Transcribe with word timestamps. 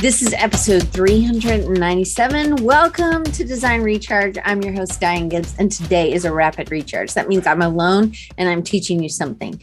This 0.00 0.22
is 0.22 0.32
episode 0.34 0.86
397. 0.90 2.62
Welcome 2.62 3.24
to 3.24 3.44
Design 3.44 3.82
Recharge. 3.82 4.38
I'm 4.44 4.62
your 4.62 4.72
host, 4.72 5.00
Diane 5.00 5.28
Gibbs, 5.28 5.56
and 5.58 5.72
today 5.72 6.12
is 6.12 6.24
a 6.24 6.32
rapid 6.32 6.70
recharge. 6.70 7.14
That 7.14 7.26
means 7.26 7.48
I'm 7.48 7.62
alone 7.62 8.14
and 8.36 8.48
I'm 8.48 8.62
teaching 8.62 9.02
you 9.02 9.08
something. 9.08 9.60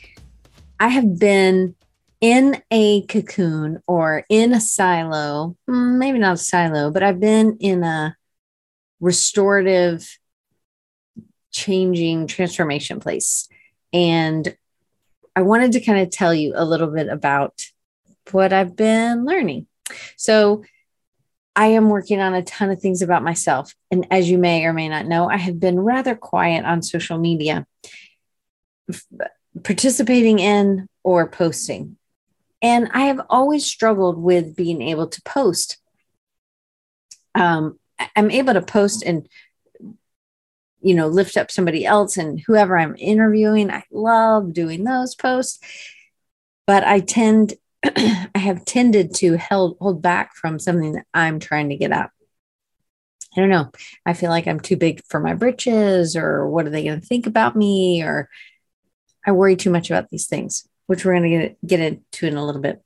I 0.77 0.89
have 0.89 1.17
been 1.17 1.75
in 2.19 2.61
a 2.69 3.03
cocoon 3.03 3.81
or 3.87 4.25
in 4.27 4.51
a 4.51 4.59
silo, 4.59 5.55
hmm, 5.69 5.99
maybe 5.99 6.19
not 6.19 6.33
a 6.33 6.37
silo, 6.37 6.91
but 6.91 7.01
I've 7.01 7.21
been 7.21 7.55
in 7.61 7.85
a 7.85 8.17
restorative, 8.99 10.19
changing 11.53 12.27
transformation 12.27 12.99
place. 12.99 13.47
And 13.93 14.53
I 15.33 15.43
wanted 15.43 15.71
to 15.71 15.79
kind 15.79 15.99
of 15.99 16.09
tell 16.09 16.33
you 16.33 16.51
a 16.57 16.65
little 16.65 16.87
bit 16.87 17.07
about 17.07 17.61
what 18.31 18.51
I've 18.51 18.75
been 18.75 19.23
learning. 19.23 19.67
So 20.17 20.63
I 21.55 21.67
am 21.67 21.89
working 21.89 22.19
on 22.19 22.33
a 22.33 22.43
ton 22.43 22.69
of 22.69 22.81
things 22.81 23.01
about 23.01 23.23
myself. 23.23 23.73
And 23.89 24.07
as 24.11 24.29
you 24.29 24.37
may 24.37 24.65
or 24.65 24.73
may 24.73 24.89
not 24.89 25.05
know, 25.05 25.29
I 25.29 25.37
have 25.37 25.59
been 25.59 25.79
rather 25.79 26.15
quiet 26.15 26.65
on 26.65 26.81
social 26.81 27.17
media, 27.17 27.65
participating 29.63 30.39
in 30.39 30.87
or 31.03 31.29
posting. 31.29 31.97
And 32.61 32.89
I 32.93 33.05
have 33.05 33.21
always 33.29 33.65
struggled 33.65 34.17
with 34.17 34.55
being 34.55 34.81
able 34.81 35.07
to 35.07 35.21
post. 35.21 35.77
Um, 37.33 37.79
I'm 38.15 38.31
able 38.31 38.53
to 38.53 38.61
post 38.61 39.03
and 39.03 39.27
you 40.81 40.93
know 40.93 41.07
lift 41.07 41.35
up 41.37 41.49
somebody 41.49 41.85
else 41.85 42.17
and 42.17 42.39
whoever 42.39 42.77
I'm 42.77 42.95
interviewing. 42.97 43.71
I 43.71 43.83
love 43.91 44.53
doing 44.53 44.83
those 44.83 45.15
posts, 45.15 45.59
but 46.67 46.83
I 46.83 46.99
tend 46.99 47.53
I 47.85 48.39
have 48.39 48.65
tended 48.65 49.13
to 49.15 49.37
held, 49.37 49.77
hold 49.79 50.01
back 50.01 50.35
from 50.35 50.59
something 50.59 50.93
that 50.93 51.05
I'm 51.13 51.39
trying 51.39 51.69
to 51.69 51.77
get 51.77 51.91
out. 51.91 52.09
I 53.35 53.41
don't 53.41 53.49
know. 53.49 53.71
I 54.05 54.13
feel 54.13 54.29
like 54.29 54.47
I'm 54.47 54.59
too 54.59 54.77
big 54.77 55.01
for 55.07 55.19
my 55.19 55.33
britches, 55.33 56.15
or 56.15 56.49
what 56.49 56.65
are 56.65 56.69
they 56.69 56.83
going 56.83 57.01
to 57.01 57.05
think 57.05 57.27
about 57.27 57.55
me? 57.55 58.01
Or 58.01 58.29
I 59.25 59.31
worry 59.31 59.55
too 59.55 59.69
much 59.69 59.89
about 59.89 60.09
these 60.09 60.27
things, 60.27 60.67
which 60.87 61.03
we're 61.03 61.19
going 61.19 61.41
to 61.41 61.55
get, 61.65 61.79
into 61.79 62.27
in 62.27 62.37
a 62.37 62.45
little 62.45 62.61
bit. 62.61 62.81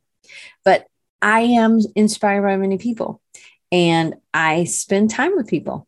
But 0.66 0.88
I 1.22 1.42
am 1.42 1.80
inspired 1.96 2.42
by 2.42 2.58
many 2.58 2.78
people, 2.78 3.22
and 3.72 4.16
I 4.34 4.64
spend 4.64 5.12
time 5.12 5.36
with 5.36 5.48
people 5.48 5.88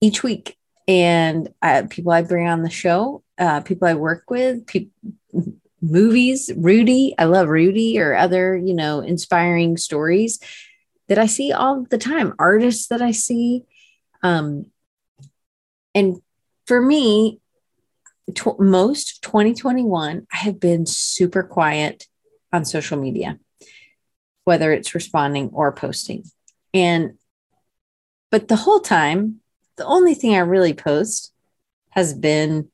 each 0.00 0.22
week. 0.22 0.56
And 0.88 1.48
uh, 1.62 1.84
people 1.88 2.12
I 2.12 2.22
bring 2.22 2.48
on 2.48 2.62
the 2.62 2.70
show, 2.70 3.22
uh, 3.38 3.60
people 3.60 3.86
I 3.88 3.94
work 3.94 4.24
with, 4.28 4.66
people 4.66 4.92
movies, 5.82 6.50
Rudy, 6.56 7.14
I 7.18 7.24
love 7.24 7.48
Rudy 7.48 7.98
or 7.98 8.14
other, 8.14 8.56
you 8.56 8.72
know, 8.72 9.00
inspiring 9.00 9.76
stories 9.76 10.38
that 11.08 11.18
I 11.18 11.26
see 11.26 11.52
all 11.52 11.84
the 11.90 11.98
time, 11.98 12.34
artists 12.38 12.86
that 12.88 13.02
I 13.02 13.10
see. 13.10 13.64
Um, 14.22 14.66
and 15.94 16.22
for 16.66 16.80
me, 16.80 17.40
tw- 18.34 18.58
most 18.58 19.22
2021, 19.22 20.26
I 20.32 20.36
have 20.36 20.60
been 20.60 20.86
super 20.86 21.42
quiet 21.42 22.06
on 22.52 22.64
social 22.64 22.98
media, 22.98 23.38
whether 24.44 24.72
it's 24.72 24.94
responding 24.94 25.50
or 25.52 25.72
posting. 25.72 26.24
And, 26.72 27.18
but 28.30 28.48
the 28.48 28.56
whole 28.56 28.80
time, 28.80 29.40
the 29.76 29.84
only 29.84 30.14
thing 30.14 30.34
I 30.34 30.38
really 30.38 30.74
post 30.74 31.32
has 31.90 32.14
been 32.14 32.70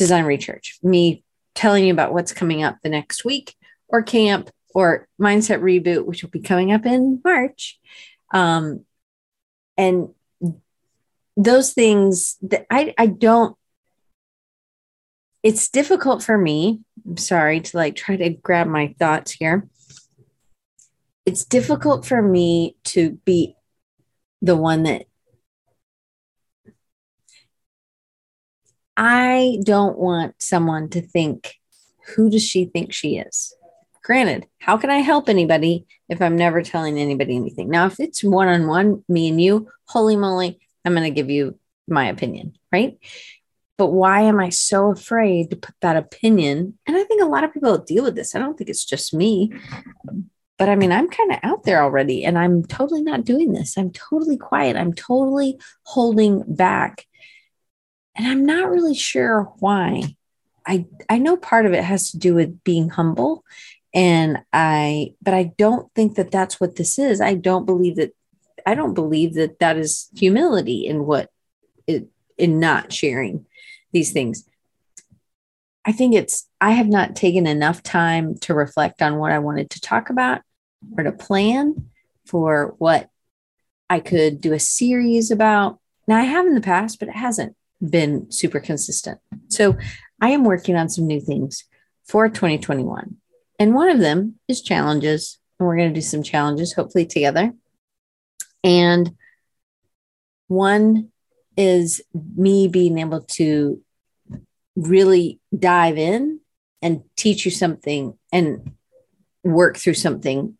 design 0.00 0.24
recharge, 0.24 0.78
me 0.82 1.22
telling 1.54 1.84
you 1.84 1.92
about 1.92 2.14
what's 2.14 2.32
coming 2.32 2.62
up 2.62 2.78
the 2.82 2.88
next 2.88 3.22
week 3.22 3.54
or 3.86 4.02
camp 4.02 4.48
or 4.74 5.06
mindset 5.20 5.60
reboot, 5.60 6.06
which 6.06 6.22
will 6.22 6.30
be 6.30 6.40
coming 6.40 6.72
up 6.72 6.86
in 6.86 7.20
March. 7.22 7.78
Um, 8.32 8.86
and 9.76 10.08
those 11.36 11.74
things 11.74 12.38
that 12.40 12.64
I, 12.70 12.94
I 12.96 13.08
don't, 13.08 13.54
it's 15.42 15.68
difficult 15.68 16.22
for 16.22 16.38
me. 16.38 16.80
I'm 17.06 17.18
sorry 17.18 17.60
to 17.60 17.76
like 17.76 17.94
try 17.94 18.16
to 18.16 18.30
grab 18.30 18.68
my 18.68 18.94
thoughts 18.98 19.32
here. 19.32 19.68
It's 21.26 21.44
difficult 21.44 22.06
for 22.06 22.22
me 22.22 22.76
to 22.84 23.18
be 23.26 23.54
the 24.40 24.56
one 24.56 24.84
that 24.84 25.04
I 29.02 29.60
don't 29.64 29.96
want 29.96 30.34
someone 30.42 30.90
to 30.90 31.00
think, 31.00 31.54
who 32.08 32.28
does 32.28 32.46
she 32.46 32.66
think 32.66 32.92
she 32.92 33.16
is? 33.16 33.56
Granted, 34.04 34.46
how 34.58 34.76
can 34.76 34.90
I 34.90 34.98
help 34.98 35.30
anybody 35.30 35.86
if 36.10 36.20
I'm 36.20 36.36
never 36.36 36.60
telling 36.60 36.98
anybody 36.98 37.34
anything? 37.34 37.70
Now, 37.70 37.86
if 37.86 37.98
it's 37.98 38.22
one 38.22 38.48
on 38.48 38.66
one, 38.66 39.02
me 39.08 39.30
and 39.30 39.40
you, 39.40 39.68
holy 39.86 40.16
moly, 40.16 40.60
I'm 40.84 40.92
going 40.92 41.04
to 41.04 41.10
give 41.10 41.30
you 41.30 41.58
my 41.88 42.08
opinion, 42.08 42.58
right? 42.70 42.98
But 43.78 43.86
why 43.86 44.20
am 44.22 44.38
I 44.38 44.50
so 44.50 44.90
afraid 44.90 45.48
to 45.48 45.56
put 45.56 45.74
that 45.80 45.96
opinion? 45.96 46.78
And 46.86 46.94
I 46.94 47.04
think 47.04 47.22
a 47.22 47.26
lot 47.26 47.44
of 47.44 47.54
people 47.54 47.78
deal 47.78 48.04
with 48.04 48.16
this. 48.16 48.34
I 48.34 48.38
don't 48.38 48.58
think 48.58 48.68
it's 48.68 48.84
just 48.84 49.14
me. 49.14 49.50
But 50.58 50.68
I 50.68 50.76
mean, 50.76 50.92
I'm 50.92 51.08
kind 51.08 51.32
of 51.32 51.38
out 51.42 51.64
there 51.64 51.82
already 51.82 52.22
and 52.26 52.38
I'm 52.38 52.64
totally 52.64 53.02
not 53.02 53.24
doing 53.24 53.54
this. 53.54 53.78
I'm 53.78 53.92
totally 53.92 54.36
quiet. 54.36 54.76
I'm 54.76 54.92
totally 54.92 55.58
holding 55.84 56.44
back 56.46 57.06
and 58.16 58.26
I'm 58.26 58.44
not 58.44 58.70
really 58.70 58.94
sure 58.94 59.52
why. 59.58 60.16
I 60.66 60.86
I 61.08 61.18
know 61.18 61.36
part 61.36 61.66
of 61.66 61.72
it 61.72 61.84
has 61.84 62.10
to 62.10 62.18
do 62.18 62.34
with 62.34 62.62
being 62.64 62.90
humble 62.90 63.44
and 63.94 64.38
I 64.52 65.14
but 65.22 65.34
I 65.34 65.52
don't 65.58 65.92
think 65.94 66.16
that 66.16 66.30
that's 66.30 66.60
what 66.60 66.76
this 66.76 66.98
is. 66.98 67.20
I 67.20 67.34
don't 67.34 67.66
believe 67.66 67.96
that 67.96 68.14
I 68.66 68.74
don't 68.74 68.94
believe 68.94 69.34
that 69.34 69.58
that 69.58 69.76
is 69.76 70.10
humility 70.16 70.86
in 70.86 71.06
what 71.06 71.30
it 71.86 72.08
in 72.36 72.60
not 72.60 72.92
sharing 72.92 73.46
these 73.92 74.12
things. 74.12 74.46
I 75.84 75.92
think 75.92 76.14
it's 76.14 76.46
I 76.60 76.72
have 76.72 76.88
not 76.88 77.16
taken 77.16 77.46
enough 77.46 77.82
time 77.82 78.36
to 78.40 78.54
reflect 78.54 79.02
on 79.02 79.16
what 79.16 79.32
I 79.32 79.38
wanted 79.38 79.70
to 79.70 79.80
talk 79.80 80.10
about 80.10 80.42
or 80.96 81.04
to 81.04 81.12
plan 81.12 81.90
for 82.26 82.74
what 82.78 83.08
I 83.88 83.98
could 84.00 84.40
do 84.40 84.52
a 84.52 84.60
series 84.60 85.30
about. 85.30 85.78
Now 86.06 86.18
I 86.18 86.24
have 86.24 86.46
in 86.46 86.54
the 86.54 86.60
past, 86.60 86.98
but 86.98 87.08
it 87.08 87.16
hasn't 87.16 87.56
been 87.80 88.30
super 88.30 88.60
consistent. 88.60 89.18
So 89.48 89.76
I 90.20 90.30
am 90.30 90.44
working 90.44 90.76
on 90.76 90.88
some 90.88 91.06
new 91.06 91.20
things 91.20 91.64
for 92.04 92.28
2021. 92.28 93.16
And 93.58 93.74
one 93.74 93.88
of 93.88 94.00
them 94.00 94.36
is 94.48 94.62
challenges. 94.62 95.38
And 95.58 95.66
we're 95.66 95.76
going 95.76 95.90
to 95.90 95.94
do 95.94 96.00
some 96.00 96.22
challenges, 96.22 96.72
hopefully 96.72 97.06
together. 97.06 97.52
And 98.64 99.14
one 100.48 101.10
is 101.56 102.02
me 102.36 102.68
being 102.68 102.98
able 102.98 103.22
to 103.22 103.80
really 104.76 105.40
dive 105.56 105.98
in 105.98 106.40
and 106.82 107.02
teach 107.16 107.44
you 107.44 107.50
something 107.50 108.16
and 108.32 108.72
work 109.44 109.76
through 109.76 109.94
something 109.94 110.56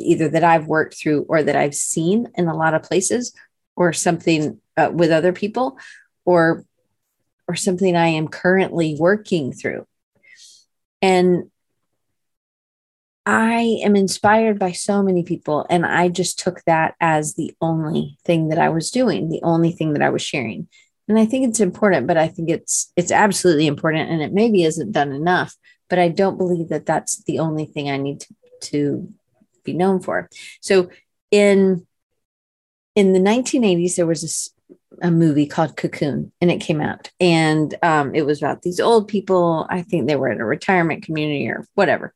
either 0.00 0.28
that 0.28 0.44
I've 0.44 0.66
worked 0.66 0.96
through 0.96 1.26
or 1.28 1.42
that 1.42 1.56
I've 1.56 1.74
seen 1.74 2.28
in 2.34 2.48
a 2.48 2.56
lot 2.56 2.74
of 2.74 2.82
places 2.82 3.34
or 3.76 3.92
something 3.92 4.60
uh, 4.76 4.90
with 4.92 5.10
other 5.10 5.32
people 5.32 5.78
or 6.24 6.64
or 7.46 7.54
something 7.54 7.94
I 7.94 8.08
am 8.08 8.28
currently 8.28 8.96
working 8.98 9.52
through. 9.52 9.86
And 11.02 11.50
I 13.26 13.80
am 13.82 13.96
inspired 13.96 14.58
by 14.58 14.72
so 14.72 15.02
many 15.02 15.22
people 15.22 15.66
and 15.70 15.86
I 15.86 16.08
just 16.08 16.38
took 16.38 16.62
that 16.64 16.94
as 17.00 17.34
the 17.34 17.54
only 17.60 18.18
thing 18.24 18.48
that 18.48 18.58
I 18.58 18.68
was 18.68 18.90
doing, 18.90 19.28
the 19.28 19.42
only 19.42 19.72
thing 19.72 19.94
that 19.94 20.02
I 20.02 20.10
was 20.10 20.22
sharing. 20.22 20.68
And 21.08 21.18
I 21.18 21.26
think 21.26 21.48
it's 21.48 21.60
important, 21.60 22.06
but 22.06 22.16
I 22.16 22.28
think 22.28 22.50
it's 22.50 22.92
it's 22.96 23.12
absolutely 23.12 23.66
important 23.66 24.10
and 24.10 24.22
it 24.22 24.32
maybe 24.32 24.64
isn't 24.64 24.92
done 24.92 25.12
enough, 25.12 25.54
but 25.88 25.98
I 25.98 26.08
don't 26.08 26.38
believe 26.38 26.68
that 26.68 26.86
that's 26.86 27.22
the 27.24 27.38
only 27.38 27.66
thing 27.66 27.90
I 27.90 27.96
need 27.96 28.20
to, 28.20 28.34
to 28.60 29.12
be 29.64 29.72
known 29.74 30.00
for. 30.00 30.28
So 30.60 30.90
in 31.30 31.86
in 32.94 33.12
the 33.12 33.18
1980s 33.18 33.96
there 33.96 34.06
was 34.06 34.53
a 35.02 35.10
movie 35.10 35.46
called 35.46 35.76
Cocoon, 35.76 36.32
and 36.40 36.50
it 36.50 36.60
came 36.60 36.80
out, 36.80 37.10
and 37.20 37.74
um, 37.82 38.14
it 38.14 38.26
was 38.26 38.42
about 38.42 38.62
these 38.62 38.80
old 38.80 39.08
people. 39.08 39.66
I 39.70 39.82
think 39.82 40.06
they 40.06 40.16
were 40.16 40.30
in 40.30 40.40
a 40.40 40.44
retirement 40.44 41.04
community 41.04 41.48
or 41.48 41.66
whatever. 41.74 42.14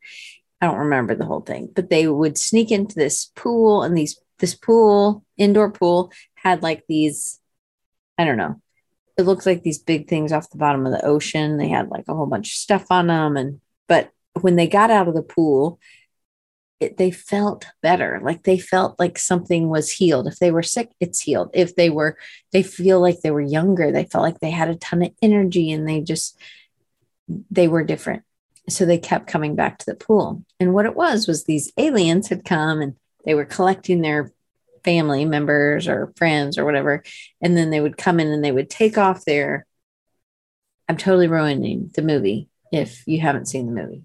I 0.61 0.67
don't 0.67 0.79
remember 0.79 1.15
the 1.15 1.25
whole 1.25 1.41
thing, 1.41 1.71
but 1.75 1.91
they 1.91 2.09
would 2.09 2.37
sneak 2.37 2.71
into 2.71 2.95
this 2.95 3.27
pool, 3.37 3.83
and 3.83 3.97
these 3.97 4.19
this 4.39 4.55
pool, 4.55 5.25
indoor 5.37 5.71
pool, 5.71 6.13
had 6.35 6.63
like 6.63 6.85
these. 6.89 7.41
I 8.17 8.25
don't 8.25 8.37
know. 8.37 8.61
It 9.17 9.23
looked 9.23 9.47
like 9.47 9.63
these 9.63 9.79
big 9.79 10.09
things 10.09 10.33
off 10.33 10.51
the 10.51 10.59
bottom 10.59 10.87
of 10.87 10.93
the 10.93 11.05
ocean. 11.05 11.57
They 11.57 11.69
had 11.69 11.89
like 11.89 12.05
a 12.09 12.15
whole 12.15 12.27
bunch 12.27 12.49
of 12.49 12.57
stuff 12.57 12.87
on 12.91 13.09
them, 13.09 13.37
and 13.37 13.61
but 13.87 14.11
when 14.41 14.57
they 14.57 14.67
got 14.67 14.91
out 14.91 15.09
of 15.09 15.15
the 15.15 15.23
pool, 15.23 15.79
it, 16.81 16.97
they 16.97 17.11
felt 17.11 17.67
better 17.83 18.21
like 18.23 18.45
they 18.45 18.59
felt 18.59 18.99
like 18.99 19.19
something 19.19 19.69
was 19.69 19.91
healed 19.91 20.27
if 20.27 20.39
they 20.39 20.51
were 20.51 20.63
sick 20.63 20.91
it's 21.01 21.21
healed 21.21 21.51
if 21.53 21.75
they 21.75 21.91
were 21.91 22.17
they 22.53 22.63
feel 22.63 23.01
like 23.01 23.21
they 23.21 23.31
were 23.31 23.41
younger 23.41 23.91
they 23.91 24.05
felt 24.05 24.23
like 24.23 24.39
they 24.41 24.51
had 24.51 24.69
a 24.69 24.77
ton 24.77 25.03
of 25.03 25.11
energy 25.21 25.73
and 25.73 25.89
they 25.89 26.01
just 26.01 26.39
they 27.51 27.67
were 27.67 27.83
different 27.83 28.23
so 28.69 28.85
they 28.85 28.99
kept 28.99 29.27
coming 29.27 29.55
back 29.55 29.79
to 29.79 29.87
the 29.87 29.95
pool. 29.95 30.45
And 30.61 30.75
what 30.75 30.87
it 30.87 30.95
was 30.95 31.27
was 31.27 31.45
these 31.45 31.73
aliens 31.77 32.29
had 32.29 32.45
come 32.45 32.81
and 32.81 32.95
they 33.25 33.35
were 33.35 33.45
collecting 33.45 34.01
their 34.01 34.33
family 34.85 35.25
members 35.25 35.89
or 35.89 36.13
friends 36.17 36.59
or 36.59 36.65
whatever. 36.65 37.03
And 37.41 37.57
then 37.57 37.71
they 37.71 37.81
would 37.81 37.97
come 37.97 38.21
in 38.21 38.29
and 38.29 38.45
they 38.45 38.53
would 38.53 38.71
take 38.71 38.99
off 38.99 39.25
their. 39.25 39.67
I'm 40.89 40.97
totally 40.97 41.29
ruining 41.29 41.91
the 41.95 42.03
movie 42.03 42.49
if 42.73 43.07
you 43.07 43.21
haven't 43.21 43.49
seen 43.49 43.67
the 43.67 43.83
movie. 43.83 44.03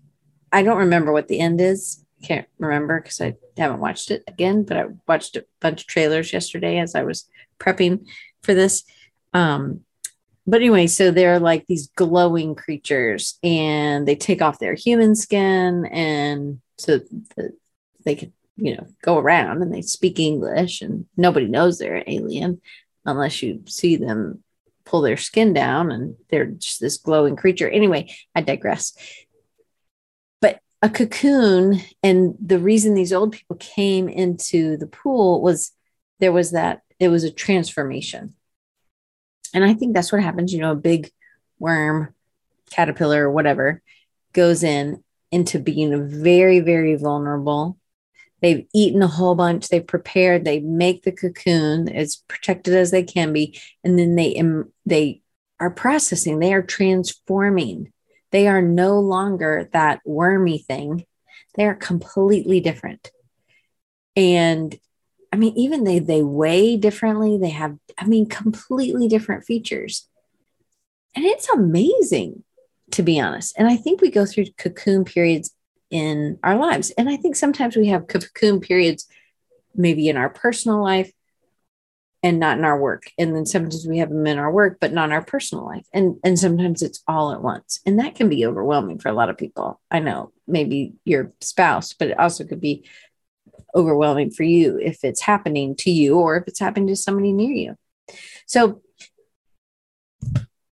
I 0.51 0.63
don't 0.63 0.77
remember 0.77 1.11
what 1.11 1.27
the 1.27 1.39
end 1.39 1.61
is. 1.61 2.02
Can't 2.23 2.47
remember 2.57 3.01
because 3.01 3.21
I 3.21 3.35
haven't 3.57 3.81
watched 3.81 4.09
it 4.09 4.23
again, 4.27 4.63
but 4.63 4.77
I 4.77 4.85
watched 5.07 5.35
a 5.35 5.45
bunch 5.59 5.81
of 5.81 5.87
trailers 5.87 6.31
yesterday 6.31 6.79
as 6.79 6.95
I 6.95 7.03
was 7.03 7.29
prepping 7.59 8.07
for 8.41 8.53
this. 8.53 8.83
Um, 9.33 9.81
but 10.45 10.61
anyway, 10.61 10.87
so 10.87 11.11
they're 11.11 11.39
like 11.39 11.67
these 11.67 11.87
glowing 11.95 12.55
creatures 12.55 13.37
and 13.43 14.07
they 14.07 14.15
take 14.15 14.41
off 14.41 14.59
their 14.59 14.73
human 14.73 15.15
skin 15.15 15.85
and 15.85 16.59
so 16.77 16.99
the, 17.35 17.53
they 18.03 18.15
can, 18.15 18.33
you 18.57 18.75
know, 18.75 18.87
go 19.01 19.17
around 19.17 19.61
and 19.61 19.73
they 19.73 19.81
speak 19.81 20.19
English 20.19 20.81
and 20.81 21.05
nobody 21.15 21.47
knows 21.47 21.77
they're 21.77 21.95
an 21.95 22.03
alien 22.07 22.61
unless 23.05 23.41
you 23.41 23.63
see 23.67 23.95
them 23.95 24.43
pull 24.85 25.01
their 25.01 25.17
skin 25.17 25.53
down 25.53 25.91
and 25.91 26.15
they're 26.29 26.45
just 26.45 26.81
this 26.81 26.97
glowing 26.97 27.35
creature. 27.35 27.69
Anyway, 27.69 28.13
I 28.35 28.41
digress. 28.41 28.93
A 30.83 30.89
cocoon, 30.89 31.81
and 32.03 32.35
the 32.39 32.59
reason 32.59 32.93
these 32.93 33.13
old 33.13 33.31
people 33.31 33.55
came 33.55 34.07
into 34.07 34.77
the 34.77 34.85
pool 34.85 35.41
was 35.41 35.71
there 36.19 36.31
was 36.31 36.51
that 36.51 36.81
it 36.99 37.07
was 37.07 37.23
a 37.23 37.31
transformation 37.31 38.35
and 39.53 39.63
I 39.63 39.73
think 39.73 39.93
that's 39.93 40.11
what 40.11 40.23
happens. 40.23 40.51
You 40.51 40.59
know, 40.59 40.71
a 40.71 40.75
big 40.75 41.11
worm, 41.59 42.13
caterpillar, 42.71 43.25
or 43.25 43.31
whatever 43.31 43.81
goes 44.33 44.63
in 44.63 45.03
into 45.31 45.59
being 45.59 46.09
very, 46.09 46.59
very 46.59 46.95
vulnerable. 46.95 47.77
They've 48.41 48.65
eaten 48.73 49.01
a 49.01 49.07
whole 49.07 49.35
bunch. 49.35 49.69
They've 49.69 49.85
prepared. 49.85 50.43
They 50.43 50.59
make 50.59 51.03
the 51.03 51.11
cocoon 51.11 51.87
as 51.87 52.17
protected 52.27 52.73
as 52.73 52.91
they 52.91 53.03
can 53.03 53.31
be, 53.31 53.59
and 53.83 53.97
then 53.97 54.15
they 54.15 54.41
they 54.85 55.21
are 55.59 55.71
processing. 55.71 56.39
They 56.39 56.53
are 56.53 56.63
transforming. 56.63 57.92
They 58.33 58.47
are 58.47 58.63
no 58.63 58.99
longer 58.99 59.69
that 59.73 60.01
wormy 60.05 60.57
thing. 60.57 61.05
They 61.55 61.65
are 61.65 61.75
completely 61.75 62.59
different. 62.59 63.11
And 64.15 64.77
I 65.31 65.35
mean, 65.35 65.53
even 65.55 65.83
they 65.83 65.99
they 65.99 66.23
weigh 66.23 66.77
differently. 66.77 67.37
They 67.37 67.51
have, 67.51 67.77
I 67.97 68.05
mean, 68.05 68.25
completely 68.27 69.07
different 69.07 69.45
features. 69.45 70.09
And 71.15 71.25
it's 71.25 71.47
amazing, 71.47 72.43
to 72.91 73.03
be 73.03 73.19
honest. 73.19 73.53
And 73.55 73.67
I 73.67 73.77
think 73.77 74.01
we 74.01 74.09
go 74.09 74.25
through 74.25 74.45
cocoon 74.57 75.05
periods 75.05 75.51
in 75.91 76.39
our 76.43 76.57
lives. 76.57 76.89
And 76.97 77.07
I 77.07 77.17
think 77.17 77.35
sometimes 77.35 77.75
we 77.75 77.87
have 77.89 78.07
cocoon 78.07 78.59
periods 78.61 79.07
maybe 79.75 80.09
in 80.09 80.17
our 80.17 80.29
personal 80.29 80.81
life 80.81 81.11
and 82.23 82.39
not 82.39 82.57
in 82.57 82.63
our 82.63 82.79
work. 82.79 83.11
And 83.17 83.35
then 83.35 83.45
sometimes 83.45 83.85
we 83.85 83.97
have 83.97 84.09
them 84.09 84.25
in 84.25 84.39
our 84.39 84.51
work, 84.51 84.77
but 84.79 84.93
not 84.93 85.09
in 85.09 85.11
our 85.11 85.23
personal 85.23 85.65
life. 85.65 85.85
And 85.93 86.17
and 86.23 86.39
sometimes 86.39 86.81
it's 86.81 87.03
all 87.07 87.33
at 87.33 87.43
once. 87.43 87.81
And 87.85 87.99
that 87.99 88.15
can 88.15 88.29
be 88.29 88.45
overwhelming 88.45 88.99
for 88.99 89.09
a 89.09 89.13
lot 89.13 89.29
of 89.29 89.37
people. 89.37 89.81
I 89.91 89.99
know 89.99 90.31
maybe 90.47 90.93
your 91.03 91.33
spouse, 91.41 91.93
but 91.93 92.07
it 92.07 92.19
also 92.19 92.45
could 92.45 92.61
be 92.61 92.85
overwhelming 93.75 94.31
for 94.31 94.43
you 94.43 94.79
if 94.79 95.03
it's 95.03 95.21
happening 95.21 95.75
to 95.75 95.91
you 95.91 96.15
or 96.17 96.37
if 96.37 96.47
it's 96.47 96.59
happening 96.59 96.87
to 96.87 96.95
somebody 96.95 97.33
near 97.33 97.51
you. 97.51 97.75
So, 98.45 98.81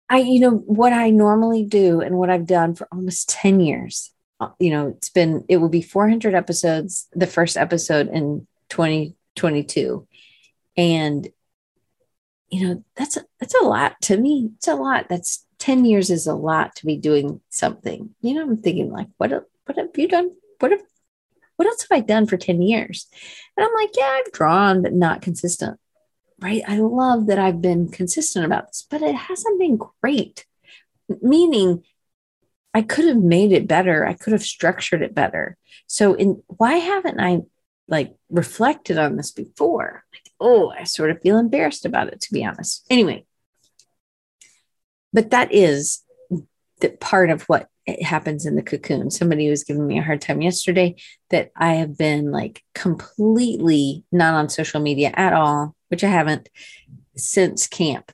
I, 0.09 0.19
you 0.19 0.39
know, 0.39 0.51
what 0.51 0.94
I 0.94 1.09
normally 1.09 1.63
do 1.65 2.01
and 2.01 2.18
what 2.18 2.30
I've 2.30 2.45
done 2.45 2.75
for 2.75 2.88
almost 2.92 3.30
10 3.30 3.59
years, 3.59 4.12
uh, 4.39 4.50
you 4.59 4.69
know, 4.69 4.89
it's 4.89 5.09
been, 5.09 5.45
it 5.48 5.57
will 5.57 5.69
be 5.69 5.81
400 5.81 6.36
episodes, 6.36 7.07
the 7.13 7.27
first 7.27 7.57
episode 7.57 8.09
in 8.09 8.45
2022. 8.69 10.07
And, 10.77 11.27
you 12.51 12.68
know, 12.68 12.83
that's, 12.95 13.18
a, 13.18 13.25
that's 13.39 13.56
a 13.56 13.63
lot 13.63 14.00
to 14.01 14.18
me. 14.18 14.51
It's 14.57 14.68
a 14.68 14.75
lot. 14.75 15.07
That's 15.09 15.45
10 15.59 15.86
years 15.86 16.09
is 16.09 16.27
a 16.27 16.36
lot 16.36 16.75
to 16.75 16.86
be 16.86 16.98
doing 16.98 17.42
something. 17.50 18.13
You 18.21 18.33
know, 18.36 18.42
I'm 18.42 18.57
thinking 18.57 18.92
like, 18.92 19.07
what, 19.18 19.31
what 19.65 19.77
have 19.77 19.89
you 19.95 20.07
done? 20.07 20.31
What 20.59 20.71
have 20.71 20.81
what 21.62 21.68
else 21.68 21.86
have 21.88 21.95
I 21.95 22.00
done 22.00 22.25
for 22.25 22.38
10 22.38 22.63
years? 22.63 23.06
And 23.56 23.63
I'm 23.63 23.74
like, 23.75 23.92
yeah, 23.95 24.19
I've 24.19 24.31
drawn, 24.31 24.81
but 24.81 24.94
not 24.94 25.21
consistent. 25.21 25.80
Right. 26.39 26.63
I 26.68 26.80
love 26.80 27.27
that 27.27 27.38
I've 27.38 27.62
been 27.62 27.88
consistent 27.88 28.45
about 28.45 28.69
this, 28.69 28.88
but 28.89 29.03
it 29.03 29.13
hasn't 29.13 29.59
been 29.59 29.77
great. 30.01 30.48
Meaning, 31.21 31.83
I 32.74 32.81
could 32.81 33.06
have 33.06 33.18
made 33.18 33.51
it 33.51 33.68
better. 33.68 34.07
I 34.07 34.13
could 34.13 34.33
have 34.33 34.42
structured 34.42 35.03
it 35.03 35.13
better. 35.13 35.56
So, 35.86 36.15
in 36.15 36.42
why 36.48 36.77
haven't 36.77 37.19
I 37.19 37.42
like 37.88 38.15
reflected 38.31 38.98
on 38.98 39.15
this 39.15 39.31
before? 39.31 40.03
Like, 40.12 40.31
oh, 40.42 40.74
I 40.78 40.84
sort 40.84 41.12
of 41.12 41.22
feel 41.22 41.38
embarrassed 41.38 41.86
about 41.86 42.08
it, 42.10 42.20
to 42.22 42.34
be 42.34 42.44
honest. 42.44 42.86
Anyway, 42.90 43.26
but 45.14 45.30
that 45.32 45.54
is 45.54 46.04
the 46.80 46.90
part 46.90 47.30
of 47.30 47.44
what 47.44 47.70
happens 48.02 48.46
in 48.46 48.56
the 48.56 48.64
cocoon. 48.64 49.12
Somebody 49.12 49.50
was 49.50 49.64
giving 49.64 49.88
me 49.88 50.00
a 50.00 50.04
hard 50.04 50.22
time 50.22 50.42
yesterday 50.42 50.96
that 51.30 51.52
I 51.56 51.76
have 51.76 51.98
been 51.98 52.32
like 52.32 52.64
completely 52.74 54.04
not 54.12 54.34
on 54.34 54.50
social 54.50 54.82
media 54.82 55.12
at 55.14 55.34
all, 55.34 55.76
which 55.90 56.04
I 56.04 56.10
haven't 56.10 56.50
since 57.16 57.68
camp. 57.68 58.12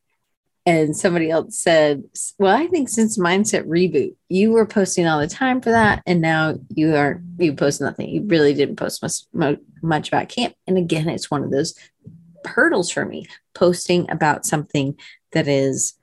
And 0.66 0.98
somebody 0.98 1.30
else 1.30 1.58
said, 1.58 2.04
Well, 2.38 2.54
I 2.54 2.68
think 2.68 2.90
since 2.90 3.18
Mindset 3.18 3.64
Reboot, 3.68 4.16
you 4.28 4.52
were 4.52 4.66
posting 4.66 5.08
all 5.08 5.20
the 5.20 5.28
time 5.28 5.62
for 5.62 5.70
that. 5.72 6.04
And 6.06 6.20
now 6.20 6.56
you 6.76 6.94
are, 6.94 7.22
you 7.38 7.54
post 7.54 7.80
nothing. 7.80 8.10
You 8.10 8.24
really 8.26 8.54
didn't 8.54 8.76
post 8.76 9.02
much, 9.02 9.60
much 9.82 10.10
about 10.10 10.28
camp. 10.28 10.56
And 10.68 10.78
again, 10.78 11.08
it's 11.08 11.32
one 11.32 11.44
of 11.44 11.52
those 11.52 11.74
hurdles 12.48 12.92
for 12.92 13.06
me 13.06 13.28
posting 13.54 14.10
about 14.10 14.46
something 14.46 14.98
that 15.34 15.48
is, 15.48 15.94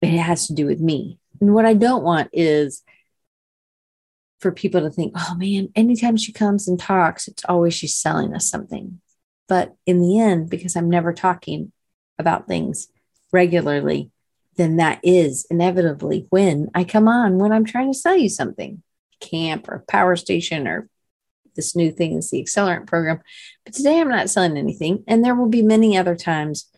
it 0.00 0.18
has 0.18 0.48
to 0.48 0.54
do 0.54 0.66
with 0.66 0.80
me 0.80 1.18
and 1.42 1.54
what 1.54 1.66
I 1.66 1.74
don't 1.74 2.04
want 2.04 2.30
is 2.32 2.84
for 4.38 4.52
people 4.52 4.80
to 4.82 4.90
think, 4.90 5.12
oh 5.16 5.34
man, 5.36 5.70
anytime 5.74 6.16
she 6.16 6.32
comes 6.32 6.68
and 6.68 6.78
talks, 6.78 7.26
it's 7.26 7.44
always 7.48 7.74
she's 7.74 7.96
selling 7.96 8.32
us 8.32 8.48
something. 8.48 9.00
But 9.48 9.74
in 9.84 10.00
the 10.00 10.20
end, 10.20 10.50
because 10.50 10.76
I'm 10.76 10.88
never 10.88 11.12
talking 11.12 11.72
about 12.16 12.46
things 12.46 12.86
regularly, 13.32 14.12
then 14.56 14.76
that 14.76 15.00
is 15.02 15.44
inevitably 15.50 16.28
when 16.30 16.70
I 16.76 16.84
come 16.84 17.08
on 17.08 17.38
when 17.38 17.50
I'm 17.50 17.64
trying 17.64 17.92
to 17.92 17.98
sell 17.98 18.16
you 18.16 18.28
something 18.28 18.84
camp 19.18 19.68
or 19.68 19.84
power 19.88 20.14
station 20.14 20.68
or 20.68 20.88
this 21.54 21.76
new 21.76 21.92
thing 21.92 22.16
is 22.16 22.30
the 22.30 22.42
accelerant 22.42 22.86
program. 22.86 23.20
But 23.64 23.74
today 23.74 24.00
I'm 24.00 24.08
not 24.08 24.30
selling 24.30 24.56
anything. 24.56 25.04
And 25.06 25.24
there 25.24 25.34
will 25.34 25.48
be 25.48 25.62
many 25.62 25.96
other 25.96 26.16
times 26.16 26.68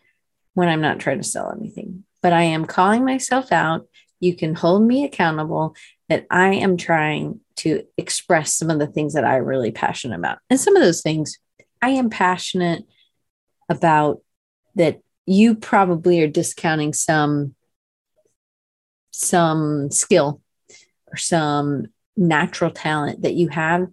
when 0.53 0.69
I'm 0.69 0.81
not 0.81 0.99
trying 0.99 1.17
to 1.17 1.23
sell 1.23 1.51
anything. 1.51 2.03
But 2.21 2.33
I 2.33 2.43
am 2.43 2.65
calling 2.65 3.05
myself 3.05 3.51
out 3.51 3.87
you 4.19 4.35
can 4.35 4.55
hold 4.55 4.83
me 4.83 5.03
accountable 5.03 5.75
that 6.09 6.25
I 6.29 6.53
am 6.55 6.77
trying 6.77 7.41
to 7.57 7.83
express 7.97 8.53
some 8.53 8.69
of 8.69 8.79
the 8.79 8.87
things 8.87 9.13
that 9.13 9.25
I'm 9.25 9.43
really 9.43 9.71
passionate 9.71 10.17
about. 10.17 10.39
And 10.49 10.59
some 10.59 10.75
of 10.75 10.81
those 10.81 11.01
things 11.01 11.37
I 11.81 11.89
am 11.89 12.09
passionate 12.09 12.83
about 13.69 14.21
that 14.75 15.01
you 15.25 15.55
probably 15.55 16.21
are 16.21 16.27
discounting 16.27 16.93
some 16.93 17.55
some 19.11 19.89
skill 19.91 20.41
or 21.07 21.17
some 21.17 21.87
natural 22.17 22.69
talent 22.69 23.21
that 23.21 23.33
you 23.33 23.47
have 23.47 23.87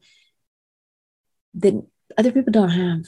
that 1.55 1.85
other 2.17 2.33
people 2.33 2.53
don't 2.53 2.71
have. 2.71 3.05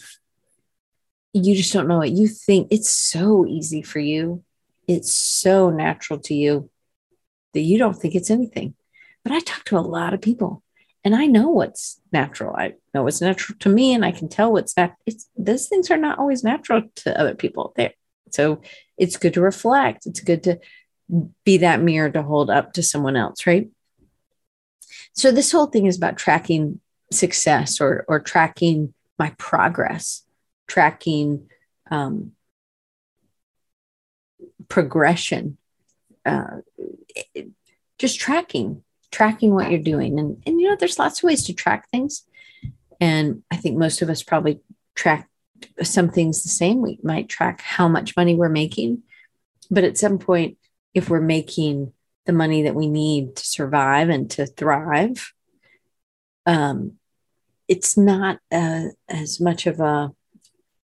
You 1.32 1.54
just 1.54 1.72
don't 1.72 1.88
know 1.88 2.00
it. 2.02 2.12
You 2.12 2.28
think 2.28 2.68
it's 2.70 2.90
so 2.90 3.46
easy 3.46 3.82
for 3.82 3.98
you. 3.98 4.44
It's 4.86 5.14
so 5.14 5.70
natural 5.70 6.20
to 6.20 6.34
you 6.34 6.70
that 7.54 7.60
you 7.60 7.78
don't 7.78 7.94
think 7.94 8.14
it's 8.14 8.30
anything. 8.30 8.74
But 9.22 9.32
I 9.32 9.40
talk 9.40 9.64
to 9.66 9.78
a 9.78 9.80
lot 9.80 10.14
of 10.14 10.20
people 10.20 10.62
and 11.02 11.14
I 11.14 11.26
know 11.26 11.48
what's 11.48 12.00
natural. 12.12 12.54
I 12.56 12.74
know 12.92 13.02
what's 13.02 13.20
natural 13.20 13.58
to 13.60 13.68
me 13.68 13.94
and 13.94 14.04
I 14.04 14.12
can 14.12 14.28
tell 14.28 14.52
what's 14.52 14.76
not. 14.76 14.94
It's 15.06 15.28
those 15.36 15.68
things 15.68 15.90
are 15.90 15.96
not 15.96 16.18
always 16.18 16.44
natural 16.44 16.82
to 16.96 17.18
other 17.18 17.34
people 17.34 17.72
there. 17.76 17.92
So 18.30 18.60
it's 18.98 19.16
good 19.16 19.34
to 19.34 19.40
reflect. 19.40 20.06
It's 20.06 20.20
good 20.20 20.44
to 20.44 20.58
be 21.44 21.58
that 21.58 21.80
mirror 21.80 22.10
to 22.10 22.22
hold 22.22 22.50
up 22.50 22.72
to 22.74 22.82
someone 22.82 23.16
else, 23.16 23.46
right? 23.46 23.68
So 25.12 25.30
this 25.30 25.52
whole 25.52 25.66
thing 25.66 25.86
is 25.86 25.96
about 25.96 26.16
tracking 26.16 26.80
success 27.12 27.80
or 27.80 28.04
or 28.08 28.20
tracking 28.20 28.94
my 29.18 29.30
progress, 29.38 30.24
tracking 30.66 31.48
um, 31.90 32.32
progression, 34.68 35.56
uh, 36.24 36.58
just 37.98 38.18
tracking, 38.18 38.82
tracking 39.10 39.54
what 39.54 39.70
you're 39.70 39.80
doing. 39.80 40.18
And, 40.18 40.42
and, 40.46 40.60
you 40.60 40.68
know, 40.68 40.76
there's 40.76 40.98
lots 40.98 41.20
of 41.20 41.24
ways 41.24 41.44
to 41.44 41.52
track 41.52 41.88
things. 41.90 42.24
And 43.00 43.42
I 43.50 43.56
think 43.56 43.76
most 43.76 44.02
of 44.02 44.10
us 44.10 44.22
probably 44.22 44.60
track 44.94 45.28
some 45.82 46.08
things 46.08 46.42
the 46.42 46.48
same. 46.48 46.80
We 46.80 46.98
might 47.02 47.28
track 47.28 47.60
how 47.60 47.88
much 47.88 48.16
money 48.16 48.34
we're 48.34 48.48
making. 48.48 49.02
But 49.70 49.84
at 49.84 49.98
some 49.98 50.18
point, 50.18 50.58
if 50.92 51.08
we're 51.08 51.20
making 51.20 51.92
the 52.26 52.32
money 52.32 52.62
that 52.62 52.74
we 52.74 52.88
need 52.88 53.36
to 53.36 53.46
survive 53.46 54.08
and 54.08 54.30
to 54.32 54.46
thrive. 54.46 55.32
Um, 56.46 56.94
it's 57.68 57.96
not 57.96 58.38
uh, 58.52 58.88
as 59.08 59.40
much 59.40 59.66
of 59.66 59.80
a 59.80 60.12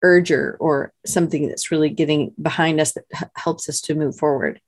urger 0.03 0.55
or 0.59 0.93
something 1.05 1.47
that's 1.47 1.71
really 1.71 1.89
getting 1.89 2.33
behind 2.41 2.79
us 2.79 2.93
that 2.93 3.05
h- 3.15 3.29
helps 3.35 3.67
us 3.67 3.81
to 3.81 3.95
move 3.95 4.15
forward. 4.15 4.61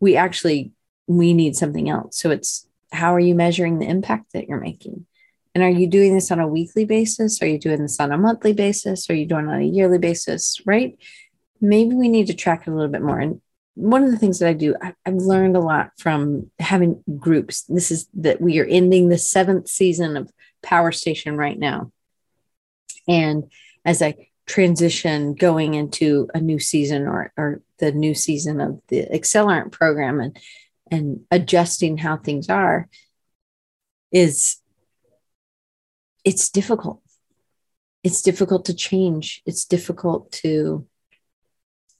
We 0.00 0.16
actually 0.16 0.72
we 1.06 1.34
need 1.34 1.56
something 1.56 1.88
else. 1.88 2.18
So 2.18 2.30
it's 2.30 2.66
how 2.92 3.14
are 3.14 3.20
you 3.20 3.34
measuring 3.34 3.78
the 3.78 3.88
impact 3.88 4.32
that 4.32 4.48
you're 4.48 4.60
making? 4.60 5.06
And 5.54 5.62
are 5.62 5.70
you 5.70 5.86
doing 5.86 6.14
this 6.14 6.30
on 6.30 6.40
a 6.40 6.48
weekly 6.48 6.84
basis? 6.84 7.40
Are 7.40 7.46
you 7.46 7.58
doing 7.58 7.82
this 7.82 8.00
on 8.00 8.12
a 8.12 8.18
monthly 8.18 8.52
basis? 8.52 9.08
Are 9.08 9.14
you 9.14 9.26
doing 9.26 9.46
it 9.46 9.52
on 9.52 9.60
a 9.60 9.64
yearly 9.64 9.98
basis? 9.98 10.60
Right? 10.66 10.98
Maybe 11.60 11.94
we 11.94 12.08
need 12.08 12.26
to 12.26 12.34
track 12.34 12.66
it 12.66 12.70
a 12.70 12.74
little 12.74 12.90
bit 12.90 13.02
more. 13.02 13.18
And 13.18 13.40
one 13.74 14.04
of 14.04 14.10
the 14.10 14.18
things 14.18 14.38
that 14.38 14.48
I 14.48 14.52
do, 14.52 14.76
I, 14.80 14.94
have 15.04 15.14
learned 15.14 15.56
a 15.56 15.60
lot 15.60 15.90
from 15.98 16.50
having 16.58 17.02
groups. 17.18 17.62
This 17.62 17.90
is 17.90 18.08
that 18.14 18.40
we 18.40 18.58
are 18.60 18.66
ending 18.66 19.08
the 19.08 19.18
seventh 19.18 19.68
season 19.68 20.16
of 20.16 20.30
Power 20.62 20.92
Station 20.92 21.36
right 21.36 21.58
now. 21.58 21.90
And 23.08 23.50
as 23.84 24.00
I 24.00 24.28
transition 24.46 25.34
going 25.34 25.74
into 25.74 26.28
a 26.34 26.40
new 26.40 26.58
season 26.58 27.06
or, 27.06 27.32
or 27.36 27.62
the 27.78 27.92
new 27.92 28.14
season 28.14 28.60
of 28.60 28.80
the 28.88 29.06
accelerant 29.12 29.72
program 29.72 30.20
and 30.20 30.38
and 30.90 31.20
adjusting 31.30 31.96
how 31.96 32.16
things 32.16 32.50
are 32.50 32.88
is 34.12 34.58
it's 36.24 36.50
difficult 36.50 37.00
it's 38.02 38.20
difficult 38.20 38.66
to 38.66 38.74
change 38.74 39.42
it's 39.46 39.64
difficult 39.64 40.30
to 40.30 40.86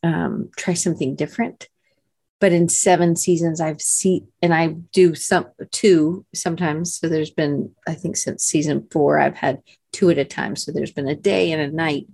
um, 0.05 0.51
try 0.57 0.75
something 0.75 1.17
different. 1.17 1.69
But 2.41 2.53
in 2.53 2.69
seven 2.69 3.17
seasons 3.17 3.59
i've 3.61 3.81
seen 3.81 4.29
and 4.43 4.53
i 4.53 4.69
do 4.93 5.15
some 5.15 5.47
two 5.71 6.27
sometimes. 6.35 6.95
So 6.97 7.09
there's 7.09 7.31
been 7.31 7.75
i 7.89 7.95
think 7.95 8.17
since 8.17 8.45
season 8.45 8.87
four 8.91 9.19
i've 9.19 9.37
had 9.37 9.63
two 9.95 10.11
at 10.11 10.19
a 10.19 10.25
time. 10.25 10.57
So 10.57 10.73
there's 10.73 10.93
been 10.93 11.09
a 11.09 11.15
day 11.15 11.53
and 11.53 11.63
a 11.63 11.75
night. 11.75 12.07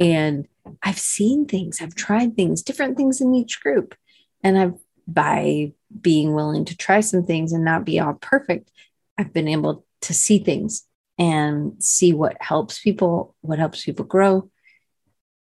And 0.00 0.46
I've 0.82 0.98
seen 0.98 1.46
things, 1.46 1.82
I've 1.82 1.94
tried 1.94 2.36
things, 2.36 2.62
different 2.62 2.96
things 2.96 3.20
in 3.20 3.34
each 3.34 3.60
group. 3.60 3.94
And 4.42 4.56
I've, 4.56 4.78
by 5.06 5.72
being 6.00 6.34
willing 6.34 6.64
to 6.66 6.76
try 6.76 7.00
some 7.00 7.24
things 7.24 7.52
and 7.52 7.64
not 7.64 7.84
be 7.84 7.98
all 7.98 8.14
perfect, 8.14 8.70
I've 9.18 9.32
been 9.32 9.48
able 9.48 9.84
to 10.02 10.14
see 10.14 10.38
things 10.38 10.86
and 11.18 11.82
see 11.82 12.12
what 12.12 12.36
helps 12.40 12.78
people, 12.78 13.34
what 13.40 13.58
helps 13.58 13.84
people 13.84 14.04
grow. 14.04 14.50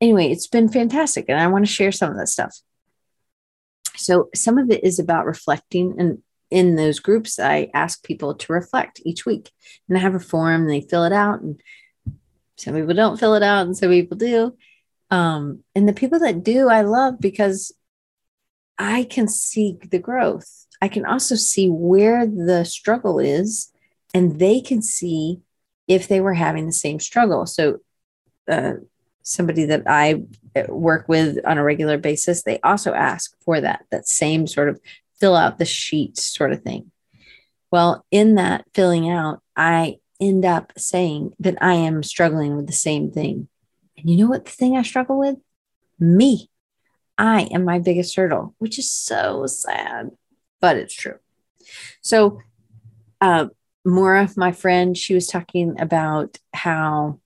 Anyway, 0.05 0.29
it's 0.29 0.47
been 0.47 0.69
fantastic. 0.69 1.25
And 1.29 1.39
I 1.39 1.47
want 1.47 1.65
to 1.65 1.71
share 1.71 1.91
some 1.91 2.11
of 2.11 2.17
that 2.17 2.27
stuff. 2.27 2.55
So, 3.95 4.29
some 4.35 4.57
of 4.57 4.69
it 4.69 4.83
is 4.83 4.99
about 4.99 5.25
reflecting. 5.25 5.95
And 5.97 6.21
in 6.51 6.75
those 6.75 6.99
groups, 6.99 7.39
I 7.39 7.69
ask 7.73 8.03
people 8.03 8.35
to 8.35 8.53
reflect 8.53 9.01
each 9.03 9.25
week. 9.25 9.51
And 9.87 9.97
I 9.97 10.01
have 10.01 10.15
a 10.15 10.19
form, 10.19 10.61
and 10.61 10.69
they 10.69 10.81
fill 10.81 11.05
it 11.05 11.13
out. 11.13 11.41
And 11.41 11.59
some 12.57 12.75
people 12.75 12.93
don't 12.93 13.19
fill 13.19 13.35
it 13.35 13.43
out 13.43 13.65
and 13.65 13.75
some 13.77 13.89
people 13.89 14.17
do 14.17 14.55
um, 15.11 15.63
and 15.75 15.87
the 15.87 15.93
people 15.93 16.19
that 16.19 16.43
do 16.43 16.69
i 16.69 16.81
love 16.81 17.19
because 17.19 17.73
i 18.77 19.03
can 19.03 19.27
see 19.27 19.77
the 19.91 19.99
growth 19.99 20.65
i 20.81 20.87
can 20.87 21.05
also 21.05 21.35
see 21.35 21.69
where 21.69 22.25
the 22.25 22.63
struggle 22.63 23.19
is 23.19 23.71
and 24.13 24.39
they 24.39 24.61
can 24.61 24.81
see 24.81 25.41
if 25.87 26.07
they 26.07 26.21
were 26.21 26.33
having 26.33 26.65
the 26.65 26.71
same 26.71 26.99
struggle 26.99 27.45
so 27.45 27.77
uh, 28.49 28.73
somebody 29.25 29.65
that 29.65 29.83
i 29.87 30.21
uh, 30.55 30.63
work 30.69 31.07
with 31.07 31.37
on 31.45 31.57
a 31.57 31.63
regular 31.63 31.97
basis 31.97 32.43
they 32.43 32.59
also 32.61 32.93
ask 32.93 33.35
for 33.41 33.59
that 33.59 33.85
that 33.91 34.07
same 34.07 34.47
sort 34.47 34.69
of 34.69 34.79
fill 35.19 35.35
out 35.35 35.57
the 35.57 35.65
sheet 35.65 36.17
sort 36.17 36.51
of 36.51 36.61
thing 36.61 36.91
well 37.71 38.05
in 38.11 38.35
that 38.35 38.65
filling 38.73 39.09
out 39.09 39.41
i 39.55 39.97
end 40.19 40.45
up 40.45 40.71
saying 40.77 41.33
that 41.39 41.57
I 41.61 41.73
am 41.73 42.03
struggling 42.03 42.55
with 42.55 42.67
the 42.67 42.73
same 42.73 43.11
thing. 43.11 43.47
And 43.97 44.09
you 44.09 44.17
know 44.17 44.27
what 44.27 44.45
the 44.45 44.51
thing 44.51 44.77
I 44.77 44.81
struggle 44.81 45.19
with? 45.19 45.37
Me. 45.99 46.49
I 47.17 47.43
am 47.51 47.63
my 47.63 47.79
biggest 47.79 48.15
hurdle, 48.15 48.55
which 48.57 48.77
is 48.77 48.91
so 48.91 49.45
sad, 49.47 50.11
but 50.59 50.75
it's 50.77 50.93
true. 50.93 51.17
So, 52.01 52.41
uh, 53.21 53.47
Maura, 53.85 54.29
my 54.35 54.51
friend, 54.51 54.97
she 54.97 55.13
was 55.13 55.27
talking 55.27 55.79
about 55.79 56.37
how 56.53 57.19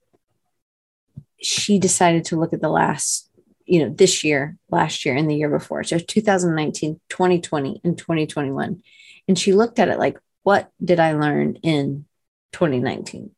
she 1.41 1.79
decided 1.79 2.25
to 2.25 2.39
look 2.39 2.53
at 2.53 2.61
the 2.61 2.69
last, 2.69 3.29
you 3.65 3.79
know, 3.79 3.93
this 3.93 4.23
year, 4.23 4.57
last 4.69 5.05
year, 5.05 5.15
and 5.15 5.29
the 5.29 5.35
year 5.35 5.49
before. 5.49 5.83
So 5.83 5.97
2019, 5.97 6.99
2020, 7.09 7.81
and 7.83 7.97
2021. 7.97 8.83
And 9.27 9.39
she 9.39 9.53
looked 9.53 9.79
at 9.79 9.89
it 9.89 9.99
like, 9.99 10.17
what 10.43 10.71
did 10.83 10.99
I 10.99 11.13
learn 11.13 11.55
in 11.57 12.05
2019? 12.53 13.31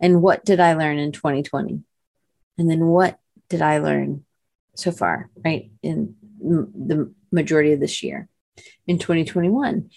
And 0.00 0.22
what 0.22 0.44
did 0.44 0.60
I 0.60 0.74
learn 0.74 0.98
in 0.98 1.12
2020? 1.12 1.82
And 2.58 2.70
then 2.70 2.86
what 2.86 3.18
did 3.48 3.62
I 3.62 3.78
learn 3.78 4.24
so 4.74 4.92
far, 4.92 5.30
right? 5.44 5.70
In 5.82 6.16
m- 6.42 6.72
the 6.74 7.12
majority 7.30 7.72
of 7.72 7.80
this 7.80 8.02
year 8.02 8.28
in 8.86 8.98
2021. 8.98 9.90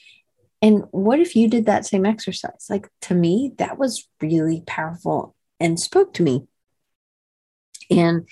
And 0.61 0.83
what 0.91 1.19
if 1.19 1.35
you 1.35 1.47
did 1.47 1.65
that 1.65 1.85
same 1.85 2.05
exercise? 2.05 2.67
Like 2.69 2.89
to 3.01 3.15
me, 3.15 3.53
that 3.57 3.77
was 3.77 4.07
really 4.21 4.63
powerful 4.67 5.35
and 5.59 5.79
spoke 5.79 6.13
to 6.15 6.23
me. 6.23 6.47
And 7.91 8.27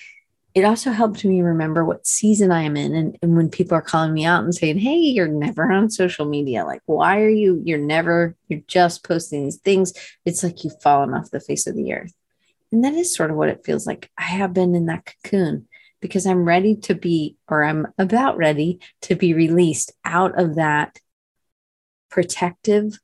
it 0.55 0.65
also 0.65 0.91
helped 0.91 1.23
me 1.23 1.41
remember 1.41 1.85
what 1.85 2.07
season 2.07 2.51
I 2.51 2.63
am 2.63 2.75
in. 2.75 2.95
And, 2.95 3.17
and 3.21 3.35
when 3.35 3.49
people 3.49 3.77
are 3.77 3.81
calling 3.81 4.13
me 4.13 4.25
out 4.25 4.43
and 4.43 4.53
saying, 4.53 4.79
Hey, 4.79 4.97
you're 4.97 5.27
never 5.27 5.71
on 5.71 5.91
social 5.91 6.25
media, 6.25 6.65
like, 6.65 6.81
why 6.85 7.21
are 7.21 7.29
you? 7.29 7.61
You're 7.63 7.77
never, 7.77 8.35
you're 8.47 8.61
just 8.67 9.03
posting 9.03 9.43
these 9.43 9.57
things. 9.57 9.93
It's 10.25 10.43
like 10.43 10.63
you've 10.63 10.81
fallen 10.81 11.13
off 11.13 11.29
the 11.29 11.39
face 11.39 11.67
of 11.67 11.75
the 11.75 11.93
earth. 11.93 12.13
And 12.71 12.83
that 12.83 12.93
is 12.93 13.13
sort 13.13 13.31
of 13.31 13.37
what 13.37 13.49
it 13.49 13.63
feels 13.63 13.85
like. 13.85 14.09
I 14.17 14.23
have 14.23 14.53
been 14.53 14.75
in 14.75 14.87
that 14.87 15.13
cocoon 15.23 15.67
because 16.01 16.25
I'm 16.25 16.45
ready 16.45 16.75
to 16.75 16.95
be, 16.95 17.35
or 17.47 17.63
I'm 17.63 17.87
about 17.97 18.37
ready 18.37 18.79
to 19.01 19.15
be 19.15 19.33
released 19.33 19.91
out 20.05 20.39
of 20.39 20.55
that 20.55 20.99
protective 22.09 22.99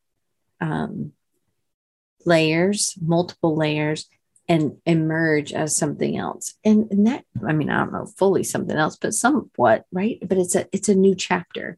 um, 0.61 1.11
layers, 2.25 2.95
multiple 3.01 3.55
layers 3.55 4.07
and 4.47 4.77
emerge 4.85 5.53
as 5.53 5.75
something 5.75 6.17
else. 6.17 6.53
And, 6.63 6.87
and 6.91 7.07
that 7.07 7.25
i 7.47 7.53
mean 7.53 7.69
i 7.69 7.77
don't 7.77 7.93
know 7.93 8.05
fully 8.05 8.43
something 8.43 8.75
else 8.75 8.95
but 8.95 9.13
somewhat 9.13 9.85
right? 9.91 10.19
But 10.25 10.37
it's 10.37 10.55
a 10.55 10.67
it's 10.71 10.89
a 10.89 10.95
new 10.95 11.15
chapter 11.15 11.77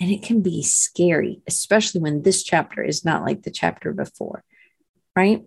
and 0.00 0.10
it 0.10 0.22
can 0.22 0.42
be 0.42 0.62
scary 0.62 1.42
especially 1.46 2.00
when 2.00 2.22
this 2.22 2.42
chapter 2.42 2.82
is 2.82 3.04
not 3.04 3.22
like 3.22 3.42
the 3.42 3.50
chapter 3.50 3.92
before 3.92 4.44
right? 5.16 5.42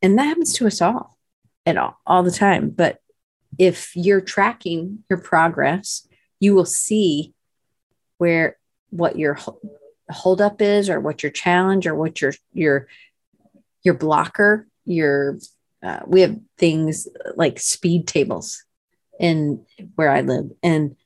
And 0.00 0.18
that 0.18 0.24
happens 0.24 0.54
to 0.54 0.66
us 0.66 0.80
all 0.80 1.16
at 1.66 1.76
all 1.76 1.98
all 2.06 2.22
the 2.22 2.32
time. 2.32 2.70
But 2.70 2.98
if 3.58 3.94
you're 3.94 4.20
tracking 4.20 5.04
your 5.08 5.20
progress 5.20 6.06
you 6.40 6.54
will 6.54 6.66
see 6.66 7.34
where 8.18 8.56
what 8.90 9.16
your 9.18 9.38
hold 10.10 10.40
up 10.40 10.60
is 10.60 10.90
or 10.90 11.00
what 11.00 11.22
your 11.22 11.32
challenge 11.32 11.86
or 11.86 11.94
what 11.94 12.20
your 12.20 12.34
your 12.52 12.88
your 13.82 13.94
blocker 13.94 14.66
your 14.84 15.38
uh, 15.82 16.00
we 16.06 16.20
have 16.20 16.38
things 16.58 17.08
like 17.36 17.58
speed 17.58 18.06
tables 18.06 18.64
in 19.18 19.64
where 19.94 20.10
I 20.10 20.20
live, 20.22 20.50
and 20.62 20.96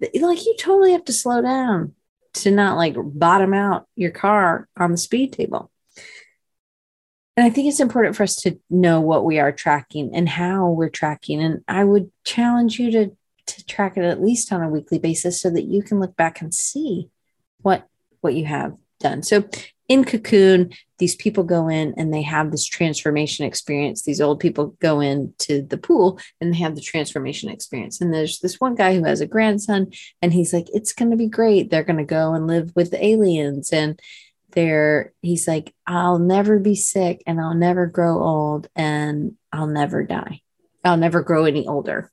like 0.00 0.44
you 0.44 0.56
totally 0.58 0.92
have 0.92 1.04
to 1.04 1.12
slow 1.12 1.42
down 1.42 1.94
to 2.34 2.50
not 2.50 2.76
like 2.76 2.94
bottom 2.98 3.54
out 3.54 3.86
your 3.94 4.10
car 4.10 4.68
on 4.76 4.90
the 4.90 4.96
speed 4.98 5.32
table. 5.32 5.70
And 7.36 7.46
I 7.46 7.50
think 7.50 7.68
it's 7.68 7.80
important 7.80 8.16
for 8.16 8.24
us 8.24 8.36
to 8.42 8.58
know 8.68 9.00
what 9.00 9.24
we 9.24 9.38
are 9.38 9.52
tracking 9.52 10.14
and 10.14 10.28
how 10.28 10.68
we're 10.70 10.90
tracking. 10.90 11.42
And 11.42 11.62
I 11.66 11.84
would 11.84 12.10
challenge 12.24 12.78
you 12.78 12.90
to 12.92 13.16
to 13.44 13.66
track 13.66 13.96
it 13.96 14.04
at 14.04 14.22
least 14.22 14.52
on 14.52 14.62
a 14.62 14.68
weekly 14.68 14.98
basis 14.98 15.40
so 15.40 15.50
that 15.50 15.64
you 15.64 15.82
can 15.82 15.98
look 15.98 16.16
back 16.16 16.40
and 16.40 16.54
see 16.54 17.08
what 17.62 17.86
what 18.20 18.34
you 18.34 18.44
have 18.44 18.76
done. 19.00 19.22
So 19.22 19.44
in 19.92 20.04
Cocoon, 20.06 20.72
these 20.98 21.14
people 21.16 21.44
go 21.44 21.68
in 21.68 21.92
and 21.98 22.14
they 22.14 22.22
have 22.22 22.50
this 22.50 22.64
transformation 22.64 23.44
experience. 23.44 24.02
These 24.02 24.22
old 24.22 24.40
people 24.40 24.74
go 24.80 25.00
into 25.00 25.60
the 25.60 25.76
pool 25.76 26.18
and 26.40 26.50
they 26.50 26.58
have 26.58 26.74
the 26.74 26.80
transformation 26.80 27.50
experience. 27.50 28.00
And 28.00 28.12
there's 28.12 28.38
this 28.38 28.58
one 28.58 28.74
guy 28.74 28.94
who 28.94 29.04
has 29.04 29.20
a 29.20 29.26
grandson, 29.26 29.92
and 30.22 30.32
he's 30.32 30.54
like, 30.54 30.66
It's 30.72 30.94
going 30.94 31.10
to 31.10 31.16
be 31.18 31.28
great. 31.28 31.70
They're 31.70 31.84
going 31.84 31.98
to 31.98 32.04
go 32.04 32.32
and 32.32 32.46
live 32.46 32.72
with 32.74 32.90
the 32.90 33.04
aliens. 33.04 33.70
And 33.70 34.00
they're, 34.52 35.12
he's 35.20 35.46
like, 35.46 35.74
I'll 35.86 36.18
never 36.18 36.58
be 36.58 36.74
sick 36.74 37.22
and 37.26 37.38
I'll 37.38 37.54
never 37.54 37.86
grow 37.86 38.22
old 38.22 38.68
and 38.74 39.36
I'll 39.52 39.66
never 39.66 40.04
die. 40.04 40.40
I'll 40.84 40.96
never 40.96 41.22
grow 41.22 41.44
any 41.44 41.66
older. 41.66 42.10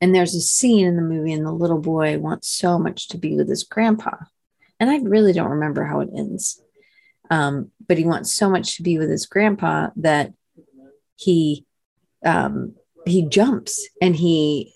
And 0.00 0.14
there's 0.14 0.36
a 0.36 0.40
scene 0.40 0.86
in 0.86 0.96
the 0.96 1.02
movie, 1.02 1.32
and 1.32 1.46
the 1.46 1.52
little 1.52 1.78
boy 1.78 2.18
wants 2.18 2.48
so 2.48 2.78
much 2.78 3.08
to 3.08 3.18
be 3.18 3.36
with 3.36 3.48
his 3.48 3.64
grandpa 3.64 4.16
and 4.82 4.90
I 4.90 4.98
really 4.98 5.32
don't 5.32 5.50
remember 5.50 5.84
how 5.84 6.00
it 6.00 6.08
ends. 6.16 6.60
Um, 7.30 7.70
but 7.86 7.98
he 7.98 8.04
wants 8.04 8.32
so 8.32 8.50
much 8.50 8.76
to 8.76 8.82
be 8.82 8.98
with 8.98 9.08
his 9.08 9.26
grandpa 9.26 9.90
that 9.96 10.32
he 11.16 11.64
um, 12.24 12.74
he 13.06 13.26
jumps 13.28 13.88
and 14.00 14.16
he 14.16 14.74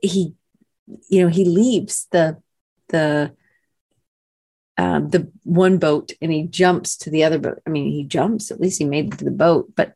he 0.00 0.34
you 1.08 1.22
know 1.22 1.28
he 1.28 1.44
leaves 1.44 2.06
the 2.12 2.38
the 2.88 3.36
um, 4.78 5.10
the 5.10 5.30
one 5.44 5.78
boat 5.78 6.12
and 6.20 6.32
he 6.32 6.46
jumps 6.46 6.96
to 6.98 7.10
the 7.10 7.24
other 7.24 7.38
boat. 7.38 7.60
I 7.66 7.70
mean, 7.70 7.90
he 7.90 8.04
jumps, 8.04 8.50
at 8.50 8.60
least 8.60 8.78
he 8.78 8.84
made 8.84 9.12
it 9.12 9.18
to 9.18 9.24
the 9.24 9.30
boat, 9.30 9.72
but 9.74 9.94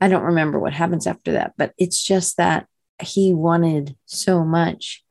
I 0.00 0.08
don't 0.08 0.24
remember 0.24 0.58
what 0.58 0.72
happens 0.72 1.06
after 1.06 1.32
that. 1.32 1.54
But 1.56 1.72
it's 1.78 2.02
just 2.02 2.36
that 2.36 2.66
he 3.02 3.32
wanted 3.32 3.96
so 4.06 4.44
much 4.44 5.04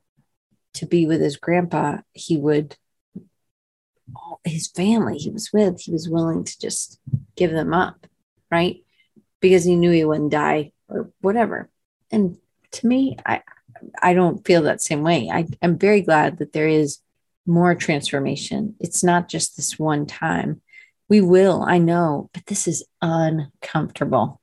to 0.74 0.86
be 0.86 1.06
with 1.06 1.20
his 1.20 1.36
grandpa. 1.36 1.98
He 2.12 2.36
would, 2.36 2.76
his 4.44 4.68
family 4.68 5.18
he 5.18 5.30
was 5.30 5.52
with, 5.52 5.80
he 5.80 5.92
was 5.92 6.08
willing 6.08 6.44
to 6.44 6.58
just 6.58 7.00
give 7.36 7.50
them 7.50 7.72
up, 7.74 8.06
right? 8.50 8.84
Because 9.40 9.64
he 9.64 9.76
knew 9.76 9.90
he 9.90 10.04
wouldn't 10.04 10.32
die 10.32 10.72
or 10.88 11.10
whatever. 11.20 11.68
And 12.10 12.38
to 12.72 12.86
me, 12.86 13.16
I, 13.24 13.42
I 14.02 14.14
don't 14.14 14.44
feel 14.44 14.62
that 14.62 14.82
same 14.82 15.02
way. 15.02 15.30
I, 15.32 15.46
I'm 15.62 15.78
very 15.78 16.02
glad 16.02 16.38
that 16.38 16.52
there 16.52 16.68
is 16.68 16.98
more 17.46 17.74
transformation. 17.74 18.74
It's 18.80 19.02
not 19.02 19.28
just 19.28 19.56
this 19.56 19.78
one 19.78 20.06
time. 20.06 20.60
We 21.08 21.20
will, 21.20 21.62
I 21.62 21.78
know, 21.78 22.28
but 22.34 22.46
this 22.46 22.68
is 22.68 22.84
uncomfortable. 23.00 24.40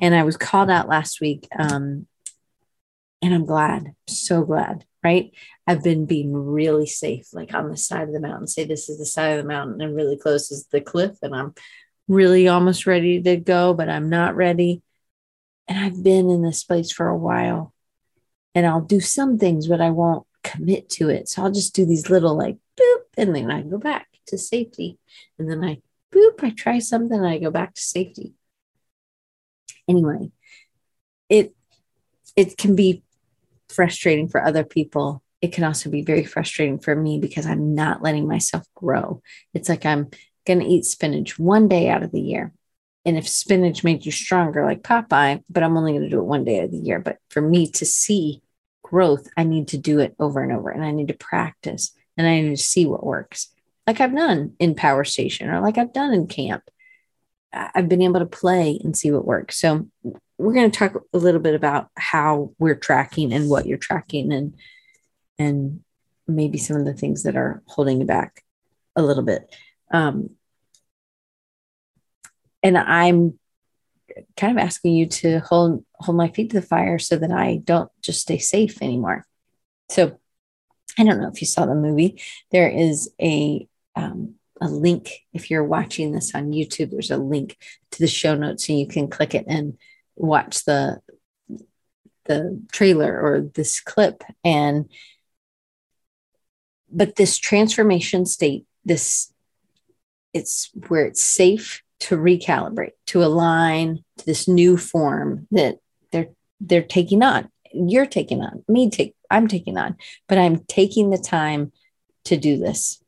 And 0.00 0.14
I 0.14 0.24
was 0.24 0.36
called 0.36 0.70
out 0.70 0.88
last 0.88 1.20
week. 1.20 1.46
Um, 1.56 2.06
and 3.22 3.32
I'm 3.32 3.46
glad, 3.46 3.94
so 4.08 4.42
glad, 4.42 4.84
right? 5.04 5.32
I've 5.72 5.82
been 5.82 6.04
being 6.04 6.34
really 6.34 6.86
safe, 6.86 7.32
like 7.32 7.54
on 7.54 7.70
the 7.70 7.78
side 7.78 8.08
of 8.08 8.12
the 8.12 8.20
mountain. 8.20 8.46
Say 8.46 8.64
this 8.64 8.90
is 8.90 8.98
the 8.98 9.06
side 9.06 9.38
of 9.38 9.42
the 9.42 9.48
mountain, 9.48 9.80
and 9.80 9.96
really 9.96 10.18
close 10.18 10.50
is 10.50 10.66
the 10.66 10.82
cliff, 10.82 11.16
and 11.22 11.34
I'm 11.34 11.54
really 12.08 12.46
almost 12.46 12.86
ready 12.86 13.22
to 13.22 13.36
go, 13.36 13.72
but 13.72 13.88
I'm 13.88 14.10
not 14.10 14.36
ready. 14.36 14.82
And 15.66 15.78
I've 15.78 16.04
been 16.04 16.28
in 16.28 16.42
this 16.42 16.62
place 16.62 16.92
for 16.92 17.08
a 17.08 17.16
while, 17.16 17.72
and 18.54 18.66
I'll 18.66 18.82
do 18.82 19.00
some 19.00 19.38
things, 19.38 19.66
but 19.66 19.80
I 19.80 19.88
won't 19.88 20.26
commit 20.44 20.90
to 20.90 21.08
it. 21.08 21.30
So 21.30 21.42
I'll 21.42 21.50
just 21.50 21.74
do 21.74 21.86
these 21.86 22.10
little 22.10 22.36
like 22.36 22.58
boop, 22.78 23.02
and 23.16 23.34
then 23.34 23.50
I 23.50 23.62
go 23.62 23.78
back 23.78 24.08
to 24.26 24.36
safety. 24.36 24.98
And 25.38 25.50
then 25.50 25.64
I 25.64 25.78
boop, 26.14 26.44
I 26.44 26.50
try 26.50 26.80
something, 26.80 27.16
and 27.16 27.26
I 27.26 27.38
go 27.38 27.50
back 27.50 27.72
to 27.74 27.80
safety. 27.80 28.34
Anyway, 29.88 30.32
it 31.30 31.54
it 32.36 32.58
can 32.58 32.76
be 32.76 33.02
frustrating 33.70 34.28
for 34.28 34.44
other 34.44 34.64
people. 34.64 35.21
It 35.42 35.52
can 35.52 35.64
also 35.64 35.90
be 35.90 36.02
very 36.02 36.24
frustrating 36.24 36.78
for 36.78 36.96
me 36.96 37.18
because 37.18 37.46
I'm 37.46 37.74
not 37.74 38.02
letting 38.02 38.26
myself 38.26 38.64
grow. 38.74 39.20
It's 39.52 39.68
like 39.68 39.84
I'm 39.84 40.08
going 40.46 40.60
to 40.60 40.66
eat 40.66 40.84
spinach 40.84 41.38
one 41.38 41.68
day 41.68 41.90
out 41.90 42.02
of 42.02 42.12
the 42.12 42.20
year. 42.20 42.52
And 43.04 43.18
if 43.18 43.28
spinach 43.28 43.82
made 43.82 44.06
you 44.06 44.12
stronger, 44.12 44.64
like 44.64 44.82
Popeye, 44.82 45.42
but 45.50 45.62
I'm 45.62 45.76
only 45.76 45.92
going 45.92 46.04
to 46.04 46.08
do 46.08 46.20
it 46.20 46.24
one 46.24 46.44
day 46.44 46.60
of 46.60 46.70
the 46.70 46.78
year. 46.78 47.00
But 47.00 47.18
for 47.28 47.42
me 47.42 47.68
to 47.72 47.84
see 47.84 48.40
growth, 48.82 49.28
I 49.36 49.44
need 49.44 49.68
to 49.68 49.78
do 49.78 49.98
it 49.98 50.14
over 50.18 50.42
and 50.42 50.52
over 50.52 50.70
and 50.70 50.84
I 50.84 50.92
need 50.92 51.08
to 51.08 51.14
practice 51.14 51.92
and 52.16 52.26
I 52.26 52.40
need 52.40 52.56
to 52.56 52.62
see 52.62 52.86
what 52.86 53.04
works, 53.04 53.48
like 53.86 54.00
I've 54.00 54.14
done 54.14 54.54
in 54.58 54.74
Power 54.74 55.04
Station 55.04 55.48
or 55.48 55.60
like 55.60 55.78
I've 55.78 55.92
done 55.92 56.12
in 56.12 56.26
camp. 56.26 56.62
I've 57.52 57.88
been 57.88 58.02
able 58.02 58.20
to 58.20 58.26
play 58.26 58.80
and 58.82 58.96
see 58.96 59.10
what 59.10 59.26
works. 59.26 59.58
So 59.58 59.88
we're 60.38 60.54
going 60.54 60.70
to 60.70 60.78
talk 60.78 61.02
a 61.12 61.18
little 61.18 61.40
bit 61.40 61.54
about 61.54 61.88
how 61.96 62.52
we're 62.58 62.74
tracking 62.76 63.32
and 63.32 63.48
what 63.48 63.66
you're 63.66 63.78
tracking 63.78 64.32
and 64.32 64.54
and 65.42 65.80
maybe 66.26 66.58
some 66.58 66.76
of 66.76 66.84
the 66.84 66.94
things 66.94 67.24
that 67.24 67.36
are 67.36 67.62
holding 67.66 68.00
you 68.00 68.06
back 68.06 68.44
a 68.96 69.02
little 69.02 69.24
bit. 69.24 69.54
Um, 69.92 70.30
and 72.62 72.78
I'm 72.78 73.38
kind 74.36 74.56
of 74.56 74.62
asking 74.62 74.94
you 74.94 75.06
to 75.06 75.40
hold 75.40 75.84
hold 75.94 76.16
my 76.16 76.28
feet 76.28 76.50
to 76.50 76.60
the 76.60 76.66
fire 76.66 76.98
so 76.98 77.16
that 77.16 77.32
I 77.32 77.56
don't 77.64 77.90
just 78.02 78.20
stay 78.20 78.38
safe 78.38 78.82
anymore. 78.82 79.26
So 79.90 80.18
I 80.98 81.04
don't 81.04 81.20
know 81.20 81.30
if 81.32 81.40
you 81.40 81.46
saw 81.46 81.66
the 81.66 81.74
movie. 81.74 82.20
There 82.50 82.68
is 82.68 83.10
a 83.20 83.66
um, 83.96 84.34
a 84.60 84.68
link 84.68 85.10
if 85.32 85.50
you're 85.50 85.64
watching 85.64 86.12
this 86.12 86.34
on 86.34 86.52
YouTube. 86.52 86.90
There's 86.90 87.10
a 87.10 87.16
link 87.16 87.56
to 87.92 87.98
the 87.98 88.06
show 88.06 88.34
notes, 88.34 88.68
and 88.68 88.78
you 88.78 88.86
can 88.86 89.08
click 89.08 89.34
it 89.34 89.46
and 89.48 89.78
watch 90.16 90.64
the 90.64 91.00
the 92.26 92.62
trailer 92.70 93.20
or 93.20 93.50
this 93.54 93.80
clip. 93.80 94.22
And 94.44 94.90
but 96.92 97.16
this 97.16 97.38
transformation 97.38 98.26
state, 98.26 98.66
this 98.84 99.32
it's 100.32 100.70
where 100.88 101.04
it's 101.04 101.22
safe 101.22 101.82
to 102.00 102.16
recalibrate, 102.16 102.92
to 103.06 103.22
align 103.22 104.02
to 104.18 104.26
this 104.26 104.48
new 104.48 104.76
form 104.76 105.46
that 105.50 105.78
they're 106.10 106.28
they're 106.60 106.82
taking 106.82 107.22
on. 107.22 107.48
You're 107.74 108.06
taking 108.06 108.42
on, 108.42 108.64
me 108.68 108.90
take, 108.90 109.14
I'm 109.30 109.48
taking 109.48 109.78
on, 109.78 109.96
but 110.28 110.36
I'm 110.36 110.58
taking 110.68 111.08
the 111.08 111.18
time 111.18 111.72
to 112.24 112.36
do 112.36 112.58
this. 112.58 113.02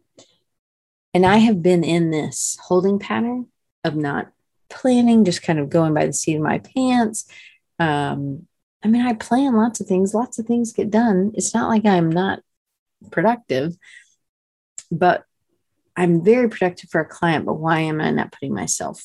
And 1.13 1.27
I 1.27 1.37
have 1.37 1.63
been 1.63 1.85
in 1.85 2.11
this 2.11 2.59
holding 2.63 2.99
pattern 2.99 3.49
of 3.85 3.95
not 3.95 4.33
planning, 4.71 5.25
just 5.25 5.43
kind 5.43 5.59
of 5.59 5.69
going 5.69 5.93
by 5.93 6.07
the 6.07 6.13
seat 6.13 6.37
of 6.37 6.43
my 6.43 6.59
pants. 6.59 7.27
Um, 7.79 8.47
I 8.83 8.89
mean, 8.89 9.03
I 9.07 9.13
plan 9.13 9.55
lots 9.55 9.81
of 9.81 9.87
things, 9.87 10.15
lots 10.15 10.39
of 10.39 10.47
things 10.47 10.73
get 10.73 10.91
done. 10.91 11.33
It's 11.35 11.55
not 11.55 11.69
like 11.69 11.85
I'm 11.85 12.11
not 12.11 12.41
productive, 13.11 13.75
but 14.91 15.25
I'm 15.97 16.25
very 16.25 16.49
productive 16.49 16.91
for 16.91 17.01
a 17.01 17.09
client, 17.09 17.47
but 17.47 17.55
why 17.55 17.81
am 17.81 18.01
I 18.01 18.11
not 18.11 18.33
putting 18.33 18.55
myself 18.55 19.05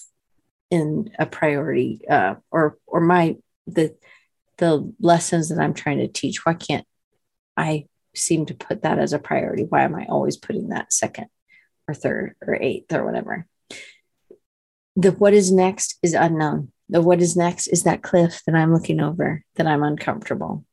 in 0.72 1.12
a 1.18 1.26
priority 1.26 2.02
uh, 2.10 2.36
or 2.52 2.78
or 2.88 3.00
my 3.00 3.38
the 3.68 3.96
the 4.58 4.94
lessons 5.00 5.50
that 5.50 5.60
I'm 5.60 5.74
trying 5.74 6.00
to 6.00 6.08
teach? 6.08 6.46
Why 6.46 6.54
can't 6.54 6.86
I 7.56 7.86
seem 8.16 8.46
to 8.48 8.56
put 8.56 8.84
that 8.84 9.00
as 9.00 9.14
a 9.14 9.20
priority? 9.20 9.64
Why 9.64 9.84
am 9.84 9.96
I 9.96 10.06
always 10.06 10.38
putting 10.38 10.70
that 10.70 10.92
second 10.92 11.28
or 11.88 11.94
third 11.94 12.36
or 12.42 12.56
eighth 12.56 12.92
or 12.94 13.06
whatever? 13.06 13.46
The 14.96 15.12
what 15.12 15.34
is 15.34 15.52
next 15.52 15.98
is 16.02 16.14
unknown. 16.14 16.72
The 16.90 17.02
what 17.02 17.22
is 17.22 17.38
next 17.38 17.68
is 17.68 17.84
that 17.84 18.02
cliff 18.02 18.42
that 18.46 18.56
I'm 18.56 18.74
looking 18.74 19.00
over 19.00 19.44
that 19.56 19.68
I'm 19.68 19.84
uncomfortable. 19.84 20.66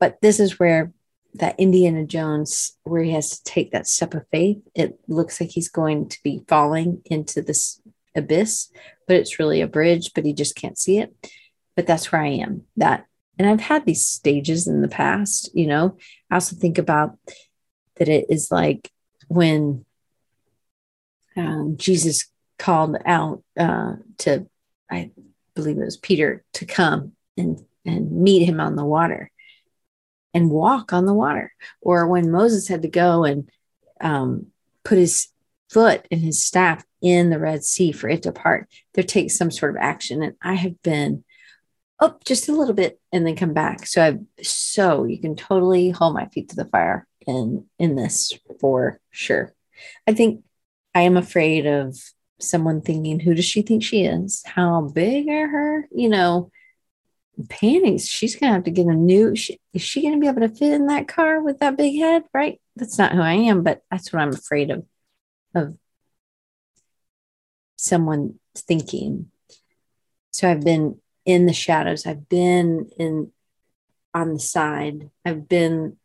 But 0.00 0.18
this 0.20 0.40
is 0.40 0.58
where 0.58 0.92
that 1.38 1.58
Indiana 1.58 2.04
Jones, 2.04 2.76
where 2.84 3.02
he 3.02 3.12
has 3.12 3.38
to 3.38 3.44
take 3.44 3.72
that 3.72 3.86
step 3.86 4.14
of 4.14 4.26
faith, 4.30 4.58
it 4.74 4.98
looks 5.08 5.40
like 5.40 5.50
he's 5.50 5.68
going 5.68 6.08
to 6.08 6.18
be 6.22 6.44
falling 6.48 7.02
into 7.04 7.42
this 7.42 7.80
abyss, 8.14 8.70
but 9.06 9.16
it's 9.16 9.38
really 9.38 9.60
a 9.60 9.66
bridge, 9.66 10.12
but 10.14 10.24
he 10.24 10.32
just 10.32 10.56
can't 10.56 10.78
see 10.78 10.98
it. 10.98 11.14
But 11.76 11.86
that's 11.86 12.10
where 12.10 12.22
I 12.22 12.28
am. 12.28 12.62
That, 12.76 13.06
and 13.38 13.48
I've 13.48 13.60
had 13.60 13.86
these 13.86 14.06
stages 14.06 14.66
in 14.66 14.82
the 14.82 14.88
past, 14.88 15.50
you 15.54 15.66
know. 15.66 15.96
I 16.30 16.34
also 16.34 16.56
think 16.56 16.78
about 16.78 17.16
that 17.96 18.08
it 18.08 18.26
is 18.28 18.50
like 18.50 18.90
when 19.28 19.84
um, 21.36 21.76
Jesus 21.76 22.26
called 22.58 22.96
out 23.06 23.42
uh, 23.56 23.94
to, 24.18 24.46
I 24.90 25.12
believe 25.54 25.78
it 25.78 25.84
was 25.84 25.96
Peter, 25.96 26.44
to 26.54 26.66
come 26.66 27.12
and 27.36 27.64
and 27.84 28.12
meet 28.12 28.44
him 28.44 28.60
on 28.60 28.76
the 28.76 28.84
water 28.84 29.30
and 30.38 30.50
walk 30.50 30.92
on 30.92 31.04
the 31.04 31.14
water. 31.14 31.52
Or 31.80 32.06
when 32.06 32.30
Moses 32.30 32.68
had 32.68 32.82
to 32.82 32.88
go 32.88 33.24
and 33.24 33.50
um, 34.00 34.46
put 34.84 34.98
his 34.98 35.28
foot 35.68 36.06
and 36.12 36.20
his 36.20 36.42
staff 36.42 36.84
in 37.02 37.30
the 37.30 37.40
Red 37.40 37.64
Sea 37.64 37.90
for 37.90 38.08
it 38.08 38.22
to 38.22 38.32
part, 38.32 38.68
there 38.94 39.02
takes 39.02 39.36
some 39.36 39.50
sort 39.50 39.72
of 39.72 39.82
action. 39.82 40.22
And 40.22 40.34
I 40.40 40.54
have 40.54 40.80
been 40.82 41.24
up 41.98 42.24
just 42.24 42.48
a 42.48 42.52
little 42.52 42.74
bit 42.74 43.00
and 43.12 43.26
then 43.26 43.34
come 43.34 43.52
back. 43.52 43.84
So 43.84 44.00
I've 44.00 44.20
so 44.46 45.04
you 45.04 45.20
can 45.20 45.34
totally 45.34 45.90
hold 45.90 46.14
my 46.14 46.26
feet 46.26 46.50
to 46.50 46.56
the 46.56 46.66
fire 46.66 47.06
in 47.26 47.66
in 47.80 47.96
this 47.96 48.32
for 48.60 49.00
sure. 49.10 49.52
I 50.06 50.14
think 50.14 50.44
I 50.94 51.02
am 51.02 51.16
afraid 51.16 51.66
of 51.66 51.98
someone 52.40 52.80
thinking, 52.80 53.18
who 53.18 53.34
does 53.34 53.44
she 53.44 53.62
think 53.62 53.82
she 53.82 54.04
is? 54.04 54.44
How 54.46 54.82
big 54.82 55.28
are 55.28 55.48
her? 55.48 55.88
You 55.90 56.08
know, 56.08 56.52
panties. 57.48 58.08
She's 58.08 58.36
gonna 58.36 58.52
have 58.52 58.64
to 58.64 58.70
get 58.70 58.86
a 58.86 58.94
new. 58.94 59.36
She, 59.36 59.60
is 59.72 59.82
she 59.82 60.02
gonna 60.02 60.18
be 60.18 60.26
able 60.26 60.40
to 60.40 60.48
fit 60.48 60.72
in 60.72 60.86
that 60.86 61.08
car 61.08 61.40
with 61.40 61.60
that 61.60 61.76
big 61.76 61.98
head? 61.98 62.24
Right. 62.34 62.60
That's 62.76 62.98
not 62.98 63.12
who 63.12 63.20
I 63.20 63.34
am, 63.34 63.62
but 63.62 63.82
that's 63.90 64.12
what 64.12 64.22
I'm 64.22 64.32
afraid 64.32 64.70
of. 64.70 64.84
Of 65.54 65.76
someone 67.76 68.38
thinking. 68.54 69.30
So 70.32 70.50
I've 70.50 70.60
been 70.60 71.00
in 71.24 71.46
the 71.46 71.52
shadows. 71.52 72.06
I've 72.06 72.28
been 72.28 72.90
in 72.98 73.32
on 74.14 74.34
the 74.34 74.40
side. 74.40 75.10
I've 75.24 75.48
been 75.48 75.96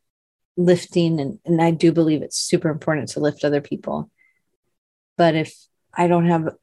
lifting, 0.56 1.20
and, 1.20 1.40
and 1.46 1.62
I 1.62 1.72
do 1.72 1.92
believe 1.92 2.22
it's 2.22 2.38
super 2.38 2.70
important 2.70 3.10
to 3.10 3.20
lift 3.20 3.44
other 3.44 3.62
people. 3.62 4.12
But 5.18 5.36
if 5.36 5.56
I 5.94 6.08
don't 6.08 6.28
have, 6.28 6.56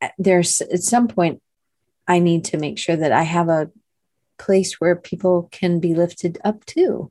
uh, 0.00 0.08
there's 0.18 0.60
at 0.60 0.82
some 0.82 1.08
point 1.08 1.42
I 2.06 2.18
need 2.18 2.44
to 2.46 2.58
make 2.58 2.78
sure 2.78 2.96
that 2.96 3.12
I 3.12 3.22
have 3.22 3.48
a 3.48 3.70
place 4.38 4.80
where 4.80 4.96
people 4.96 5.48
can 5.52 5.78
be 5.78 5.94
lifted 5.94 6.38
up 6.44 6.64
too. 6.64 7.10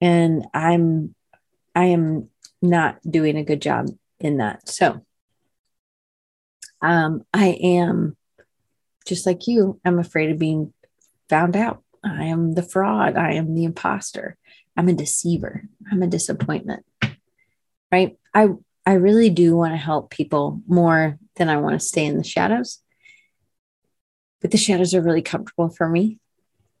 And 0.00 0.46
I'm 0.52 1.14
I 1.74 1.86
am 1.86 2.28
not 2.60 2.98
doing 3.08 3.36
a 3.36 3.44
good 3.44 3.62
job 3.62 3.88
in 4.20 4.38
that. 4.38 4.68
So 4.68 5.04
um, 6.80 7.24
I 7.32 7.48
am 7.62 8.16
just 9.06 9.26
like 9.26 9.46
you, 9.46 9.80
I'm 9.84 9.98
afraid 9.98 10.30
of 10.30 10.38
being 10.38 10.72
found 11.28 11.56
out. 11.56 11.82
I 12.04 12.24
am 12.24 12.54
the 12.54 12.62
fraud. 12.62 13.16
I 13.16 13.34
am 13.34 13.54
the 13.54 13.64
imposter. 13.64 14.36
I'm 14.76 14.88
a 14.88 14.92
deceiver. 14.92 15.64
I'm 15.90 16.02
a 16.02 16.08
disappointment. 16.08 16.84
Right? 17.90 18.18
I 18.34 18.48
I 18.84 18.94
really 18.94 19.30
do 19.30 19.56
want 19.56 19.74
to 19.74 19.76
help 19.76 20.10
people 20.10 20.60
more 20.66 21.18
than 21.36 21.48
I 21.48 21.58
want 21.58 21.80
to 21.80 21.86
stay 21.86 22.04
in 22.04 22.16
the 22.16 22.24
shadows. 22.24 22.81
But 24.42 24.50
the 24.50 24.58
shadows 24.58 24.94
are 24.94 25.00
really 25.00 25.22
comfortable 25.22 25.70
for 25.70 25.88
me. 25.88 26.18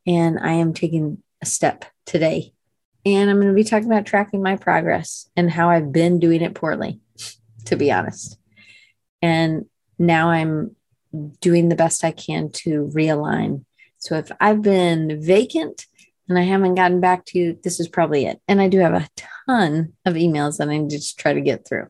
And 0.06 0.38
I 0.38 0.52
am 0.54 0.74
taking 0.74 1.22
a 1.40 1.46
step 1.46 1.84
today. 2.04 2.52
And 3.06 3.30
I'm 3.30 3.36
going 3.36 3.48
to 3.48 3.54
be 3.54 3.64
talking 3.64 3.90
about 3.90 4.06
tracking 4.06 4.42
my 4.42 4.56
progress 4.56 5.28
and 5.36 5.50
how 5.50 5.70
I've 5.70 5.92
been 5.92 6.18
doing 6.18 6.42
it 6.42 6.54
poorly, 6.54 7.00
to 7.66 7.76
be 7.76 7.90
honest. 7.90 8.38
And 9.20 9.66
now 9.98 10.30
I'm 10.30 10.76
doing 11.40 11.68
the 11.68 11.76
best 11.76 12.04
I 12.04 12.10
can 12.10 12.50
to 12.50 12.90
realign. 12.94 13.64
So 13.98 14.16
if 14.16 14.30
I've 14.40 14.62
been 14.62 15.22
vacant 15.22 15.86
and 16.28 16.38
I 16.38 16.42
haven't 16.42 16.74
gotten 16.74 17.00
back 17.00 17.24
to 17.26 17.38
you, 17.38 17.58
this 17.62 17.78
is 17.78 17.88
probably 17.88 18.26
it. 18.26 18.40
And 18.48 18.60
I 18.60 18.68
do 18.68 18.78
have 18.78 18.94
a 18.94 19.08
ton 19.46 19.92
of 20.04 20.14
emails 20.14 20.58
that 20.58 20.68
I 20.68 20.78
need 20.78 20.90
to 20.90 21.16
try 21.16 21.32
to 21.32 21.40
get 21.40 21.66
through. 21.66 21.88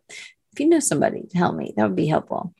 If 0.53 0.61
you 0.61 0.69
know 0.69 0.81
somebody 0.81 1.23
to 1.31 1.39
help 1.39 1.57
me, 1.57 1.73
that 1.77 1.85
would 1.85 1.97
be 1.97 2.07
helpful. 2.07 2.55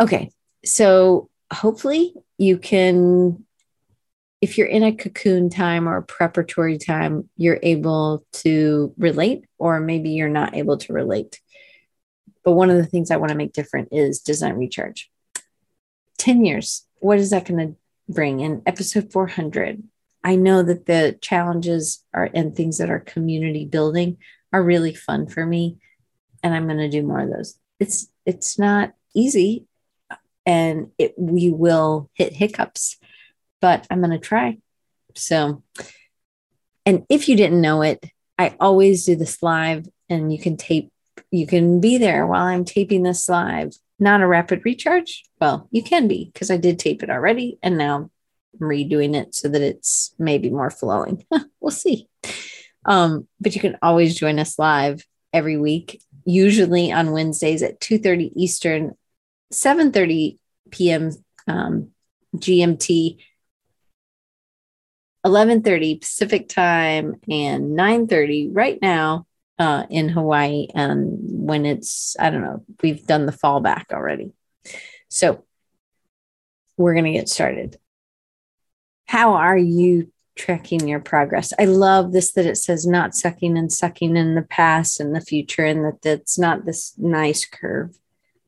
Okay. 0.00 0.30
So 0.64 1.29
hopefully 1.52 2.14
you 2.38 2.58
can, 2.58 3.44
if 4.40 4.56
you're 4.56 4.66
in 4.66 4.82
a 4.82 4.94
cocoon 4.94 5.50
time 5.50 5.88
or 5.88 6.02
preparatory 6.02 6.78
time, 6.78 7.28
you're 7.36 7.60
able 7.62 8.24
to 8.32 8.94
relate, 8.96 9.44
or 9.58 9.80
maybe 9.80 10.10
you're 10.10 10.28
not 10.28 10.54
able 10.54 10.78
to 10.78 10.92
relate. 10.92 11.40
But 12.44 12.52
one 12.52 12.70
of 12.70 12.76
the 12.76 12.86
things 12.86 13.10
I 13.10 13.16
want 13.16 13.30
to 13.30 13.36
make 13.36 13.52
different 13.52 13.88
is 13.92 14.20
design 14.20 14.54
recharge. 14.54 15.10
10 16.18 16.44
years, 16.44 16.86
what 16.96 17.18
is 17.18 17.30
that 17.30 17.46
going 17.46 17.68
to 17.68 17.76
bring? 18.12 18.40
In 18.40 18.62
episode 18.66 19.12
400, 19.12 19.82
I 20.22 20.36
know 20.36 20.62
that 20.62 20.86
the 20.86 21.18
challenges 21.20 22.04
are 22.12 22.28
and 22.34 22.54
things 22.54 22.78
that 22.78 22.90
are 22.90 23.00
community 23.00 23.64
building 23.64 24.18
are 24.52 24.62
really 24.62 24.94
fun 24.94 25.26
for 25.26 25.44
me. 25.44 25.78
And 26.42 26.54
I'm 26.54 26.66
going 26.66 26.78
to 26.78 26.88
do 26.88 27.02
more 27.02 27.20
of 27.20 27.30
those. 27.30 27.58
It's 27.78 28.08
it's 28.26 28.58
not 28.58 28.92
easy 29.14 29.66
and 30.50 30.90
it 30.98 31.14
we 31.16 31.48
will 31.48 32.10
hit 32.14 32.32
hiccups, 32.32 32.96
but 33.60 33.86
I'm 33.88 34.00
going 34.00 34.10
to 34.10 34.18
try. 34.18 34.58
So 35.14 35.62
and 36.84 37.06
if 37.08 37.28
you 37.28 37.36
didn't 37.36 37.60
know 37.60 37.82
it, 37.82 38.04
I 38.36 38.56
always 38.58 39.04
do 39.04 39.14
this 39.14 39.42
live 39.44 39.86
and 40.08 40.32
you 40.32 40.40
can 40.40 40.56
tape 40.56 40.90
you 41.30 41.46
can 41.46 41.80
be 41.80 41.98
there 41.98 42.26
while 42.26 42.46
I'm 42.46 42.64
taping 42.64 43.04
this 43.04 43.28
live. 43.28 43.72
Not 44.00 44.22
a 44.22 44.26
rapid 44.26 44.62
recharge. 44.64 45.22
Well, 45.40 45.68
you 45.70 45.84
can 45.84 46.08
be 46.08 46.30
because 46.32 46.50
I 46.50 46.56
did 46.56 46.80
tape 46.80 47.04
it 47.04 47.10
already 47.10 47.58
and 47.62 47.78
now 47.78 48.10
I'm 48.60 48.68
redoing 48.68 49.14
it 49.14 49.36
so 49.36 49.48
that 49.48 49.62
it's 49.62 50.12
maybe 50.18 50.50
more 50.50 50.70
flowing. 50.70 51.24
we'll 51.60 51.70
see. 51.70 52.08
Um, 52.84 53.28
but 53.40 53.54
you 53.54 53.60
can 53.60 53.78
always 53.82 54.18
join 54.18 54.40
us 54.40 54.58
live 54.58 55.06
every 55.32 55.58
week, 55.58 56.02
usually 56.24 56.90
on 56.90 57.12
Wednesdays 57.12 57.62
at 57.62 57.78
2:30 57.78 58.32
Eastern, 58.34 58.96
7:30 59.52 60.39
p.m. 60.70 61.12
Um, 61.46 61.90
GMT, 62.36 63.18
11:30 65.26 66.00
Pacific 66.00 66.48
time, 66.48 67.20
and 67.28 67.76
9:30 67.78 68.50
right 68.52 68.78
now 68.80 69.26
uh, 69.60 69.84
in 69.90 70.08
Hawaii. 70.08 70.68
And 70.74 71.18
when 71.20 71.66
it's, 71.66 72.16
I 72.18 72.30
don't 72.30 72.40
know, 72.40 72.64
we've 72.82 73.06
done 73.06 73.26
the 73.26 73.32
fallback 73.32 73.92
already. 73.92 74.32
So 75.08 75.44
we're 76.78 76.94
to 77.04 77.12
get 77.12 77.28
started. 77.28 77.78
How 79.06 79.34
are 79.34 79.58
you 79.58 80.10
tracking 80.34 80.88
your 80.88 81.00
progress? 81.00 81.52
I 81.58 81.66
love 81.66 82.12
this 82.12 82.32
that 82.32 82.46
it 82.46 82.56
says 82.56 82.86
not 82.86 83.14
sucking 83.14 83.58
and 83.58 83.70
sucking 83.70 84.16
in 84.16 84.34
the 84.34 84.42
past 84.42 84.98
and 84.98 85.14
the 85.14 85.20
future, 85.20 85.66
and 85.66 85.84
that 85.84 86.06
it's 86.06 86.38
not 86.38 86.64
this 86.64 86.94
nice 86.96 87.44
curve. 87.44 87.98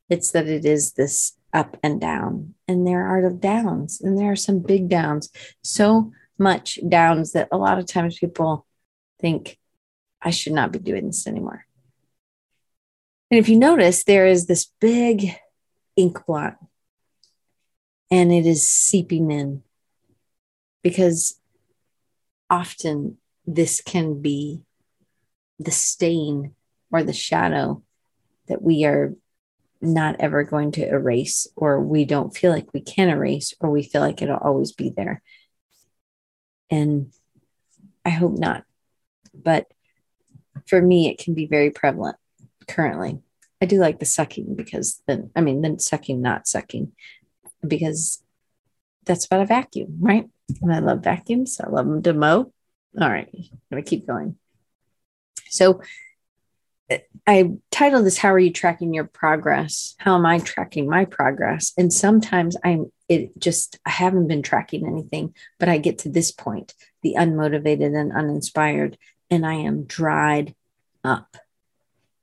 It's 0.09 0.31
that 0.31 0.47
it 0.47 0.65
is 0.65 0.93
this 0.93 1.35
up 1.53 1.77
and 1.83 2.01
down. 2.01 2.55
And 2.67 2.87
there 2.87 3.07
are 3.07 3.23
the 3.23 3.35
downs, 3.35 4.01
and 4.01 4.19
there 4.19 4.33
are 4.33 4.37
some 4.37 4.61
big 4.61 4.88
downs. 4.88 5.31
So 5.62 6.12
much 6.38 6.79
downs 6.88 7.33
that 7.33 7.49
a 7.53 7.59
lot 7.59 7.79
of 7.79 7.87
times 7.87 8.19
people 8.19 8.67
think, 9.21 9.59
I 10.21 10.31
should 10.31 10.53
not 10.53 10.73
be 10.73 10.79
doing 10.79 11.07
this 11.07 11.27
anymore. 11.27 11.67
And 13.31 13.38
if 13.38 13.49
you 13.49 13.59
notice, 13.59 14.05
there 14.05 14.27
is 14.27 14.47
this 14.47 14.71
big 14.81 15.35
ink 15.97 16.27
blot 16.27 16.57
and 18.11 18.31
it 18.31 18.47
is 18.47 18.69
seeping 18.69 19.31
in 19.31 19.62
because 20.83 21.41
often 22.51 23.17
this 23.47 23.81
can 23.81 24.21
be 24.21 24.61
the 25.59 25.71
stain 25.71 26.55
or 26.91 27.03
the 27.03 27.15
shadow 27.15 27.83
that 28.49 28.61
we 28.61 28.85
are 28.85 29.15
not 29.83 30.16
ever 30.21 30.45
going 30.45 30.73
to 30.73 30.88
erase, 30.88 31.47
or 31.57 31.81
we 31.81 32.05
don't 32.05 32.35
feel 32.35 32.53
like 32.53 32.73
we 32.73 32.81
can 32.81 33.09
erase, 33.09 33.53
or 33.61 33.71
we 33.71 33.83
feel 33.83 34.01
like 34.01 34.23
it'll 34.23 34.37
always 34.37 34.73
be 34.73 34.90
there. 34.90 35.23
And 36.71 37.12
I 38.05 38.11
hope 38.11 38.38
not. 38.38 38.64
But 39.35 39.66
for 40.66 40.81
me, 40.81 41.09
it 41.09 41.18
can 41.18 41.35
be 41.35 41.47
very 41.47 41.71
prevalent 41.71 42.16
currently. 42.68 43.21
I 43.61 43.66
do 43.66 43.79
like 43.79 43.99
the 43.99 44.07
sucking 44.07 44.55
because 44.57 45.03
then, 45.07 45.31
I 45.37 45.40
mean, 45.40 45.62
then 45.62 45.79
sucking, 45.79 46.21
not 46.21 46.47
sucking, 46.47 46.92
because 47.66 48.23
that's 49.05 49.27
about 49.27 49.42
a 49.42 49.47
vacuum, 49.47 49.99
right? 50.01 50.29
And 50.61 50.73
I 50.73 50.81
love 50.81 51.03
vacuums. 51.03 51.61
I 51.61 51.68
love 51.68 51.87
them 51.87 52.03
to 52.03 52.12
mow. 52.12 52.53
All 53.01 53.11
right, 53.11 53.29
I'm 53.33 53.59
going 53.71 53.83
to 53.83 53.88
keep 53.88 54.07
going. 54.07 54.37
So 55.49 55.81
I 57.27 57.53
titled 57.71 58.07
this, 58.07 58.19
How 58.19 58.31
Are 58.31 58.39
You 58.39 58.53
Tracking 58.53 58.93
Your 58.93 59.05
Progress? 59.05 59.95
How 59.99 60.17
am 60.17 60.27
I 60.27 60.39
tracking 60.39 60.89
my 60.89 61.05
progress? 61.05 61.73
And 61.77 61.93
sometimes 61.93 62.57
I'm, 62.65 62.91
it 63.09 63.39
just, 63.39 63.79
I 63.87 63.91
haven't 63.91 64.29
been 64.29 64.43
tracking 64.43 64.87
anything, 64.87 65.35
but 65.59 65.69
I 65.69 65.79
get 65.79 65.99
to 65.99 66.09
this 66.09 66.33
point, 66.33 66.75
the 67.03 67.15
unmotivated 67.19 67.97
and 67.99 68.13
uninspired, 68.13 68.99
and 69.31 69.47
I 69.47 69.55
am 69.55 69.85
dried 69.85 70.55
up. 71.05 71.37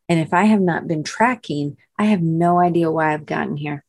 And 0.10 0.20
if 0.20 0.34
I 0.34 0.46
have 0.46 0.62
not 0.62 0.88
been 0.88 1.04
tracking, 1.04 1.78
I 1.98 2.06
have 2.06 2.22
no 2.22 2.60
idea 2.60 2.92
why 2.92 3.14
I've 3.14 3.26
gotten 3.26 3.58
here. 3.58 3.86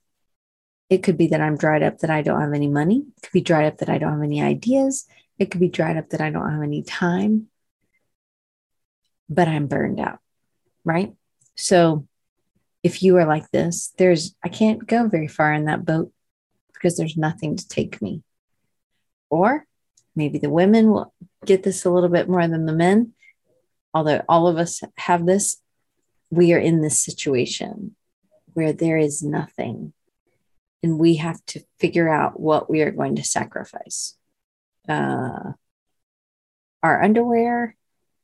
It 0.90 1.02
could 1.02 1.16
be 1.16 1.28
that 1.28 1.40
I'm 1.40 1.56
dried 1.56 1.82
up, 1.82 1.98
that 1.98 2.10
I 2.10 2.22
don't 2.22 2.40
have 2.40 2.52
any 2.52 2.68
money. 2.68 3.04
It 3.16 3.22
could 3.22 3.32
be 3.32 3.40
dried 3.40 3.66
up, 3.66 3.78
that 3.78 3.88
I 3.88 3.98
don't 3.98 4.12
have 4.12 4.22
any 4.22 4.42
ideas. 4.42 5.06
It 5.38 5.50
could 5.50 5.60
be 5.60 5.68
dried 5.68 5.96
up, 5.96 6.10
that 6.10 6.20
I 6.20 6.30
don't 6.30 6.50
have 6.50 6.62
any 6.62 6.82
time. 6.82 7.46
But 9.28 9.48
I'm 9.48 9.68
burned 9.68 10.00
out, 10.00 10.18
right? 10.90 11.14
So 11.56 12.06
if 12.82 13.02
you 13.02 13.16
are 13.18 13.26
like 13.26 13.50
this, 13.50 13.92
there's, 13.96 14.34
I 14.42 14.48
can't 14.48 14.86
go 14.86 15.08
very 15.08 15.28
far 15.28 15.52
in 15.52 15.66
that 15.66 15.84
boat 15.84 16.12
because 16.74 16.96
there's 16.96 17.16
nothing 17.16 17.56
to 17.56 17.68
take 17.68 18.02
me. 18.02 18.22
Or 19.28 19.66
maybe 20.16 20.38
the 20.38 20.50
women 20.50 20.90
will 20.90 21.14
get 21.46 21.62
this 21.62 21.84
a 21.84 21.90
little 21.90 22.08
bit 22.08 22.28
more 22.28 22.46
than 22.48 22.66
the 22.66 22.72
men. 22.72 23.12
Although 23.94 24.22
all 24.28 24.48
of 24.48 24.56
us 24.56 24.82
have 24.96 25.26
this, 25.26 25.60
we 26.30 26.52
are 26.52 26.58
in 26.58 26.80
this 26.80 27.00
situation 27.00 27.94
where 28.54 28.72
there 28.72 28.98
is 28.98 29.22
nothing. 29.22 29.92
And 30.82 30.98
we 30.98 31.16
have 31.16 31.44
to 31.46 31.60
figure 31.78 32.08
out 32.08 32.40
what 32.40 32.70
we 32.70 32.80
are 32.82 32.90
going 32.90 33.16
to 33.16 33.24
sacrifice. 33.24 34.16
Uh, 34.88 35.52
our 36.82 37.02
underwear, 37.02 37.76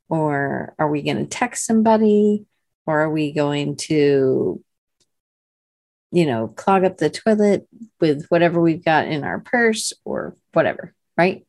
or 0.09 0.73
are 0.79 0.89
we 0.89 1.03
going 1.03 1.17
to 1.17 1.25
text 1.25 1.65
somebody, 1.65 2.45
or 2.87 3.01
are 3.01 3.11
we 3.11 3.31
going 3.31 3.75
to 3.75 4.63
you 6.11 6.25
know, 6.25 6.47
clog 6.47 6.83
up 6.83 6.97
the 6.97 7.09
toilet 7.09 7.67
with 7.99 8.25
whatever 8.29 8.61
we've 8.61 8.83
got 8.83 9.07
in 9.07 9.23
our 9.23 9.39
purse 9.39 9.93
or 10.05 10.35
whatever, 10.53 10.93
right? 11.17 11.45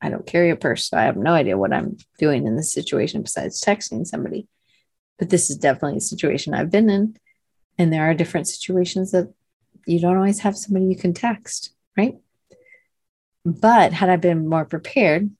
I 0.00 0.10
don't 0.10 0.26
carry 0.26 0.50
a 0.50 0.56
purse. 0.56 0.88
So 0.88 0.98
I 0.98 1.04
have 1.04 1.16
no 1.16 1.32
idea 1.32 1.56
what 1.56 1.72
I'm 1.72 1.96
doing 2.18 2.46
in 2.46 2.56
this 2.56 2.72
situation 2.72 3.22
besides 3.22 3.62
texting 3.62 4.06
somebody. 4.06 4.46
But 5.18 5.30
this 5.30 5.48
is 5.48 5.56
definitely 5.56 5.98
a 5.98 6.02
situation 6.02 6.52
I've 6.52 6.70
been 6.70 6.90
in. 6.90 7.16
And 7.78 7.92
there 7.92 8.08
are 8.08 8.14
different 8.14 8.46
situations 8.46 9.12
that 9.12 9.32
you 9.86 10.00
don't 10.00 10.16
always 10.16 10.40
have 10.40 10.56
somebody 10.56 10.86
you 10.86 10.96
can 10.96 11.14
text, 11.14 11.72
right? 11.96 12.16
But 13.44 13.92
had 13.92 14.10
I 14.10 14.16
been 14.16 14.48
more 14.48 14.64
prepared, 14.64 15.30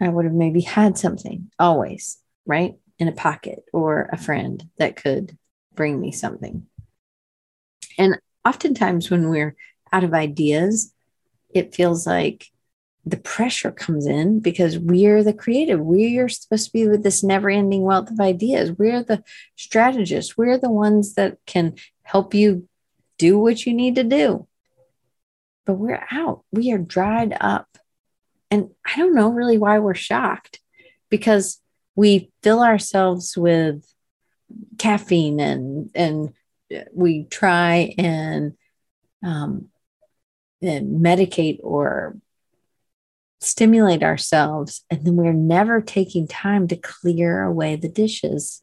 I 0.00 0.08
would 0.08 0.24
have 0.24 0.34
maybe 0.34 0.62
had 0.62 0.98
something 0.98 1.50
always, 1.58 2.18
right? 2.46 2.74
In 2.98 3.08
a 3.08 3.12
pocket 3.12 3.64
or 3.72 4.08
a 4.12 4.16
friend 4.16 4.68
that 4.78 4.96
could 4.96 5.36
bring 5.74 6.00
me 6.00 6.12
something. 6.12 6.66
And 7.98 8.18
oftentimes 8.44 9.10
when 9.10 9.28
we're 9.28 9.56
out 9.92 10.04
of 10.04 10.14
ideas, 10.14 10.92
it 11.50 11.74
feels 11.74 12.06
like 12.06 12.46
the 13.04 13.16
pressure 13.16 13.72
comes 13.72 14.06
in 14.06 14.40
because 14.40 14.78
we're 14.78 15.24
the 15.24 15.32
creative. 15.32 15.80
We're 15.80 16.28
supposed 16.28 16.66
to 16.66 16.72
be 16.72 16.86
with 16.86 17.02
this 17.02 17.24
never 17.24 17.50
ending 17.50 17.82
wealth 17.82 18.10
of 18.10 18.20
ideas. 18.20 18.70
We're 18.70 19.02
the 19.02 19.24
strategists. 19.56 20.36
We're 20.36 20.58
the 20.58 20.70
ones 20.70 21.14
that 21.14 21.38
can 21.46 21.74
help 22.04 22.34
you 22.34 22.68
do 23.18 23.38
what 23.38 23.66
you 23.66 23.74
need 23.74 23.96
to 23.96 24.04
do. 24.04 24.46
But 25.66 25.74
we're 25.74 26.06
out. 26.10 26.44
We 26.52 26.72
are 26.72 26.78
dried 26.78 27.36
up. 27.40 27.66
And 28.50 28.70
I 28.84 28.96
don't 28.96 29.14
know 29.14 29.30
really 29.30 29.58
why 29.58 29.78
we're 29.78 29.94
shocked 29.94 30.60
because 31.08 31.60
we 31.94 32.30
fill 32.42 32.62
ourselves 32.62 33.36
with 33.36 33.84
caffeine 34.78 35.40
and 35.40 35.90
and 35.94 36.32
we 36.92 37.24
try 37.24 37.94
and 37.98 38.54
um, 39.24 39.68
and 40.60 41.04
medicate 41.04 41.58
or 41.62 42.16
stimulate 43.40 44.02
ourselves. 44.02 44.84
And 44.90 45.04
then 45.04 45.16
we're 45.16 45.32
never 45.32 45.80
taking 45.80 46.28
time 46.28 46.68
to 46.68 46.76
clear 46.76 47.42
away 47.42 47.76
the 47.76 47.88
dishes 47.88 48.62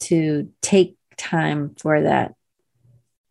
to 0.00 0.50
take 0.60 0.96
time 1.16 1.74
for 1.78 2.02
that 2.02 2.34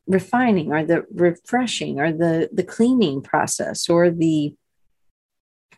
refining 0.08 0.72
or 0.72 0.84
the 0.84 1.06
refreshing 1.14 2.00
or 2.00 2.12
the 2.12 2.50
the 2.52 2.64
cleaning 2.64 3.22
process 3.22 3.90
or 3.90 4.10
the 4.10 4.56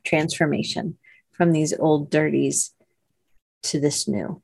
transformation 0.03 0.97
from 1.31 1.51
these 1.51 1.77
old 1.77 2.09
dirties 2.09 2.73
to 3.63 3.79
this 3.79 4.07
new. 4.07 4.41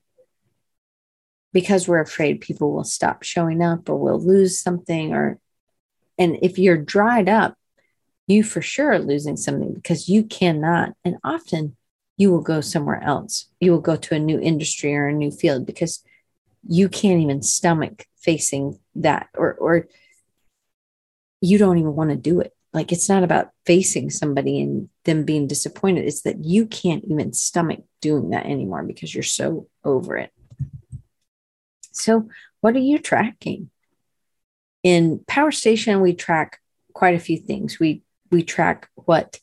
Because 1.51 1.87
we're 1.87 2.01
afraid 2.01 2.41
people 2.41 2.73
will 2.73 2.83
stop 2.83 3.23
showing 3.23 3.61
up 3.61 3.89
or 3.89 3.97
we'll 3.97 4.23
lose 4.23 4.59
something 4.59 5.13
or 5.13 5.39
and 6.17 6.37
if 6.41 6.59
you're 6.59 6.77
dried 6.77 7.27
up 7.27 7.55
you 8.27 8.43
for 8.43 8.61
sure 8.61 8.91
are 8.91 8.99
losing 8.99 9.35
something 9.35 9.73
because 9.73 10.07
you 10.07 10.23
cannot 10.23 10.93
and 11.03 11.17
often 11.23 11.75
you 12.17 12.31
will 12.31 12.41
go 12.41 12.61
somewhere 12.61 13.01
else. 13.03 13.49
You 13.59 13.71
will 13.71 13.81
go 13.81 13.95
to 13.95 14.15
a 14.15 14.19
new 14.19 14.39
industry 14.39 14.95
or 14.95 15.07
a 15.07 15.13
new 15.13 15.31
field 15.31 15.65
because 15.65 16.03
you 16.67 16.87
can't 16.87 17.21
even 17.21 17.41
stomach 17.41 18.05
facing 18.17 18.79
that 18.95 19.27
or 19.35 19.53
or 19.55 19.87
you 21.41 21.57
don't 21.57 21.77
even 21.77 21.95
want 21.95 22.09
to 22.09 22.15
do 22.15 22.39
it 22.39 22.53
like 22.73 22.91
it's 22.91 23.07
not 23.07 23.23
about 23.23 23.49
facing 23.65 24.09
somebody 24.09 24.61
and 24.61 24.89
them 25.05 25.23
being 25.23 25.47
disappointed 25.47 26.05
it's 26.05 26.21
that 26.21 26.43
you 26.43 26.65
can't 26.65 27.05
even 27.05 27.33
stomach 27.33 27.83
doing 28.01 28.31
that 28.31 28.45
anymore 28.45 28.83
because 28.83 29.13
you're 29.13 29.23
so 29.23 29.67
over 29.83 30.17
it 30.17 30.31
so 31.91 32.27
what 32.61 32.75
are 32.75 32.79
you 32.79 32.97
tracking 32.97 33.69
in 34.83 35.23
power 35.27 35.51
station 35.51 36.01
we 36.01 36.13
track 36.13 36.59
quite 36.93 37.15
a 37.15 37.19
few 37.19 37.37
things 37.37 37.79
we 37.79 38.01
we 38.31 38.43
track 38.43 38.89
what 38.95 39.39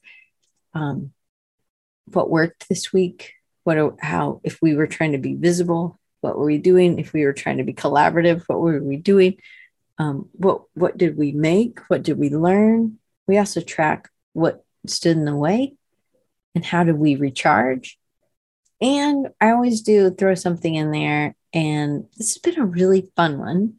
um 0.74 1.12
what 2.12 2.30
worked 2.30 2.68
this 2.68 2.92
week 2.92 3.34
what 3.64 3.94
how 4.00 4.40
if 4.42 4.60
we 4.60 4.74
were 4.74 4.86
trying 4.86 5.12
to 5.12 5.18
be 5.18 5.34
visible 5.34 6.00
what 6.20 6.38
were 6.38 6.46
we 6.46 6.58
doing? 6.58 6.98
If 6.98 7.12
we 7.12 7.24
were 7.24 7.32
trying 7.32 7.58
to 7.58 7.64
be 7.64 7.74
collaborative, 7.74 8.44
what 8.46 8.60
were 8.60 8.82
we 8.82 8.96
doing? 8.96 9.38
Um, 9.98 10.28
what 10.32 10.62
what 10.74 10.96
did 10.96 11.16
we 11.16 11.32
make? 11.32 11.80
What 11.88 12.02
did 12.02 12.18
we 12.18 12.30
learn? 12.30 12.98
We 13.30 13.38
also 13.38 13.60
track 13.60 14.10
what 14.32 14.64
stood 14.88 15.16
in 15.16 15.24
the 15.24 15.36
way 15.36 15.74
and 16.56 16.64
how 16.64 16.82
did 16.82 16.96
we 16.96 17.14
recharge. 17.14 17.96
And 18.80 19.28
I 19.40 19.50
always 19.50 19.82
do 19.82 20.10
throw 20.10 20.34
something 20.34 20.74
in 20.74 20.90
there. 20.90 21.36
And 21.54 22.08
this 22.16 22.34
has 22.34 22.38
been 22.38 22.58
a 22.60 22.66
really 22.66 23.08
fun 23.14 23.38
one. 23.38 23.74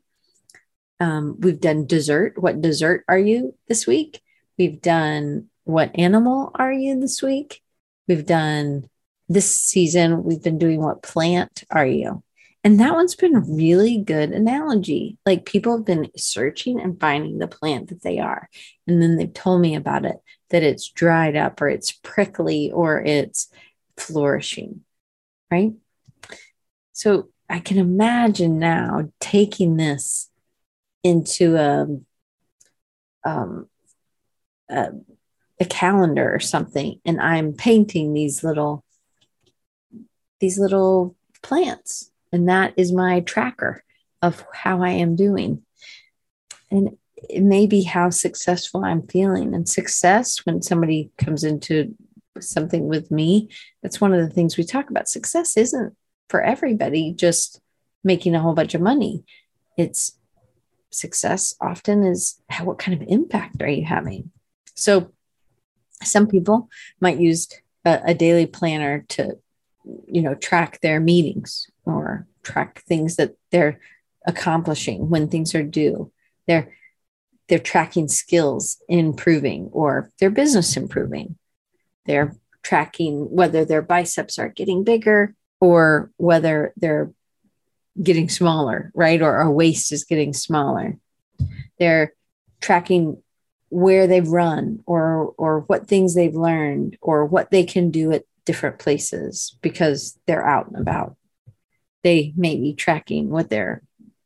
Um, 1.02 1.36
we've 1.38 1.60
done 1.60 1.86
dessert. 1.86 2.42
What 2.42 2.62
dessert 2.62 3.04
are 3.10 3.20
you 3.20 3.54
this 3.68 3.86
week? 3.86 4.22
We've 4.58 4.82
done 4.82 5.50
what 5.66 6.00
animal 6.00 6.52
are 6.56 6.72
you 6.72 6.98
this 7.02 7.22
week? 7.22 7.62
We've 8.08 8.26
done 8.26 8.90
this 9.28 9.58
season, 9.58 10.24
we've 10.24 10.42
been 10.42 10.60
doing 10.60 10.82
what 10.82 11.04
plant 11.04 11.66
are 11.70 11.86
you? 11.86 12.24
And 12.64 12.80
that 12.80 12.94
one's 12.94 13.16
been 13.16 13.56
really 13.56 13.98
good 13.98 14.32
analogy. 14.32 15.18
Like 15.26 15.46
people 15.46 15.78
have 15.78 15.86
been 15.86 16.12
searching 16.16 16.80
and 16.80 17.00
finding 17.00 17.40
the 17.40 17.48
plant 17.48 17.90
that 17.90 18.04
they 18.04 18.20
are. 18.20 18.50
And 18.86 19.02
then 19.02 19.18
they've 19.18 19.34
told 19.34 19.62
me 19.62 19.76
about 19.76 20.06
it 20.06 20.18
that 20.52 20.62
it's 20.62 20.90
dried 20.90 21.36
up 21.36 21.60
or 21.62 21.70
it's 21.70 21.92
prickly 21.92 22.72
or 22.72 23.02
it's 23.02 23.50
flourishing. 23.98 24.82
Right. 25.50 25.74
So 26.94 27.30
I 27.50 27.60
can 27.60 27.78
imagine 27.78 28.60
now 28.60 29.12
taking 29.20 29.78
this 29.78 30.30
into 31.04 31.56
a, 31.56 31.88
um, 33.28 33.68
a, 34.70 34.92
a 35.60 35.66
calendar 35.66 36.34
or 36.34 36.40
something, 36.40 37.00
and 37.06 37.22
I'm 37.22 37.54
painting 37.54 38.14
these 38.14 38.44
little 38.44 38.84
these 40.40 40.58
little 40.58 41.16
plants 41.44 42.11
and 42.32 42.50
that 42.50 42.74
is 42.78 42.92
my 42.92 43.22
tracker 43.22 43.84
of 44.22 44.46
how 44.54 44.84
I 44.84 44.92
am 44.92 45.16
doing. 45.16 45.64
And 46.70 46.98
it 47.30 47.44
may 47.44 47.68
be 47.68 47.84
how 47.84 48.10
successful 48.10 48.84
I'm 48.84 49.08
feeling. 49.08 49.54
And 49.54 49.68
success, 49.68 50.46
when 50.46 50.62
somebody 50.62 51.12
comes 51.18 51.44
into 51.44 51.96
something 52.40 52.88
with 52.88 53.12
me, 53.12 53.50
that's 53.82 54.02
one 54.02 54.14
of 54.14 54.22
the 54.22 54.34
things 54.34 54.58
we 54.58 54.64
talk 54.64 54.90
about. 54.90 55.10
Success 55.10 55.58
isn't 55.58 55.96
for 56.30 56.42
everybody 56.42 57.14
just 57.14 57.62
making 58.04 58.36
a 58.36 58.40
whole 58.40 58.54
bunch 58.54 58.74
of 58.74 58.82
money. 58.82 59.24
It's 59.78 60.18
success 60.92 61.56
often 61.62 62.04
is 62.04 62.42
how, 62.50 62.66
what 62.66 62.80
kind 62.80 63.00
of 63.00 63.08
impact 63.08 63.62
are 63.62 63.70
you 63.70 63.86
having? 63.86 64.32
So 64.76 65.12
some 66.04 66.28
people 66.28 66.70
might 67.00 67.20
use 67.20 67.48
a, 67.86 68.00
a 68.06 68.14
daily 68.14 68.46
planner 68.46 69.06
to 69.10 69.38
you 70.08 70.22
know 70.22 70.36
track 70.36 70.80
their 70.82 71.00
meetings 71.00 71.70
or 71.86 72.28
track 72.44 72.84
things 72.84 73.16
that 73.16 73.36
they're 73.52 73.80
accomplishing 74.26 75.10
when 75.10 75.28
things 75.28 75.56
are 75.56 75.64
due. 75.64 76.12
They're 76.48 76.74
they're 77.48 77.60
tracking 77.60 78.08
skills 78.08 78.78
improving 78.88 79.70
or 79.74 80.10
their 80.20 80.30
business 80.30 80.78
improving. 80.78 81.38
They're 82.06 82.36
tracking 82.64 83.30
whether 83.30 83.66
their 83.66 83.82
biceps 83.82 84.40
are 84.40 84.50
getting 84.50 84.84
bigger 84.84 85.36
or 85.60 86.12
whether 86.18 86.74
they're 86.78 87.12
getting 88.02 88.30
smaller 88.30 88.92
right? 88.96 89.22
Or 89.22 89.36
our 89.36 89.52
waist 89.52 89.92
is 89.92 90.04
getting 90.04 90.34
smaller. 90.34 90.98
They're 91.78 92.14
tracking 92.62 93.22
where 93.70 94.06
they've 94.06 94.28
run 94.28 94.84
or 94.86 95.34
or 95.38 95.62
what 95.62 95.88
things 95.88 96.14
they've 96.14 96.36
learned 96.36 96.98
or 97.02 97.26
what 97.26 97.52
they 97.52 97.64
can 97.64 97.90
do 97.90 98.12
at 98.12 98.26
different 98.46 98.80
places 98.80 99.58
because 99.62 100.20
they're 100.26 100.46
out 100.46 100.68
and 100.68 100.78
about. 100.78 101.16
They 102.04 102.34
may 102.36 102.58
be 102.58 102.74
tracking 102.74 103.30
what 103.30 103.50
their 103.50 103.84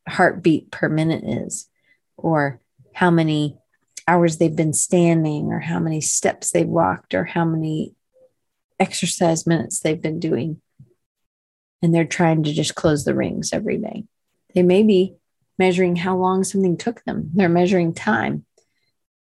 heartbeat 0.08 0.71
per 0.71 0.88
minute 0.88 1.23
is, 1.23 1.69
or 2.17 2.62
how 2.93 3.12
many 3.12 3.58
hours 4.08 4.38
they've 4.38 4.56
been 4.56 4.73
standing, 4.73 5.47
or 5.47 5.60
how 5.60 5.80
many 5.80 5.99
steps 5.99 6.51
they've 6.51 6.67
walked, 6.67 7.13
or 7.13 7.25
how 7.25 7.43
many 7.43 7.95
exercise 8.80 9.45
minutes 9.45 9.80
they've 9.80 10.01
been 10.01 10.19
doing. 10.19 10.62
And 11.82 11.93
they're 11.93 12.06
trying 12.06 12.43
to 12.43 12.54
just 12.54 12.75
close 12.75 13.04
the 13.04 13.15
rings 13.15 13.51
every 13.51 13.78
day. 13.78 14.06
They 14.54 14.63
may 14.63 14.84
be 14.84 15.15
measuring 15.60 15.95
how 15.95 16.17
long 16.17 16.43
something 16.43 16.78
took 16.78 17.04
them, 17.04 17.32
they're 17.34 17.49
measuring 17.49 17.93
time 17.93 18.45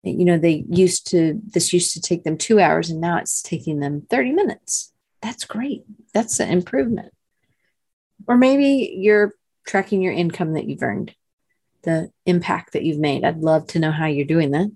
you 0.02 0.24
know 0.24 0.38
they 0.38 0.64
used 0.68 1.08
to 1.10 1.40
this 1.44 1.72
used 1.72 1.92
to 1.94 2.00
take 2.00 2.24
them 2.24 2.36
two 2.36 2.60
hours 2.60 2.90
and 2.90 3.00
now 3.00 3.18
it's 3.18 3.42
taking 3.42 3.80
them 3.80 4.06
30 4.10 4.32
minutes. 4.32 4.92
That's 5.20 5.44
great. 5.44 5.84
That's 6.12 6.40
an 6.40 6.50
improvement. 6.50 7.12
Or 8.26 8.36
maybe 8.36 8.94
you're 8.98 9.34
tracking 9.66 10.02
your 10.02 10.12
income 10.12 10.54
that 10.54 10.66
you've 10.66 10.82
earned 10.82 11.14
the 11.82 12.10
impact 12.26 12.72
that 12.72 12.84
you've 12.84 12.98
made. 12.98 13.24
I'd 13.24 13.38
love 13.38 13.66
to 13.68 13.78
know 13.78 13.90
how 13.90 14.06
you're 14.06 14.24
doing 14.24 14.52
that. 14.52 14.70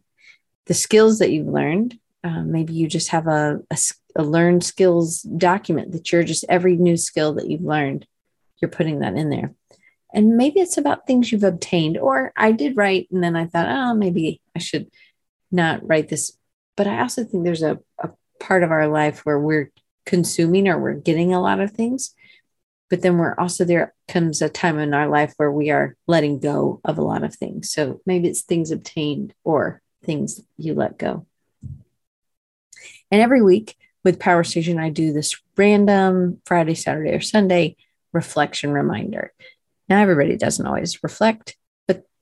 The 0.67 0.75
skills 0.75 1.19
that 1.19 1.31
you've 1.31 1.47
learned 1.47 1.99
uh, 2.27 2.43
maybe 2.43 2.73
you 2.73 2.89
just 2.89 3.11
have 3.11 3.29
a, 3.29 3.61
a, 3.71 3.79
a 4.17 4.23
learned 4.25 4.65
skills 4.65 5.23
document 5.23 5.93
that 5.93 6.11
you're 6.11 6.25
just 6.25 6.45
every 6.49 6.77
new 6.77 6.97
skill 6.97 7.35
that 7.35 7.49
you've 7.49 7.63
learned 7.63 8.07
you're 8.61 8.71
putting 8.71 9.01
that 9.01 9.15
in 9.15 9.31
there. 9.31 9.55
And 10.13 10.37
maybe 10.37 10.61
it's 10.61 10.79
about 10.79 11.07
things 11.07 11.31
you've 11.31 11.45
obtained 11.45 11.99
or 11.99 12.33
i 12.37 12.51
did 12.51 12.77
write 12.77 13.07
and 13.11 13.23
then 13.23 13.37
i 13.37 13.45
thought 13.45 13.69
oh 13.69 13.95
maybe 13.95 14.41
i 14.55 14.59
should 14.59 14.91
not 15.51 15.87
write 15.87 16.09
this. 16.09 16.37
But 16.77 16.87
I 16.87 17.01
also 17.01 17.25
think 17.25 17.45
there's 17.45 17.63
a, 17.63 17.79
a 17.99 18.11
part 18.41 18.63
of 18.63 18.71
our 18.71 18.89
life 18.89 19.21
where 19.21 19.39
we're 19.39 19.71
consuming 20.05 20.69
or 20.69 20.79
we're 20.79 20.95
getting 20.95 21.35
a 21.35 21.41
lot 21.41 21.61
of 21.61 21.73
things. 21.73 22.15
But 22.89 23.03
then 23.03 23.19
we're 23.19 23.35
also 23.37 23.65
there 23.65 23.95
comes 24.07 24.41
a 24.43 24.49
time 24.49 24.79
in 24.79 24.95
our 24.95 25.09
life 25.09 25.35
where 25.37 25.51
we 25.51 25.71
are 25.71 25.97
letting 26.07 26.39
go 26.39 26.81
of 26.85 26.99
a 26.99 27.03
lot 27.03 27.25
of 27.25 27.35
things. 27.35 27.73
So 27.73 28.01
maybe 28.07 28.29
it's 28.29 28.43
things 28.43 28.71
obtained 28.71 29.35
or 29.43 29.83
things 30.05 30.41
you 30.57 30.75
let 30.75 30.97
go. 30.97 31.27
And 33.11 33.21
every 33.21 33.43
week 33.43 33.77
with 34.05 34.21
Power 34.21 34.45
Station, 34.45 34.79
I 34.79 34.91
do 34.91 35.13
this 35.13 35.37
random 35.57 36.41
Friday, 36.45 36.75
Saturday, 36.75 37.11
or 37.11 37.21
Sunday 37.21 37.77
reflection 38.13 38.71
reminder. 38.71 39.33
Now, 39.89 40.01
everybody 40.01 40.37
doesn't 40.37 40.67
always 40.67 41.03
reflect, 41.03 41.57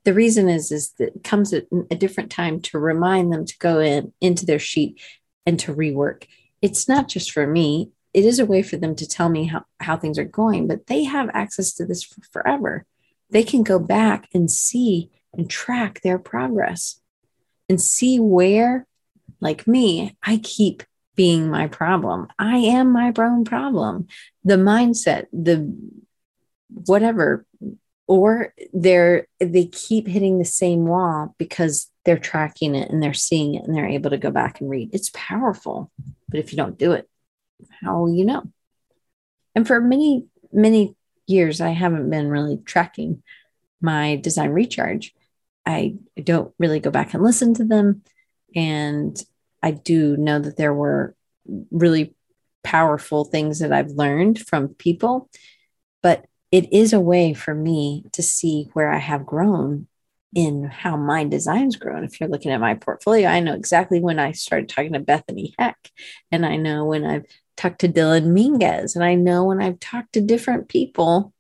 the 0.04 0.14
reason 0.14 0.48
is 0.48 0.70
is 0.70 0.92
that 0.98 1.16
it 1.16 1.24
comes 1.24 1.52
at 1.52 1.66
a 1.90 1.94
different 1.94 2.30
time 2.30 2.60
to 2.60 2.78
remind 2.78 3.32
them 3.32 3.44
to 3.44 3.58
go 3.58 3.80
in 3.80 4.12
into 4.20 4.46
their 4.46 4.58
sheet 4.58 5.00
and 5.46 5.58
to 5.60 5.74
rework 5.74 6.26
it's 6.62 6.88
not 6.88 7.08
just 7.08 7.30
for 7.30 7.46
me 7.46 7.90
it 8.12 8.24
is 8.24 8.38
a 8.38 8.46
way 8.46 8.62
for 8.62 8.76
them 8.76 8.94
to 8.94 9.08
tell 9.08 9.28
me 9.28 9.46
how, 9.46 9.64
how 9.80 9.96
things 9.96 10.18
are 10.18 10.24
going 10.24 10.66
but 10.66 10.86
they 10.86 11.04
have 11.04 11.28
access 11.32 11.72
to 11.74 11.84
this 11.84 12.02
for 12.02 12.20
forever 12.32 12.84
they 13.30 13.42
can 13.42 13.62
go 13.62 13.78
back 13.78 14.28
and 14.34 14.50
see 14.50 15.10
and 15.32 15.50
track 15.50 16.00
their 16.02 16.18
progress 16.18 17.00
and 17.68 17.80
see 17.80 18.18
where 18.20 18.86
like 19.40 19.66
me 19.66 20.16
i 20.22 20.36
keep 20.38 20.82
being 21.16 21.50
my 21.50 21.68
problem. 21.68 22.28
I 22.38 22.56
am 22.58 22.92
my 22.92 23.12
own 23.16 23.44
problem. 23.44 24.08
The 24.44 24.56
mindset, 24.56 25.26
the 25.32 25.72
whatever, 26.68 27.46
or 28.06 28.52
they're 28.72 29.26
they 29.40 29.66
keep 29.66 30.06
hitting 30.06 30.38
the 30.38 30.44
same 30.44 30.86
wall 30.86 31.34
because 31.38 31.90
they're 32.04 32.18
tracking 32.18 32.74
it 32.74 32.90
and 32.90 33.02
they're 33.02 33.14
seeing 33.14 33.54
it 33.54 33.64
and 33.64 33.74
they're 33.74 33.88
able 33.88 34.10
to 34.10 34.18
go 34.18 34.30
back 34.30 34.60
and 34.60 34.68
read. 34.68 34.90
It's 34.92 35.10
powerful. 35.14 35.90
But 36.28 36.40
if 36.40 36.52
you 36.52 36.56
don't 36.56 36.78
do 36.78 36.92
it, 36.92 37.08
how 37.82 38.00
will 38.00 38.14
you 38.14 38.24
know? 38.24 38.42
And 39.54 39.66
for 39.66 39.80
many, 39.80 40.26
many 40.52 40.96
years, 41.26 41.60
I 41.60 41.70
haven't 41.70 42.10
been 42.10 42.28
really 42.28 42.58
tracking 42.58 43.22
my 43.80 44.16
design 44.16 44.50
recharge. 44.50 45.14
I 45.64 45.96
don't 46.22 46.52
really 46.58 46.80
go 46.80 46.90
back 46.90 47.14
and 47.14 47.22
listen 47.22 47.54
to 47.54 47.64
them. 47.64 48.02
And 48.54 49.20
I 49.62 49.70
do 49.70 50.16
know 50.16 50.38
that 50.38 50.56
there 50.56 50.74
were 50.74 51.14
really 51.70 52.14
powerful 52.62 53.24
things 53.24 53.60
that 53.60 53.72
I've 53.72 53.90
learned 53.90 54.38
from 54.40 54.68
people, 54.68 55.30
but 56.02 56.26
it 56.54 56.72
is 56.72 56.92
a 56.92 57.00
way 57.00 57.34
for 57.34 57.52
me 57.52 58.04
to 58.12 58.22
see 58.22 58.68
where 58.74 58.88
I 58.88 58.98
have 58.98 59.26
grown 59.26 59.88
in 60.36 60.62
how 60.62 60.96
my 60.96 61.24
design's 61.24 61.74
grown. 61.74 62.04
If 62.04 62.20
you're 62.20 62.28
looking 62.28 62.52
at 62.52 62.60
my 62.60 62.74
portfolio, 62.74 63.28
I 63.28 63.40
know 63.40 63.54
exactly 63.54 63.98
when 63.98 64.20
I 64.20 64.30
started 64.30 64.68
talking 64.68 64.92
to 64.92 65.00
Bethany 65.00 65.52
Heck, 65.58 65.90
and 66.30 66.46
I 66.46 66.54
know 66.54 66.84
when 66.84 67.04
I've 67.04 67.24
talked 67.56 67.80
to 67.80 67.88
Dylan 67.88 68.26
Minguez, 68.26 68.94
and 68.94 69.04
I 69.04 69.16
know 69.16 69.46
when 69.46 69.60
I've 69.60 69.80
talked 69.80 70.12
to 70.12 70.20
different 70.20 70.68
people 70.68 71.32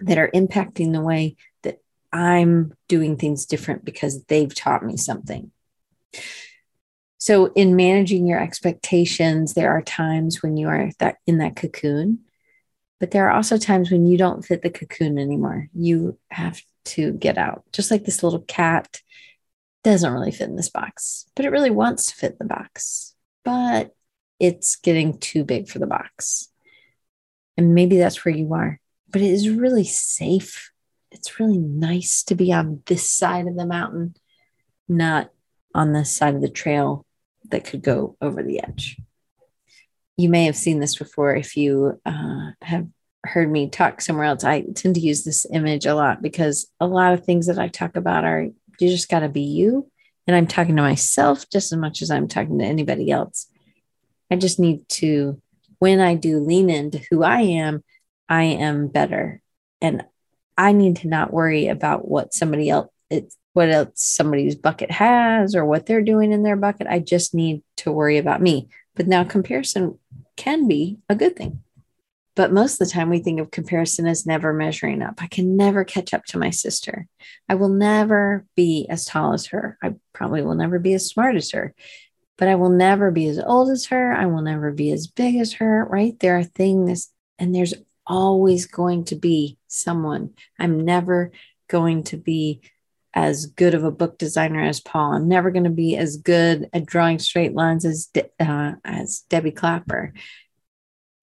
that 0.00 0.18
are 0.18 0.30
impacting 0.34 0.92
the 0.92 1.00
way 1.00 1.36
that 1.62 1.78
I'm 2.12 2.74
doing 2.88 3.16
things 3.16 3.46
different 3.46 3.86
because 3.86 4.22
they've 4.24 4.54
taught 4.54 4.84
me 4.84 4.98
something. 4.98 5.50
So, 7.16 7.46
in 7.54 7.74
managing 7.74 8.26
your 8.26 8.38
expectations, 8.38 9.54
there 9.54 9.70
are 9.70 9.80
times 9.80 10.42
when 10.42 10.58
you 10.58 10.68
are 10.68 10.90
that 10.98 11.16
in 11.26 11.38
that 11.38 11.56
cocoon, 11.56 12.18
but 13.04 13.10
there 13.10 13.28
are 13.28 13.36
also 13.36 13.58
times 13.58 13.90
when 13.90 14.06
you 14.06 14.16
don't 14.16 14.46
fit 14.46 14.62
the 14.62 14.70
cocoon 14.70 15.18
anymore. 15.18 15.68
You 15.74 16.18
have 16.30 16.58
to 16.86 17.12
get 17.12 17.36
out. 17.36 17.62
Just 17.70 17.90
like 17.90 18.02
this 18.02 18.22
little 18.22 18.40
cat 18.40 19.02
doesn't 19.82 20.10
really 20.10 20.30
fit 20.30 20.48
in 20.48 20.56
this 20.56 20.70
box, 20.70 21.26
but 21.36 21.44
it 21.44 21.50
really 21.50 21.68
wants 21.68 22.06
to 22.06 22.14
fit 22.14 22.38
the 22.38 22.46
box, 22.46 23.14
but 23.44 23.94
it's 24.40 24.76
getting 24.76 25.18
too 25.18 25.44
big 25.44 25.68
for 25.68 25.78
the 25.80 25.86
box. 25.86 26.48
And 27.58 27.74
maybe 27.74 27.98
that's 27.98 28.24
where 28.24 28.34
you 28.34 28.54
are, 28.54 28.80
but 29.10 29.20
it 29.20 29.30
is 29.30 29.50
really 29.50 29.84
safe. 29.84 30.72
It's 31.10 31.38
really 31.38 31.58
nice 31.58 32.22
to 32.22 32.34
be 32.34 32.54
on 32.54 32.80
this 32.86 33.10
side 33.10 33.46
of 33.46 33.54
the 33.54 33.66
mountain, 33.66 34.14
not 34.88 35.28
on 35.74 35.92
this 35.92 36.10
side 36.10 36.36
of 36.36 36.40
the 36.40 36.48
trail 36.48 37.04
that 37.50 37.66
could 37.66 37.82
go 37.82 38.16
over 38.22 38.42
the 38.42 38.62
edge. 38.62 38.96
You 40.16 40.28
may 40.28 40.44
have 40.44 40.56
seen 40.56 40.78
this 40.78 40.96
before 40.96 41.34
if 41.34 41.56
you 41.56 42.00
uh, 42.06 42.52
have 42.62 42.86
heard 43.24 43.50
me 43.50 43.68
talk 43.68 44.00
somewhere 44.00 44.26
else. 44.26 44.44
I 44.44 44.62
tend 44.74 44.94
to 44.96 45.00
use 45.00 45.24
this 45.24 45.46
image 45.52 45.86
a 45.86 45.94
lot 45.94 46.22
because 46.22 46.70
a 46.80 46.86
lot 46.86 47.12
of 47.12 47.24
things 47.24 47.46
that 47.46 47.58
I 47.58 47.68
talk 47.68 47.96
about 47.96 48.24
are 48.24 48.42
you 48.42 48.88
just 48.88 49.08
got 49.08 49.20
to 49.20 49.28
be 49.28 49.42
you. 49.42 49.90
And 50.26 50.34
I'm 50.36 50.46
talking 50.46 50.76
to 50.76 50.82
myself 50.82 51.48
just 51.50 51.72
as 51.72 51.78
much 51.78 52.02
as 52.02 52.10
I'm 52.10 52.28
talking 52.28 52.58
to 52.58 52.64
anybody 52.64 53.10
else. 53.10 53.46
I 54.30 54.36
just 54.36 54.58
need 54.58 54.88
to, 54.90 55.40
when 55.78 56.00
I 56.00 56.14
do 56.14 56.38
lean 56.38 56.70
into 56.70 57.00
who 57.10 57.22
I 57.22 57.40
am, 57.40 57.84
I 58.28 58.44
am 58.44 58.88
better. 58.88 59.42
And 59.80 60.04
I 60.56 60.72
need 60.72 60.96
to 60.96 61.08
not 61.08 61.32
worry 61.32 61.68
about 61.68 62.08
what 62.08 62.32
somebody 62.32 62.70
else, 62.70 62.88
it's 63.10 63.36
what 63.52 63.70
else 63.70 63.90
somebody's 63.94 64.54
bucket 64.54 64.90
has 64.90 65.54
or 65.54 65.64
what 65.64 65.86
they're 65.86 66.02
doing 66.02 66.32
in 66.32 66.42
their 66.42 66.56
bucket. 66.56 66.86
I 66.86 67.00
just 67.00 67.34
need 67.34 67.62
to 67.78 67.92
worry 67.92 68.18
about 68.18 68.40
me. 68.40 68.68
But 68.94 69.06
now 69.08 69.24
comparison 69.24 69.98
can 70.36 70.68
be 70.68 70.98
a 71.08 71.14
good 71.14 71.36
thing. 71.36 71.63
But 72.36 72.52
most 72.52 72.80
of 72.80 72.88
the 72.88 72.92
time, 72.92 73.10
we 73.10 73.20
think 73.20 73.40
of 73.40 73.50
comparison 73.50 74.06
as 74.06 74.26
never 74.26 74.52
measuring 74.52 75.02
up. 75.02 75.22
I 75.22 75.28
can 75.28 75.56
never 75.56 75.84
catch 75.84 76.12
up 76.12 76.24
to 76.26 76.38
my 76.38 76.50
sister. 76.50 77.06
I 77.48 77.54
will 77.54 77.68
never 77.68 78.44
be 78.56 78.86
as 78.90 79.04
tall 79.04 79.32
as 79.32 79.46
her. 79.46 79.78
I 79.82 79.94
probably 80.12 80.42
will 80.42 80.56
never 80.56 80.78
be 80.78 80.94
as 80.94 81.06
smart 81.06 81.36
as 81.36 81.52
her, 81.52 81.74
but 82.36 82.48
I 82.48 82.56
will 82.56 82.70
never 82.70 83.10
be 83.10 83.28
as 83.28 83.38
old 83.38 83.70
as 83.70 83.86
her. 83.86 84.12
I 84.12 84.26
will 84.26 84.42
never 84.42 84.72
be 84.72 84.90
as 84.90 85.06
big 85.06 85.36
as 85.36 85.54
her, 85.54 85.84
right? 85.84 86.18
There 86.18 86.36
are 86.36 86.44
things, 86.44 87.10
and 87.38 87.54
there's 87.54 87.74
always 88.06 88.66
going 88.66 89.04
to 89.04 89.16
be 89.16 89.58
someone. 89.68 90.34
I'm 90.58 90.84
never 90.84 91.30
going 91.68 92.02
to 92.04 92.16
be 92.16 92.62
as 93.14 93.46
good 93.46 93.74
of 93.74 93.84
a 93.84 93.92
book 93.92 94.18
designer 94.18 94.62
as 94.62 94.80
Paul. 94.80 95.12
I'm 95.12 95.28
never 95.28 95.52
going 95.52 95.64
to 95.64 95.70
be 95.70 95.96
as 95.96 96.16
good 96.16 96.68
at 96.72 96.84
drawing 96.84 97.20
straight 97.20 97.54
lines 97.54 97.84
as 97.84 98.10
uh, 98.40 98.72
as 98.84 99.20
Debbie 99.28 99.52
Clapper. 99.52 100.12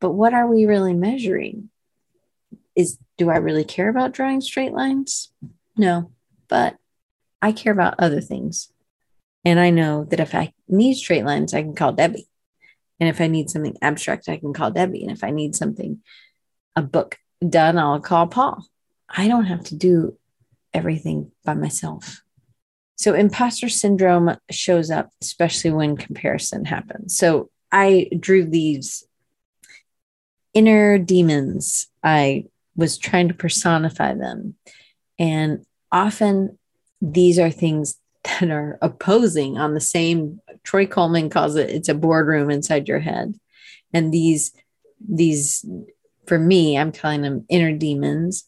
But 0.01 0.11
what 0.11 0.33
are 0.33 0.47
we 0.47 0.65
really 0.65 0.93
measuring? 0.93 1.69
Is 2.75 2.97
do 3.17 3.29
I 3.29 3.37
really 3.37 3.63
care 3.63 3.87
about 3.87 4.11
drawing 4.11 4.41
straight 4.41 4.73
lines? 4.73 5.31
No, 5.77 6.11
but 6.49 6.75
I 7.41 7.53
care 7.53 7.71
about 7.71 7.95
other 7.99 8.19
things. 8.19 8.73
And 9.45 9.59
I 9.59 9.69
know 9.69 10.03
that 10.05 10.19
if 10.19 10.35
I 10.35 10.53
need 10.67 10.95
straight 10.95 11.23
lines, 11.23 11.53
I 11.53 11.61
can 11.61 11.75
call 11.75 11.93
Debbie. 11.93 12.27
And 12.99 13.09
if 13.09 13.21
I 13.21 13.27
need 13.27 13.49
something 13.49 13.77
abstract, 13.81 14.27
I 14.27 14.37
can 14.37 14.53
call 14.53 14.71
Debbie. 14.71 15.03
And 15.03 15.11
if 15.11 15.23
I 15.23 15.31
need 15.31 15.55
something, 15.55 16.01
a 16.75 16.81
book 16.81 17.17
done, 17.47 17.77
I'll 17.77 17.99
call 17.99 18.27
Paul. 18.27 18.65
I 19.09 19.27
don't 19.27 19.45
have 19.45 19.63
to 19.65 19.75
do 19.75 20.17
everything 20.73 21.31
by 21.43 21.53
myself. 21.53 22.21
So 22.95 23.13
imposter 23.13 23.69
syndrome 23.69 24.37
shows 24.51 24.91
up, 24.91 25.09
especially 25.21 25.71
when 25.71 25.97
comparison 25.97 26.65
happens. 26.65 27.17
So 27.17 27.49
I 27.71 28.09
drew 28.19 28.45
these 28.45 29.03
inner 30.53 30.97
demons. 30.97 31.87
I 32.03 32.45
was 32.75 32.97
trying 32.97 33.27
to 33.27 33.33
personify 33.33 34.13
them. 34.13 34.55
And 35.19 35.65
often 35.91 36.57
these 37.01 37.39
are 37.39 37.51
things 37.51 37.97
that 38.23 38.49
are 38.49 38.77
opposing 38.81 39.57
on 39.57 39.73
the 39.73 39.81
same 39.81 40.39
Troy 40.63 40.85
Coleman 40.85 41.29
calls 41.29 41.55
it 41.55 41.71
it's 41.71 41.89
a 41.89 41.95
boardroom 41.95 42.51
inside 42.51 42.87
your 42.87 42.99
head. 42.99 43.33
And 43.93 44.13
these 44.13 44.51
these 45.09 45.65
for 46.27 46.37
me, 46.37 46.77
I'm 46.77 46.91
calling 46.91 47.23
them 47.23 47.45
inner 47.49 47.73
demons 47.73 48.45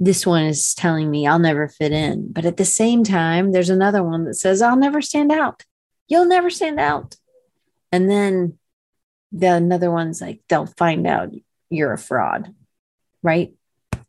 this 0.00 0.26
one 0.26 0.44
is 0.44 0.74
telling 0.74 1.10
me 1.10 1.26
I'll 1.26 1.38
never 1.38 1.68
fit 1.68 1.92
in. 1.92 2.32
But 2.32 2.44
at 2.44 2.56
the 2.56 2.64
same 2.64 3.04
time, 3.04 3.52
there's 3.52 3.70
another 3.70 4.02
one 4.02 4.24
that 4.24 4.34
says, 4.34 4.60
I'll 4.60 4.76
never 4.76 5.00
stand 5.00 5.30
out. 5.30 5.64
You'll 6.08 6.26
never 6.26 6.50
stand 6.50 6.80
out. 6.80 7.16
And 7.92 8.10
then 8.10 8.58
the 9.34 9.52
another 9.52 9.90
one's 9.90 10.20
like, 10.20 10.40
they'll 10.48 10.66
find 10.66 11.06
out 11.06 11.34
you're 11.68 11.92
a 11.92 11.98
fraud, 11.98 12.54
right? 13.22 13.52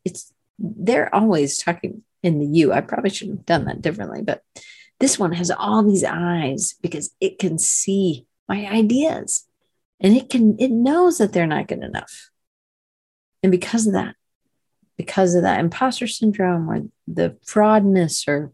It's 0.04 0.32
they're 0.58 1.14
always 1.14 1.58
talking 1.58 2.02
in 2.22 2.38
the 2.38 2.46
you. 2.46 2.72
I 2.72 2.80
probably 2.80 3.10
should 3.10 3.28
have 3.28 3.44
done 3.44 3.64
that 3.66 3.82
differently, 3.82 4.22
but 4.22 4.42
this 5.00 5.18
one 5.18 5.32
has 5.32 5.50
all 5.50 5.82
these 5.82 6.04
eyes 6.04 6.76
because 6.80 7.10
it 7.20 7.38
can 7.38 7.58
see 7.58 8.26
my 8.48 8.66
ideas 8.66 9.46
and 10.00 10.16
it 10.16 10.30
can, 10.30 10.56
it 10.58 10.70
knows 10.70 11.18
that 11.18 11.32
they're 11.32 11.46
not 11.46 11.68
good 11.68 11.82
enough. 11.82 12.30
And 13.42 13.50
because 13.50 13.86
of 13.86 13.92
that, 13.92 14.14
because 14.96 15.34
of 15.34 15.42
that 15.42 15.60
imposter 15.60 16.06
syndrome 16.06 16.70
or 16.70 16.82
the 17.06 17.36
fraudness 17.44 18.26
or 18.26 18.50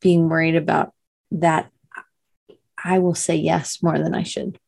being 0.00 0.28
worried 0.28 0.54
about 0.54 0.92
that, 1.32 1.70
I 2.82 2.98
will 2.98 3.14
say 3.14 3.36
yes 3.36 3.82
more 3.82 3.98
than 3.98 4.14
I 4.14 4.22
should, 4.22 4.58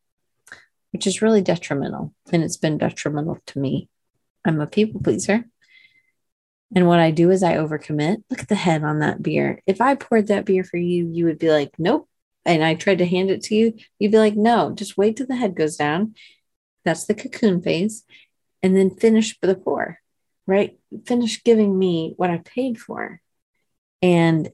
which 0.95 1.05
is 1.05 1.21
really 1.21 1.41
detrimental. 1.41 2.13
And 2.31 2.41
it's 2.41 2.55
been 2.55 2.77
detrimental 2.77 3.39
to 3.47 3.59
me. 3.59 3.89
I'm 4.45 4.61
a 4.61 4.65
people 4.65 5.01
pleaser. 5.01 5.43
And 6.73 6.87
what 6.87 6.99
I 6.99 7.11
do 7.11 7.31
is 7.31 7.43
I 7.43 7.57
overcommit. 7.57 8.23
Look 8.29 8.39
at 8.39 8.47
the 8.47 8.55
head 8.55 8.81
on 8.81 8.99
that 8.99 9.21
beer. 9.21 9.61
If 9.67 9.81
I 9.81 9.95
poured 9.95 10.27
that 10.27 10.45
beer 10.45 10.63
for 10.63 10.77
you, 10.77 11.09
you 11.11 11.25
would 11.25 11.37
be 11.37 11.51
like, 11.51 11.73
nope. 11.77 12.07
And 12.45 12.63
I 12.63 12.75
tried 12.75 12.99
to 12.99 13.05
hand 13.05 13.29
it 13.29 13.43
to 13.43 13.55
you, 13.55 13.73
you'd 13.99 14.13
be 14.13 14.17
like, 14.17 14.37
no, 14.37 14.71
just 14.71 14.95
wait 14.95 15.17
till 15.17 15.27
the 15.27 15.35
head 15.35 15.53
goes 15.53 15.75
down. 15.75 16.15
That's 16.85 17.03
the 17.03 17.13
cocoon 17.13 17.61
phase. 17.61 18.05
And 18.63 18.77
then 18.77 18.89
finish 18.89 19.37
the 19.41 19.55
pour 19.55 19.99
right? 20.47 20.77
Finish 21.07 21.43
giving 21.43 21.77
me 21.77 22.13
what 22.17 22.29
I 22.29 22.37
paid 22.37 22.79
for. 22.79 23.19
And 24.01 24.49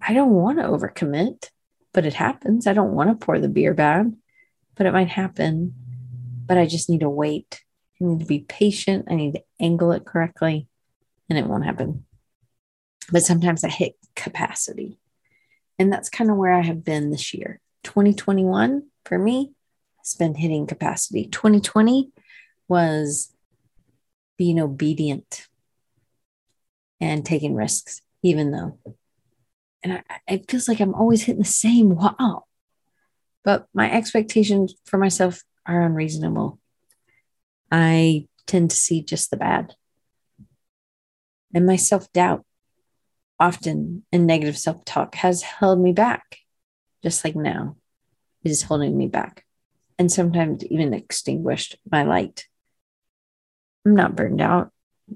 I 0.00 0.14
don't 0.14 0.30
want 0.30 0.58
to 0.58 0.64
overcommit, 0.64 1.50
but 1.92 2.06
it 2.06 2.14
happens. 2.14 2.66
I 2.66 2.72
don't 2.72 2.94
want 2.94 3.10
to 3.10 3.26
pour 3.26 3.38
the 3.40 3.48
beer 3.48 3.74
bad, 3.74 4.14
but 4.76 4.86
it 4.86 4.92
might 4.92 5.08
happen. 5.08 5.74
But 6.46 6.58
I 6.58 6.66
just 6.66 6.90
need 6.90 7.00
to 7.00 7.10
wait. 7.10 7.62
I 8.00 8.04
need 8.04 8.20
to 8.20 8.26
be 8.26 8.40
patient. 8.40 9.06
I 9.08 9.14
need 9.14 9.34
to 9.34 9.42
angle 9.60 9.92
it 9.92 10.04
correctly, 10.04 10.68
and 11.28 11.38
it 11.38 11.46
won't 11.46 11.64
happen. 11.64 12.04
But 13.10 13.22
sometimes 13.22 13.64
I 13.64 13.68
hit 13.68 13.94
capacity. 14.14 14.98
And 15.78 15.92
that's 15.92 16.08
kind 16.08 16.30
of 16.30 16.36
where 16.36 16.52
I 16.52 16.62
have 16.62 16.84
been 16.84 17.10
this 17.10 17.34
year. 17.34 17.60
2021 17.82 18.84
for 19.04 19.18
me 19.18 19.52
has 19.98 20.14
been 20.14 20.34
hitting 20.34 20.66
capacity. 20.66 21.26
2020 21.26 22.10
was 22.68 23.32
being 24.36 24.60
obedient 24.60 25.46
and 27.00 27.24
taking 27.24 27.54
risks, 27.54 28.02
even 28.22 28.50
though. 28.50 28.78
And 29.82 29.94
I, 29.94 30.02
it 30.26 30.50
feels 30.50 30.68
like 30.68 30.80
I'm 30.80 30.94
always 30.94 31.22
hitting 31.22 31.42
the 31.42 31.48
same 31.48 31.96
wall. 31.96 32.48
But 33.44 33.66
my 33.74 33.90
expectations 33.90 34.74
for 34.86 34.98
myself 34.98 35.42
are 35.66 35.82
unreasonable. 35.82 36.58
I 37.70 38.26
tend 38.46 38.70
to 38.70 38.76
see 38.76 39.02
just 39.02 39.30
the 39.30 39.36
bad. 39.36 39.74
And 41.54 41.66
my 41.66 41.76
self 41.76 42.12
doubt, 42.12 42.44
often 43.38 44.04
and 44.10 44.26
negative 44.26 44.58
self 44.58 44.84
talk, 44.84 45.14
has 45.16 45.42
held 45.42 45.78
me 45.78 45.92
back, 45.92 46.38
just 47.02 47.24
like 47.24 47.36
now 47.36 47.76
it 48.42 48.50
is 48.50 48.62
holding 48.62 48.96
me 48.96 49.06
back, 49.06 49.44
and 49.98 50.10
sometimes 50.10 50.64
even 50.64 50.94
extinguished 50.94 51.76
my 51.90 52.02
light. 52.02 52.46
I'm 53.86 53.94
not 53.94 54.16
burned 54.16 54.40
out, 54.40 54.72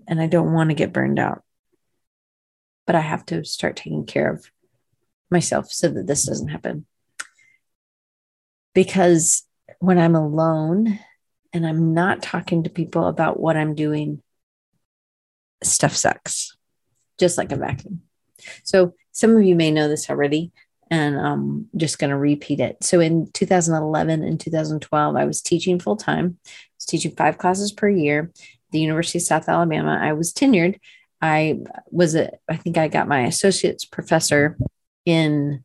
and 0.07 0.21
I 0.21 0.27
don't 0.27 0.53
want 0.53 0.71
to 0.71 0.75
get 0.75 0.93
burned 0.93 1.19
out, 1.19 1.43
but 2.87 2.95
I 2.95 3.01
have 3.01 3.25
to 3.27 3.45
start 3.45 3.77
taking 3.77 4.07
care 4.07 4.31
of 4.31 4.51
myself 5.31 5.71
so 5.71 5.89
that 5.89 6.07
this 6.07 6.25
doesn't 6.27 6.49
happen. 6.49 6.87
Because 8.79 9.43
when 9.81 9.99
I'm 9.99 10.15
alone 10.15 11.01
and 11.53 11.67
I'm 11.67 11.95
not 11.95 12.23
talking 12.23 12.63
to 12.63 12.71
people 12.71 13.09
about 13.09 13.41
what 13.41 13.57
I'm 13.57 13.75
doing, 13.75 14.23
stuff 15.65 15.97
sucks, 15.97 16.57
just 17.19 17.39
like 17.39 17.51
a 17.51 17.57
vacuum. 17.57 18.03
So 18.63 18.95
some 19.11 19.37
of 19.37 19.43
you 19.43 19.57
may 19.57 19.73
know 19.73 19.89
this 19.89 20.09
already, 20.09 20.53
and 20.93 21.19
I'm 21.19 21.69
just 21.77 21.99
going 21.99 22.11
to 22.11 22.17
repeat 22.17 22.61
it. 22.61 22.85
So 22.85 23.01
in 23.01 23.33
2011 23.33 24.23
and 24.23 24.39
2012, 24.39 25.17
I 25.17 25.25
was 25.25 25.43
teaching 25.43 25.81
full 25.81 25.97
time. 25.97 26.39
I 26.47 26.51
was 26.77 26.85
teaching 26.87 27.17
five 27.17 27.37
classes 27.37 27.73
per 27.73 27.89
year. 27.89 28.31
The 28.71 28.79
University 28.79 29.19
of 29.19 29.23
South 29.23 29.49
Alabama. 29.49 29.99
I 30.01 30.13
was 30.13 30.33
tenured. 30.33 30.79
I 31.21 31.59
was 31.91 32.15
a. 32.15 32.31
I 32.49 32.55
think 32.55 32.79
I 32.79 32.87
got 32.87 33.09
my 33.09 33.23
associate's 33.23 33.85
professor 33.85 34.57
in 35.05 35.65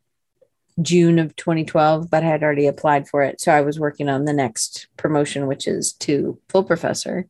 June 0.82 1.18
of 1.18 1.36
2012, 1.36 2.10
but 2.10 2.22
I 2.22 2.26
had 2.26 2.42
already 2.42 2.66
applied 2.66 3.08
for 3.08 3.22
it. 3.22 3.40
So 3.40 3.52
I 3.52 3.60
was 3.60 3.78
working 3.78 4.08
on 4.08 4.24
the 4.24 4.32
next 4.32 4.88
promotion, 4.96 5.46
which 5.46 5.66
is 5.66 5.92
to 6.00 6.38
full 6.48 6.64
professor. 6.64 7.28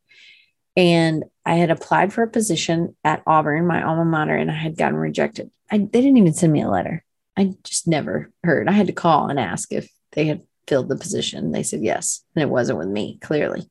And 0.77 1.25
I 1.45 1.55
had 1.55 1.71
applied 1.71 2.13
for 2.13 2.23
a 2.23 2.31
position 2.31 2.97
at 3.05 3.23
Auburn, 3.27 3.67
my 3.67 3.83
alma 3.83 4.05
mater, 4.05 4.35
and 4.35 4.51
I 4.51 4.55
had 4.55 4.77
gotten 4.77 4.97
rejected. 4.97 5.51
I, 5.71 5.79
they 5.79 6.01
didn't 6.01 6.17
even 6.17 6.33
send 6.33 6.53
me 6.53 6.63
a 6.63 6.71
letter. 6.71 7.05
I 7.37 7.53
just 7.63 7.87
never 7.87 8.33
heard. 8.43 8.69
I 8.69 8.73
had 8.73 8.87
to 8.87 8.93
call 8.93 9.29
and 9.29 9.39
ask 9.39 9.73
if 9.73 9.91
they 10.13 10.25
had 10.25 10.43
filled 10.67 10.89
the 10.89 10.97
position. 10.97 11.53
They 11.53 11.63
said 11.63 11.83
yes. 11.83 12.25
And 12.35 12.43
it 12.43 12.49
wasn't 12.49 12.79
with 12.79 12.89
me, 12.89 13.19
clearly. 13.21 13.69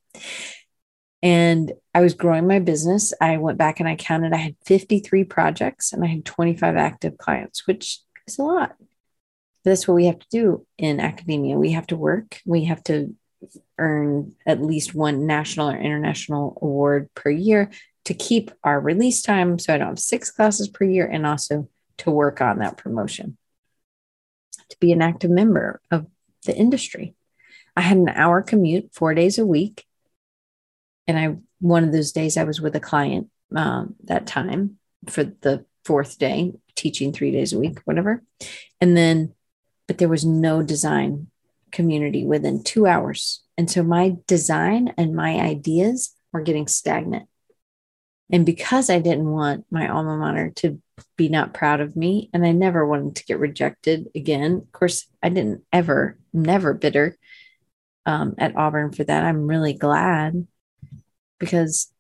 And 1.22 1.72
I 1.96 2.02
was 2.02 2.14
growing 2.14 2.48
my 2.48 2.60
business. 2.60 3.14
I 3.22 3.38
went 3.38 3.58
back 3.58 3.80
and 3.80 3.88
I 3.88 3.96
counted, 3.96 4.34
I 4.34 4.38
had 4.38 4.56
53 4.66 5.24
projects 5.24 5.94
and 5.94 6.04
I 6.04 6.08
had 6.08 6.26
25 6.26 6.76
active 6.76 7.18
clients, 7.18 7.66
which 7.66 8.00
is 8.28 8.38
a 8.38 8.44
lot. 8.44 8.76
But 9.64 9.72
that's 9.72 9.88
what 9.88 9.96
we 9.96 10.06
have 10.06 10.20
to 10.20 10.28
do 10.30 10.66
in 10.78 11.00
academia. 11.00 11.58
We 11.58 11.72
have 11.72 11.88
to 11.88 11.96
work, 11.98 12.40
we 12.46 12.66
have 12.66 12.84
to 12.86 13.16
earn 13.78 14.36
at 14.46 14.62
least 14.62 14.94
one 14.94 15.26
national 15.26 15.70
or 15.70 15.78
international 15.78 16.58
award 16.62 17.10
per 17.16 17.30
year 17.30 17.72
to 18.06 18.14
keep 18.14 18.52
our 18.64 18.80
release 18.80 19.22
time. 19.22 19.58
So 19.60 19.74
I 19.74 19.78
don't 19.78 19.88
have 19.88 20.00
six 20.00 20.32
classes 20.32 20.68
per 20.68 20.86
year 20.86 21.08
and 21.08 21.26
also 21.26 21.70
to 22.00 22.12
work 22.12 22.42
on 22.42 22.60
that 22.60 22.78
promotion, 22.78 23.38
to 24.70 24.78
be 24.80 24.92
an 24.92 25.02
active 25.02 25.32
member 25.32 25.82
of 25.92 26.08
the 26.46 26.56
industry. 26.56 27.16
I 27.76 27.82
had 27.82 27.98
an 27.98 28.10
hour 28.10 28.42
commute 28.42 28.94
four 28.94 29.14
days 29.14 29.38
a 29.38 29.46
week. 29.46 29.86
And 31.08 31.18
I, 31.20 31.36
one 31.60 31.84
of 31.84 31.92
those 31.92 32.12
days, 32.12 32.38
I 32.38 32.44
was 32.44 32.62
with 32.62 32.76
a 32.76 32.80
client 32.80 33.30
um, 33.56 33.96
that 34.06 34.26
time 34.28 34.78
for 35.08 35.24
the 35.24 35.66
fourth 35.84 36.18
day, 36.18 36.54
teaching 36.76 37.12
three 37.12 37.32
days 37.32 37.52
a 37.54 37.60
week, 37.60 37.80
whatever. 37.86 38.24
And 38.80 38.96
then, 38.96 39.34
but 39.88 39.98
there 39.98 40.10
was 40.10 40.26
no 40.26 40.62
design 40.62 41.28
community 41.72 42.26
within 42.26 42.64
two 42.64 42.88
hours. 42.88 43.42
And 43.58 43.70
so 43.70 43.84
my 43.84 44.16
design 44.28 44.94
and 44.98 45.16
my 45.16 45.40
ideas 45.40 46.16
were 46.32 46.42
getting 46.42 46.68
stagnant. 46.68 47.28
And 48.32 48.46
because 48.46 48.90
I 48.90 49.00
didn't 49.00 49.30
want 49.30 49.66
my 49.70 49.88
alma 49.90 50.18
mater 50.18 50.52
to 50.58 50.82
be 51.18 51.30
not 51.30 51.54
proud 51.54 51.82
of 51.82 51.96
me, 51.96 52.30
and 52.34 52.46
I 52.46 52.52
never 52.52 52.86
wanted 52.86 53.16
to 53.18 53.26
get 53.26 53.40
rejected 53.40 54.08
again, 54.16 54.54
of 54.54 54.72
course, 54.72 55.08
I 55.22 55.30
didn't 55.30 55.64
ever, 55.72 56.18
never 56.34 56.74
bitter 56.74 57.18
um, 58.06 58.36
at 58.38 58.56
Auburn 58.56 58.92
for 58.92 59.04
that. 59.04 59.24
I'm 59.24 59.48
really 59.48 59.74
glad 59.74 60.48
because 61.40 61.92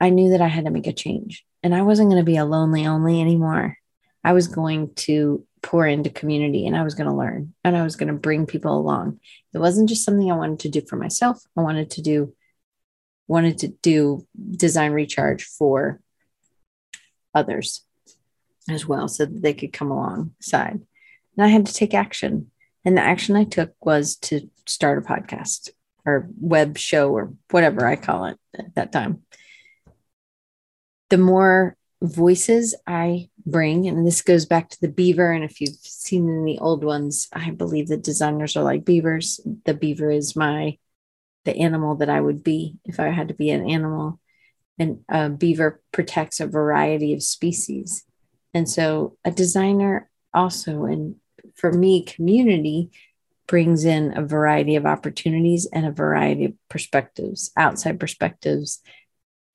I 0.00 0.10
knew 0.10 0.30
that 0.30 0.40
I 0.40 0.48
had 0.48 0.64
to 0.64 0.70
make 0.70 0.86
a 0.86 0.92
change 0.92 1.44
and 1.62 1.74
I 1.74 1.82
wasn't 1.82 2.10
going 2.10 2.20
to 2.20 2.26
be 2.26 2.36
a 2.36 2.44
lonely 2.44 2.86
only 2.86 3.20
anymore. 3.20 3.76
I 4.24 4.32
was 4.32 4.48
going 4.48 4.94
to 4.94 5.46
pour 5.62 5.86
into 5.86 6.10
community 6.10 6.66
and 6.66 6.76
I 6.76 6.82
was 6.82 6.94
going 6.94 7.08
to 7.08 7.16
learn 7.16 7.54
and 7.64 7.76
I 7.76 7.82
was 7.82 7.96
going 7.96 8.08
to 8.08 8.14
bring 8.14 8.46
people 8.46 8.78
along. 8.78 9.20
It 9.52 9.58
wasn't 9.58 9.88
just 9.88 10.04
something 10.04 10.30
I 10.30 10.36
wanted 10.36 10.60
to 10.60 10.68
do 10.68 10.82
for 10.86 10.96
myself. 10.96 11.42
I 11.56 11.62
wanted 11.62 11.90
to 11.92 12.02
do 12.02 12.34
wanted 13.26 13.58
to 13.58 13.68
do 13.68 14.26
design 14.50 14.92
recharge 14.92 15.44
for 15.44 16.00
others 17.34 17.84
as 18.70 18.86
well 18.86 19.06
so 19.06 19.26
that 19.26 19.42
they 19.42 19.52
could 19.52 19.72
come 19.72 19.90
alongside. 19.90 20.80
And 21.36 21.44
I 21.44 21.48
had 21.48 21.66
to 21.66 21.74
take 21.74 21.94
action. 21.94 22.50
And 22.84 22.96
the 22.96 23.02
action 23.02 23.36
I 23.36 23.44
took 23.44 23.74
was 23.84 24.16
to 24.16 24.48
start 24.66 24.98
a 24.98 25.02
podcast 25.02 25.70
or 26.06 26.28
web 26.40 26.78
show 26.78 27.10
or 27.10 27.34
whatever 27.50 27.86
I 27.86 27.96
call 27.96 28.26
it 28.26 28.38
at 28.58 28.74
that 28.76 28.92
time. 28.92 29.22
The 31.10 31.18
more 31.18 31.76
voices 32.00 32.74
I 32.86 33.28
bring, 33.46 33.86
and 33.86 34.06
this 34.06 34.22
goes 34.22 34.46
back 34.46 34.68
to 34.70 34.80
the 34.80 34.88
beaver. 34.88 35.30
And 35.30 35.44
if 35.44 35.60
you've 35.60 35.76
seen 35.80 36.28
in 36.28 36.44
the 36.44 36.58
old 36.58 36.84
ones, 36.84 37.28
I 37.32 37.50
believe 37.50 37.88
the 37.88 37.96
designers 37.96 38.56
are 38.56 38.64
like 38.64 38.84
beavers. 38.84 39.40
The 39.64 39.74
beaver 39.74 40.10
is 40.10 40.36
my 40.36 40.78
the 41.44 41.56
animal 41.56 41.96
that 41.96 42.10
I 42.10 42.20
would 42.20 42.44
be 42.44 42.76
if 42.84 43.00
I 43.00 43.08
had 43.08 43.28
to 43.28 43.34
be 43.34 43.50
an 43.50 43.68
animal. 43.68 44.20
And 44.78 45.00
a 45.08 45.28
beaver 45.28 45.82
protects 45.92 46.40
a 46.40 46.46
variety 46.46 47.14
of 47.14 47.22
species. 47.22 48.04
And 48.54 48.68
so 48.68 49.16
a 49.24 49.30
designer 49.30 50.10
also, 50.34 50.84
and 50.84 51.16
for 51.54 51.72
me, 51.72 52.04
community 52.04 52.90
brings 53.46 53.84
in 53.84 54.16
a 54.16 54.22
variety 54.22 54.76
of 54.76 54.86
opportunities 54.86 55.66
and 55.72 55.86
a 55.86 55.90
variety 55.90 56.44
of 56.44 56.52
perspectives, 56.68 57.50
outside 57.56 57.98
perspectives, 57.98 58.80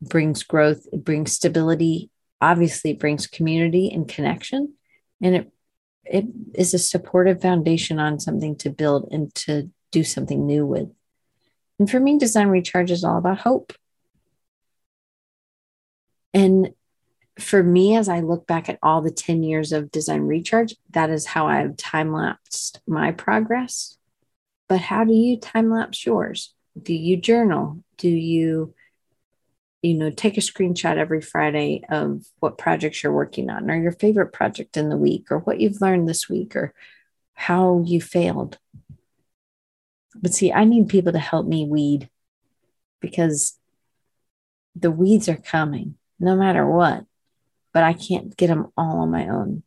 brings 0.02 0.44
growth, 0.44 0.86
it 0.92 1.04
brings 1.04 1.32
stability 1.32 2.10
obviously 2.44 2.94
brings 2.94 3.26
community 3.26 3.90
and 3.90 4.08
connection 4.08 4.74
and 5.22 5.36
it 5.36 5.52
it 6.06 6.26
is 6.54 6.74
a 6.74 6.80
supportive 6.80 7.42
foundation 7.42 7.98
on 7.98 8.20
something 8.20 8.58
to 8.58 8.70
build 8.70 9.08
and 9.10 9.34
to 9.34 9.72
do 9.94 10.04
something 10.04 10.46
new 10.46 10.66
with. 10.66 10.90
And 11.80 11.90
for 11.90 11.98
me 11.98 12.18
design 12.18 12.50
recharge 12.50 12.92
is 12.92 13.06
all 13.06 13.18
about 13.18 13.40
hope. 13.40 13.72
And 16.34 16.74
for 17.40 17.64
me 17.64 17.96
as 17.96 18.10
i 18.10 18.20
look 18.20 18.46
back 18.46 18.70
at 18.70 18.78
all 18.84 19.02
the 19.02 19.10
10 19.10 19.42
years 19.42 19.72
of 19.72 19.90
design 19.90 20.22
recharge 20.22 20.76
that 20.92 21.10
is 21.10 21.26
how 21.26 21.48
i've 21.48 21.76
time 21.78 22.12
lapsed 22.12 22.80
my 22.86 23.12
progress. 23.12 23.98
But 24.68 24.82
how 24.82 25.04
do 25.04 25.14
you 25.14 25.40
time 25.40 25.72
lapse 25.72 26.06
yours? 26.06 26.54
Do 26.82 26.94
you 26.94 27.18
journal? 27.18 27.84
Do 27.98 28.10
you 28.10 28.74
you 29.84 29.94
know, 29.96 30.10
take 30.10 30.38
a 30.38 30.42
screenshot 30.42 30.96
every 30.96 31.22
Friday 31.22 31.84
of 31.90 32.26
what 32.40 32.58
projects 32.58 33.04
you're 33.04 33.12
working 33.12 33.50
on 33.50 33.70
or 33.70 33.76
your 33.76 33.92
favorite 33.92 34.32
project 34.32 34.78
in 34.78 34.90
the 34.90 34.98
week 34.98 35.30
or 35.30 35.40
what 35.40 35.60
you've 35.60 35.82
learned 35.82 36.08
this 36.08 36.30
week 36.30 36.56
or 36.56 36.74
how 37.34 37.84
you 37.86 38.00
failed. 38.02 38.58
But 40.16 40.34
see, 40.34 40.54
I 40.54 40.64
need 40.64 40.88
people 40.88 41.12
to 41.12 41.20
help 41.20 41.46
me 41.46 41.66
weed 41.66 42.10
because 43.02 43.60
the 44.74 44.90
weeds 44.90 45.28
are 45.28 45.36
coming 45.36 45.96
no 46.18 46.38
matter 46.38 46.66
what, 46.66 47.04
but 47.74 47.84
I 47.84 47.92
can't 47.92 48.36
get 48.38 48.48
them 48.48 48.72
all 48.78 49.00
on 49.00 49.12
my 49.12 49.28
own. 49.28 49.64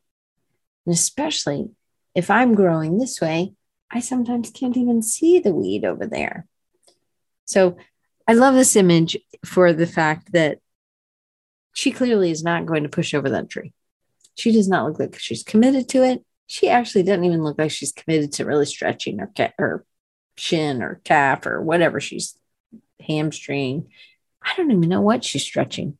And 0.86 0.94
especially 0.94 1.68
if 2.14 2.30
I'm 2.30 2.54
growing 2.54 2.96
this 2.96 3.20
way, 3.20 3.52
I 3.90 4.00
sometimes 4.00 4.50
can't 4.50 4.78
even 4.78 5.02
see 5.02 5.40
the 5.40 5.54
weed 5.54 5.84
over 5.84 6.06
there. 6.06 6.46
So 7.44 7.76
I 8.28 8.34
love 8.34 8.54
this 8.54 8.76
image 8.76 9.16
for 9.44 9.72
the 9.72 9.86
fact 9.86 10.32
that 10.32 10.58
she 11.72 11.92
clearly 11.92 12.30
is 12.30 12.42
not 12.42 12.66
going 12.66 12.82
to 12.82 12.88
push 12.88 13.14
over 13.14 13.30
that 13.30 13.50
tree. 13.50 13.72
She 14.34 14.52
does 14.52 14.68
not 14.68 14.86
look 14.86 14.98
like 14.98 15.18
she's 15.18 15.42
committed 15.42 15.88
to 15.90 16.02
it. 16.02 16.24
She 16.46 16.68
actually 16.68 17.02
doesn't 17.02 17.24
even 17.24 17.42
look 17.42 17.58
like 17.58 17.70
she's 17.70 17.92
committed 17.92 18.32
to 18.32 18.44
really 18.44 18.66
stretching 18.66 19.18
her, 19.18 19.30
ca- 19.36 19.52
her 19.58 19.84
shin 20.36 20.82
or 20.82 21.00
calf 21.04 21.46
or 21.46 21.60
whatever 21.62 22.00
she's 22.00 22.38
hamstring. 23.00 23.88
I 24.42 24.54
don't 24.56 24.70
even 24.70 24.88
know 24.88 25.00
what 25.00 25.24
she's 25.24 25.42
stretching. 25.42 25.98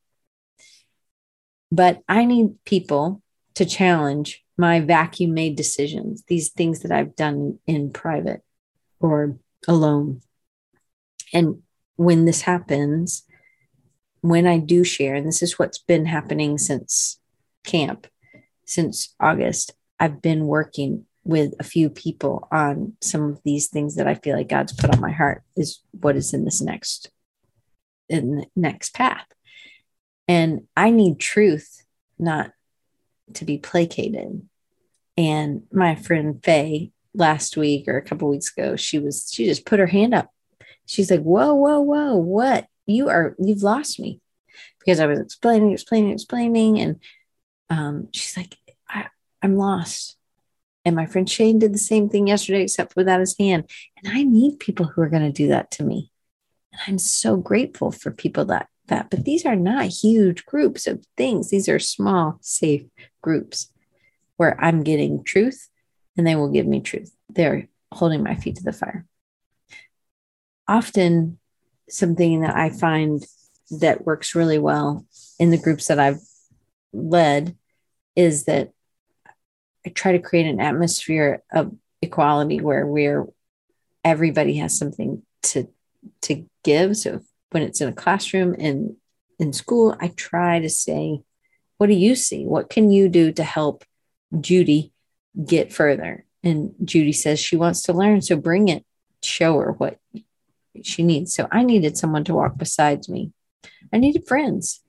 But 1.71 2.01
I 2.09 2.25
need 2.25 2.65
people 2.65 3.23
to 3.55 3.65
challenge 3.65 4.45
my 4.57 4.81
vacuum 4.81 5.35
made 5.35 5.57
decisions, 5.57 6.25
these 6.29 6.51
things 6.51 6.81
that 6.81 6.93
I've 6.93 7.17
done 7.17 7.59
in 7.67 7.93
private 7.93 8.43
or 9.01 9.37
alone. 9.69 10.23
And 11.33 11.63
when 11.97 12.25
this 12.25 12.43
happens, 12.43 13.25
when 14.21 14.47
I 14.47 14.59
do 14.59 14.85
share, 14.85 15.15
and 15.15 15.27
this 15.27 15.43
is 15.43 15.59
what's 15.59 15.79
been 15.79 16.07
happening 16.07 16.59
since 16.59 17.19
camp, 17.65 18.07
since 18.65 19.15
August, 19.21 19.73
I've 19.99 20.23
been 20.23 20.47
working 20.47 21.07
with 21.25 21.55
a 21.59 21.65
few 21.65 21.91
people 21.91 22.47
on 22.53 22.93
some 23.01 23.31
of 23.31 23.41
these 23.45 23.69
things 23.69 23.97
that 23.97 24.07
I 24.07 24.15
feel 24.15 24.37
like 24.37 24.49
God's 24.49 24.73
put 24.73 24.95
on 24.95 25.01
my 25.01 25.11
heart 25.11 25.43
is 25.57 25.81
what 25.91 26.17
is 26.17 26.33
in 26.33 26.45
this 26.45 26.61
next 26.61 27.11
in 28.09 28.37
the 28.37 28.47
next 28.55 28.95
path. 28.95 29.27
And 30.29 30.63
I 30.77 30.91
need 30.91 31.19
truth, 31.19 31.85
not 32.19 32.53
to 33.35 33.45
be 33.45 33.59
placated. 33.59 34.43
And 35.17 35.63
my 35.73 35.95
friend 35.95 36.43
Faye 36.43 36.93
last 37.15 37.57
week 37.57 37.89
or 37.89 37.97
a 37.97 38.03
couple 38.03 38.29
weeks 38.29 38.53
ago, 38.57 38.77
she 38.77 38.99
was 38.99 39.29
she 39.33 39.47
just 39.47 39.67
put 39.67 39.81
her 39.81 39.87
hand 39.87 40.15
up. 40.15 40.31
She's 40.87 41.11
like, 41.11 41.23
"Whoa, 41.23 41.55
whoa, 41.55 41.81
whoa! 41.81 42.17
What 42.17 42.67
you 42.87 43.09
are? 43.09 43.35
You've 43.39 43.63
lost 43.63 44.01
me," 44.01 44.21
because 44.79 45.01
I 45.01 45.07
was 45.07 45.19
explaining, 45.19 45.73
explaining, 45.73 46.13
explaining, 46.13 46.79
and 46.79 47.01
um, 47.71 48.09
she's 48.13 48.37
like, 48.37 48.57
I, 48.89 49.07
"I'm 49.43 49.57
lost." 49.57 50.17
And 50.85 50.95
my 50.95 51.07
friend 51.07 51.29
Shane 51.29 51.59
did 51.59 51.75
the 51.75 51.79
same 51.79 52.09
thing 52.09 52.29
yesterday, 52.29 52.63
except 52.63 52.95
without 52.95 53.19
his 53.19 53.37
hand. 53.37 53.69
And 53.97 54.17
I 54.17 54.23
need 54.23 54.61
people 54.61 54.87
who 54.87 55.03
are 55.03 55.09
going 55.09 55.25
to 55.25 55.33
do 55.33 55.49
that 55.49 55.73
to 55.73 55.83
me. 55.83 56.13
And 56.73 56.81
I'm 56.87 56.99
so 56.99 57.37
grateful 57.37 57.91
for 57.91 58.13
people 58.13 58.45
that 58.47 58.69
that. 58.87 59.11
But 59.11 59.25
these 59.25 59.45
are 59.45 59.57
not 59.57 59.87
huge 59.87 60.47
groups 60.47 60.87
of 60.87 61.05
things. 61.17 61.51
These 61.51 61.69
are 61.69 61.81
small, 61.81 62.39
safe 62.41 62.85
groups 63.21 63.73
where 64.37 64.63
I'm 64.63 64.85
getting 64.85 65.25
truth 65.25 65.69
and 66.17 66.27
they 66.27 66.37
will 66.37 66.51
give 66.51 66.67
me 66.67 66.81
truth. 66.81 67.15
They're 67.29 67.69
holding 67.93 68.23
my 68.23 68.35
feet 68.35 68.57
to 68.57 68.63
the 68.63 68.73
fire. 68.73 69.07
Often, 70.69 71.39
something 71.89 72.41
that 72.41 72.57
I 72.57 72.71
find 72.71 73.25
that 73.81 74.05
works 74.05 74.35
really 74.35 74.59
well 74.59 75.07
in 75.39 75.51
the 75.51 75.59
groups 75.59 75.87
that 75.87 75.99
I've 75.99 76.21
led 76.93 77.57
is 78.15 78.45
that 78.45 78.73
I 79.85 79.91
try 79.91 80.13
to 80.13 80.19
create 80.19 80.47
an 80.47 80.61
atmosphere 80.61 81.43
of 81.53 81.75
equality 82.03 82.61
where 82.61 82.87
we're 82.87 83.27
everybody 84.05 84.57
has 84.57 84.77
something 84.77 85.23
to 85.43 85.69
to 86.23 86.45
give. 86.65 86.97
So 86.97 87.21
when 87.51 87.63
it's 87.63 87.81
in 87.81 87.89
a 87.89 87.93
classroom 87.93 88.55
and 88.59 88.97
in 89.39 89.53
school, 89.53 89.97
I 90.01 90.09
try 90.09 90.61
to 90.61 90.71
say, 90.71 91.21
what 91.79 91.89
do 91.89 91.95
you 91.95 92.15
see? 92.15 92.45
What 92.45 92.71
can 92.71 92.91
you 92.91 93.09
do 93.09 93.33
to 93.33 93.43
help 93.45 93.85
Judy 94.41 94.93
get 95.45 95.73
further? 95.73 96.25
And 96.43 96.75
Judy 96.85 97.13
says 97.13 97.39
she 97.39 97.57
wants 97.57 97.83
to 97.83 97.93
learn. 97.93 98.23
So 98.23 98.37
bring 98.37 98.69
it, 98.69 98.85
show 99.23 99.59
her 99.59 99.73
what 99.73 99.99
she 100.85 101.03
needs. 101.03 101.35
So 101.35 101.49
I 101.51 101.63
needed 101.63 101.97
someone 101.97 102.25
to 102.25 102.35
walk 102.35 102.57
beside 102.59 103.09
me. 103.09 103.33
I 103.93 103.99
needed 103.99 104.27
friends. 104.27 104.81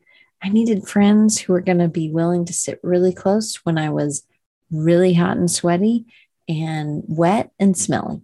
I 0.41 0.49
needed 0.49 0.87
friends 0.87 1.39
who 1.39 1.53
were 1.53 1.61
going 1.61 1.79
to 1.79 1.87
be 1.87 2.11
willing 2.11 2.45
to 2.45 2.53
sit 2.53 2.79
really 2.83 3.13
close 3.13 3.55
when 3.63 3.77
I 3.77 3.89
was 3.89 4.25
really 4.71 5.13
hot 5.13 5.37
and 5.37 5.49
sweaty 5.49 6.05
and 6.47 7.03
wet 7.07 7.51
and 7.59 7.75
smelly. 7.77 8.21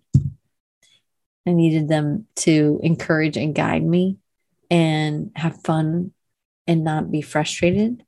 I 1.45 1.51
needed 1.51 1.87
them 1.87 2.27
to 2.37 2.79
encourage 2.83 3.35
and 3.35 3.53
guide 3.53 3.83
me 3.83 4.17
and 4.69 5.31
have 5.35 5.61
fun 5.63 6.13
and 6.67 6.83
not 6.83 7.11
be 7.11 7.21
frustrated. 7.21 8.05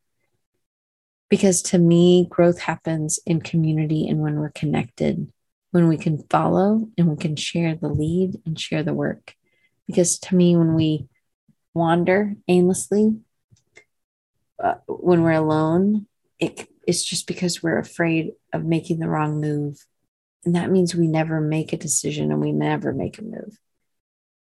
Because 1.30 1.62
to 1.64 1.78
me, 1.78 2.28
growth 2.30 2.60
happens 2.60 3.20
in 3.26 3.42
community 3.42 4.08
and 4.08 4.20
when 4.20 4.40
we're 4.40 4.52
connected, 4.52 5.32
when 5.72 5.88
we 5.88 5.98
can 5.98 6.24
follow 6.30 6.88
and 6.98 7.10
we 7.10 7.18
can 7.18 7.36
share 7.36 7.76
the 7.76 7.90
lead 7.90 8.40
and 8.46 8.60
share 8.60 8.84
the 8.84 8.94
work. 8.94 9.36
Because 9.88 10.20
to 10.20 10.36
me, 10.36 10.56
when 10.56 10.74
we 10.74 11.08
wander 11.74 12.36
aimlessly, 12.48 13.18
uh, 14.64 14.76
when 14.88 15.22
we're 15.22 15.32
alone, 15.32 16.08
it 16.40 16.68
it's 16.88 17.04
just 17.04 17.28
because 17.28 17.64
we're 17.64 17.80
afraid 17.80 18.34
of 18.54 18.64
making 18.64 19.00
the 19.00 19.10
wrong 19.10 19.42
move. 19.42 19.86
And 20.46 20.56
that 20.56 20.70
means 20.70 20.94
we 20.94 21.08
never 21.08 21.42
make 21.42 21.74
a 21.74 21.78
decision 21.78 22.32
and 22.32 22.40
we 22.40 22.52
never 22.52 22.94
make 22.94 23.18
a 23.18 23.24
move. 23.24 23.58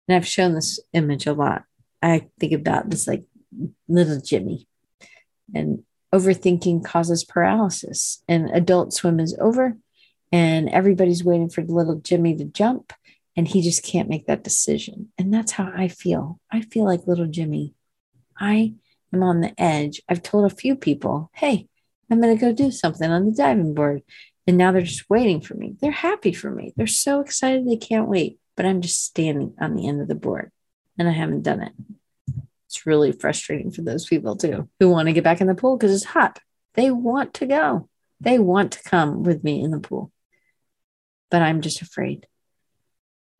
And 0.09 0.17
I've 0.17 0.27
shown 0.27 0.55
this 0.55 0.81
image 0.95 1.27
a 1.27 1.35
lot. 1.35 1.65
I 2.03 2.29
think 2.39 2.53
about 2.53 2.89
this 2.89 3.07
like 3.07 3.25
little 3.89 4.21
Jimmy. 4.21 4.67
And 5.55 5.85
overthinking 6.15 6.85
causes 6.85 7.25
paralysis. 7.25 8.23
And 8.29 8.51
adult 8.51 8.93
swim 8.93 9.21
is 9.21 9.37
over, 9.41 9.77
and 10.33 10.69
everybody's 10.69 11.25
waiting 11.25 11.51
for 11.51 11.63
little 11.63 11.97
Jimmy 11.97 12.37
to 12.37 12.45
jump, 12.45 12.93
and 13.41 13.49
he 13.49 13.63
just 13.63 13.83
can't 13.83 14.11
make 14.11 14.27
that 14.27 14.45
decision. 14.45 15.11
And 15.17 15.33
that's 15.33 15.53
how 15.53 15.73
I 15.75 15.89
feel. 15.89 16.39
I 16.53 16.61
feel 16.61 16.85
like 16.85 17.07
little 17.07 17.25
Jimmy. 17.25 17.73
I 18.39 18.75
am 19.15 19.23
on 19.23 19.41
the 19.41 19.59
edge. 19.59 20.03
I've 20.11 20.23
told 20.23 20.45
a 20.45 20.55
few 20.55 20.77
people, 20.77 21.31
hey, 21.33 21.67
I'm 22.11 22.21
going 22.21 22.37
to 22.37 22.41
go 22.41 22.53
do 22.53 22.71
something 22.71 23.11
on 23.11 23.25
the 23.25 23.33
diving 23.33 23.73
board. 23.73 24.03
And 24.47 24.59
now 24.59 24.73
they're 24.73 24.83
just 24.83 25.09
waiting 25.09 25.41
for 25.41 25.55
me. 25.55 25.75
They're 25.81 25.91
happy 25.91 26.35
for 26.35 26.51
me. 26.51 26.75
They're 26.77 26.87
so 26.87 27.21
excited 27.21 27.67
they 27.67 27.79
can't 27.79 28.09
wait. 28.09 28.39
But 28.59 28.67
I'm 28.67 28.83
just 28.83 29.03
standing 29.03 29.55
on 29.59 29.75
the 29.75 29.89
end 29.89 30.03
of 30.03 30.09
the 30.09 30.15
board 30.15 30.53
and 30.99 31.09
I 31.09 31.13
haven't 31.13 31.41
done 31.41 31.63
it. 31.63 31.73
It's 32.67 32.85
really 32.85 33.11
frustrating 33.11 33.71
for 33.71 33.81
those 33.81 34.07
people 34.07 34.37
too 34.37 34.69
who 34.81 34.91
want 34.91 35.09
to 35.09 35.15
get 35.15 35.25
back 35.25 35.41
in 35.41 35.47
the 35.47 35.55
pool 35.55 35.79
because 35.79 35.95
it's 35.95 36.05
hot. 36.05 36.41
They 36.75 36.91
want 36.91 37.33
to 37.35 37.47
go. 37.47 37.89
They 38.21 38.39
want 38.39 38.73
to 38.73 38.83
come 38.83 39.23
with 39.23 39.43
me 39.43 39.63
in 39.63 39.71
the 39.71 39.81
pool. 39.81 40.13
But 41.31 41.41
I'm 41.41 41.63
just 41.63 41.81
afraid. 41.81 42.27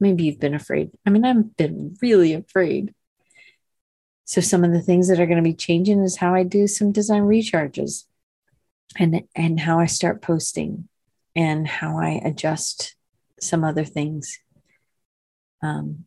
Maybe 0.01 0.25
you've 0.25 0.41
been 0.41 0.55
afraid. 0.55 0.91
I 1.07 1.11
mean, 1.11 1.25
I've 1.25 1.57
been 1.57 1.97
really 2.01 2.33
afraid. 2.33 2.95
So, 4.25 4.41
some 4.41 4.65
of 4.65 4.73
the 4.73 4.81
things 4.81 5.09
that 5.09 5.21
are 5.21 5.27
going 5.27 5.37
to 5.37 5.43
be 5.43 5.55
changing 5.55 6.03
is 6.03 6.17
how 6.17 6.35
I 6.35 6.43
do 6.43 6.67
some 6.67 6.93
design 6.93 7.23
recharges 7.23 8.05
and 8.99 9.23
and 9.35 9.61
how 9.61 9.79
I 9.79 9.87
start 9.87 10.23
posting 10.23 10.89
and 11.37 11.67
how 11.67 11.99
I 11.99 12.21
adjust 12.25 12.95
some 13.41 13.65
other 13.65 13.85
things 13.85 14.39
um, 15.63 16.05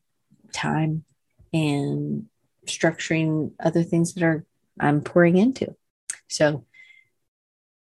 time 0.51 1.03
and 1.51 2.25
structuring 2.65 3.51
other 3.59 3.83
things 3.83 4.13
that 4.13 4.23
are 4.23 4.45
I'm 4.79 5.01
pouring 5.01 5.37
into. 5.37 5.75
So 6.29 6.65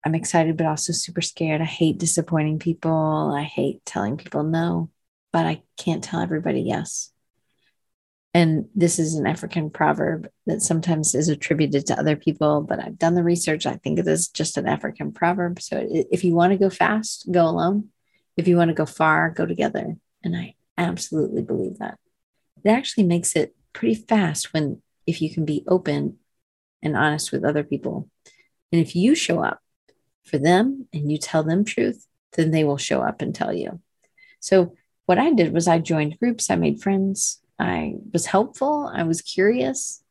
I'm 0.03 0.15
excited, 0.15 0.57
but 0.57 0.65
also 0.65 0.93
super 0.93 1.21
scared. 1.21 1.61
I 1.61 1.65
hate 1.65 1.97
disappointing 1.97 2.59
people. 2.59 3.33
I 3.35 3.43
hate 3.43 3.85
telling 3.85 4.17
people 4.17 4.43
no, 4.43 4.89
but 5.31 5.45
I 5.45 5.63
can't 5.77 6.03
tell 6.03 6.19
everybody 6.19 6.61
yes. 6.61 7.11
And 8.33 8.67
this 8.73 8.97
is 8.97 9.15
an 9.15 9.27
African 9.27 9.69
proverb 9.69 10.29
that 10.45 10.61
sometimes 10.61 11.15
is 11.15 11.27
attributed 11.27 11.85
to 11.87 11.99
other 11.99 12.15
people, 12.15 12.61
but 12.61 12.79
I've 12.79 12.97
done 12.97 13.15
the 13.15 13.23
research. 13.23 13.65
I 13.65 13.75
think 13.75 13.99
it 13.99 14.07
is 14.07 14.29
just 14.29 14.57
an 14.57 14.67
African 14.67 15.11
proverb. 15.11 15.61
So 15.61 15.85
if 15.89 16.23
you 16.23 16.33
want 16.33 16.53
to 16.53 16.57
go 16.57 16.69
fast, 16.69 17.29
go 17.29 17.45
alone. 17.45 17.89
If 18.37 18.47
you 18.47 18.55
want 18.55 18.69
to 18.69 18.75
go 18.75 18.85
far, 18.85 19.29
go 19.31 19.45
together. 19.45 19.97
And 20.23 20.35
I 20.35 20.55
absolutely 20.77 21.41
believe 21.41 21.79
that. 21.79 21.99
It 22.63 22.69
actually 22.69 23.03
makes 23.03 23.35
it 23.35 23.53
pretty 23.73 23.95
fast 23.95 24.53
when, 24.53 24.81
if 25.05 25.21
you 25.21 25.33
can 25.33 25.43
be 25.43 25.65
open 25.67 26.17
and 26.81 26.95
honest 26.95 27.33
with 27.33 27.43
other 27.43 27.63
people. 27.63 28.09
And 28.71 28.79
if 28.79 28.95
you 28.95 29.13
show 29.13 29.43
up 29.43 29.59
for 30.23 30.37
them 30.37 30.87
and 30.93 31.11
you 31.11 31.17
tell 31.17 31.43
them 31.43 31.65
truth, 31.65 32.07
then 32.33 32.51
they 32.51 32.63
will 32.63 32.77
show 32.77 33.01
up 33.01 33.21
and 33.21 33.35
tell 33.35 33.51
you. 33.51 33.81
So 34.39 34.75
what 35.05 35.19
I 35.19 35.33
did 35.33 35.53
was 35.53 35.67
I 35.67 35.79
joined 35.79 36.19
groups, 36.19 36.49
I 36.49 36.55
made 36.55 36.81
friends, 36.81 37.41
I 37.61 37.93
was 38.11 38.25
helpful. 38.25 38.91
I 38.91 39.03
was 39.03 39.21
curious. 39.21 40.03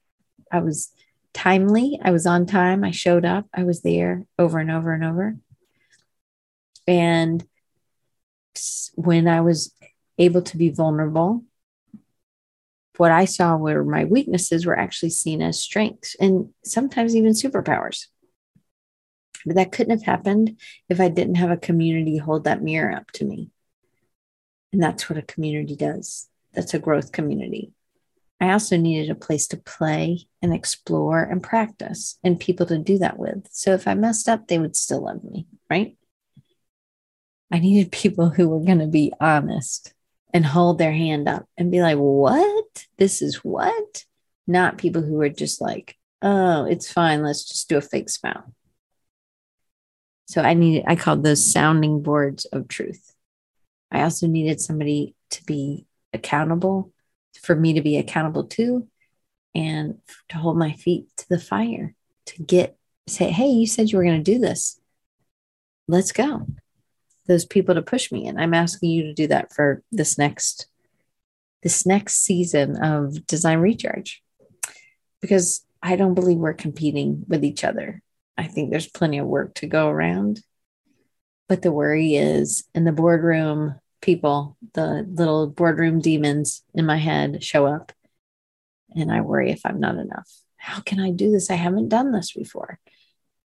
I 0.53 0.61
was 0.61 0.93
timely. 1.35 1.99
I 2.01 2.13
was 2.13 2.25
on 2.25 2.47
time. 2.47 2.85
I 2.85 2.93
showed 2.93 3.25
up. 3.25 3.47
I 3.53 3.65
was 3.65 3.83
there 3.83 4.25
over 4.39 4.61
and 4.61 4.71
over 4.71 4.93
and 4.93 5.05
over. 5.05 5.37
And 6.87 7.45
when 8.95 9.27
I 9.27 9.41
was 9.41 9.75
able 10.17 10.43
to 10.43 10.57
be 10.57 10.71
vulnerable, 10.71 11.43
what 12.99 13.11
I 13.11 13.25
saw 13.25 13.57
were 13.57 13.83
my 13.83 14.05
weaknesses 14.05 14.65
were 14.65 14.79
actually 14.79 15.11
seen 15.11 15.43
as 15.43 15.61
strengths 15.61 16.15
and 16.21 16.51
sometimes 16.65 17.17
even 17.17 17.33
superpowers. 17.33 18.07
But 19.45 19.57
that 19.57 19.73
couldn't 19.73 19.99
have 19.99 20.07
happened 20.07 20.61
if 20.89 21.01
I 21.01 21.09
didn't 21.09 21.37
have 21.37 21.51
a 21.51 21.57
community 21.57 22.19
hold 22.19 22.45
that 22.45 22.63
mirror 22.63 22.93
up 22.93 23.11
to 23.13 23.25
me. 23.25 23.51
And 24.73 24.83
that's 24.83 25.09
what 25.09 25.19
a 25.19 25.23
community 25.23 25.77
does 25.77 26.31
that's 26.53 26.75
a 26.75 26.79
growth 26.79 27.13
community. 27.13 27.73
I 28.41 28.53
also 28.53 28.77
needed 28.77 29.11
a 29.11 29.15
place 29.15 29.47
to 29.49 29.59
play 29.59 30.27
and 30.41 30.55
explore 30.55 31.23
and 31.23 31.43
practice 31.43 32.19
and 32.25 32.41
people 32.41 32.67
to 32.67 32.79
do 32.79 32.99
that 32.99 33.19
with. 33.19 33.47
So 33.51 33.75
if 33.75 33.87
I 33.87 33.95
messed 33.95 34.29
up, 34.29 34.49
they 34.49 34.59
would 34.59 34.77
still 34.77 35.05
love 35.05 35.23
me, 35.23 35.47
right? 35.69 35.97
I 37.51 37.59
needed 37.59 37.93
people 37.93 38.31
who 38.31 38.49
were 38.49 38.65
going 38.65 38.79
to 38.79 38.87
be 38.87 39.13
honest 39.21 39.93
and 40.33 40.47
hold 40.47 40.79
their 40.79 40.93
hand 40.93 41.29
up 41.29 41.47
and 41.59 41.71
be 41.71 41.83
like, 41.83 41.99
what? 41.99 42.87
This 42.97 43.21
is 43.21 43.37
what? 43.37 44.05
Not 44.47 44.79
people 44.79 45.03
who 45.03 45.21
are 45.21 45.29
just 45.29 45.61
like, 45.61 45.97
oh, 46.23 46.65
it's 46.65 46.91
fine. 46.91 47.23
Let's 47.23 47.45
just 47.45 47.69
do 47.69 47.77
a 47.77 47.83
fake 47.83 48.09
smile. 48.09 48.55
So 50.29 50.41
I 50.43 50.55
needed, 50.55 50.85
I 50.87 50.95
called 50.95 51.25
those 51.25 51.45
sounding 51.45 52.03
boards 52.03 52.45
of 52.47 52.69
truth. 52.69 53.10
I 53.91 54.03
also 54.03 54.27
needed 54.27 54.61
somebody 54.61 55.15
to 55.31 55.45
be 55.45 55.87
accountable, 56.13 56.93
for 57.43 57.55
me 57.55 57.75
to 57.75 57.81
be 57.81 57.97
accountable 57.97 58.45
to, 58.45 58.87
and 59.55 59.99
to 60.29 60.39
hold 60.39 60.57
my 60.57 60.73
feet 60.73 61.07
to 61.17 61.29
the 61.29 61.39
fire, 61.41 61.95
to 62.27 62.43
get 62.43 62.77
say, 63.09 63.31
hey, 63.31 63.49
you 63.49 63.67
said 63.67 63.91
you 63.91 63.99
were 63.99 64.05
going 64.05 64.23
to 64.23 64.33
do 64.33 64.39
this. 64.39 64.81
Let's 65.89 66.13
go. 66.13 66.47
those 67.27 67.45
people 67.45 67.75
to 67.77 67.83
push 67.83 68.11
me. 68.11 68.27
And 68.27 68.41
I'm 68.41 68.55
asking 68.55 68.91
you 68.91 69.03
to 69.05 69.15
do 69.15 69.29
that 69.29 69.55
for 69.55 69.83
this 69.93 70.19
next 70.19 70.67
this 71.63 71.85
next 71.85 72.25
season 72.25 72.83
of 72.83 73.27
design 73.27 73.59
recharge 73.59 74.23
because 75.21 75.65
I 75.83 75.97
don't 75.97 76.15
believe 76.15 76.39
we're 76.39 76.55
competing 76.55 77.25
with 77.29 77.45
each 77.45 77.65
other. 77.65 78.03
I 78.39 78.45
think 78.45 78.71
there's 78.71 78.89
plenty 78.89 79.19
of 79.19 79.27
work 79.27 79.55
to 79.57 79.67
go 79.67 79.89
around. 79.89 80.41
But 81.51 81.63
the 81.63 81.73
worry 81.73 82.15
is 82.15 82.63
in 82.77 82.85
the 82.85 82.93
boardroom, 82.93 83.75
people, 84.01 84.57
the 84.75 85.05
little 85.11 85.49
boardroom 85.49 86.01
demons 86.01 86.63
in 86.75 86.87
my 86.87 86.97
head 86.97 87.43
show 87.43 87.67
up. 87.67 87.91
And 88.95 89.11
I 89.11 89.23
worry 89.23 89.51
if 89.51 89.63
I'm 89.65 89.81
not 89.81 89.97
enough. 89.97 90.31
How 90.57 90.79
can 90.81 91.01
I 91.01 91.11
do 91.11 91.33
this? 91.33 91.51
I 91.51 91.57
haven't 91.57 91.89
done 91.89 92.13
this 92.13 92.31
before. 92.31 92.79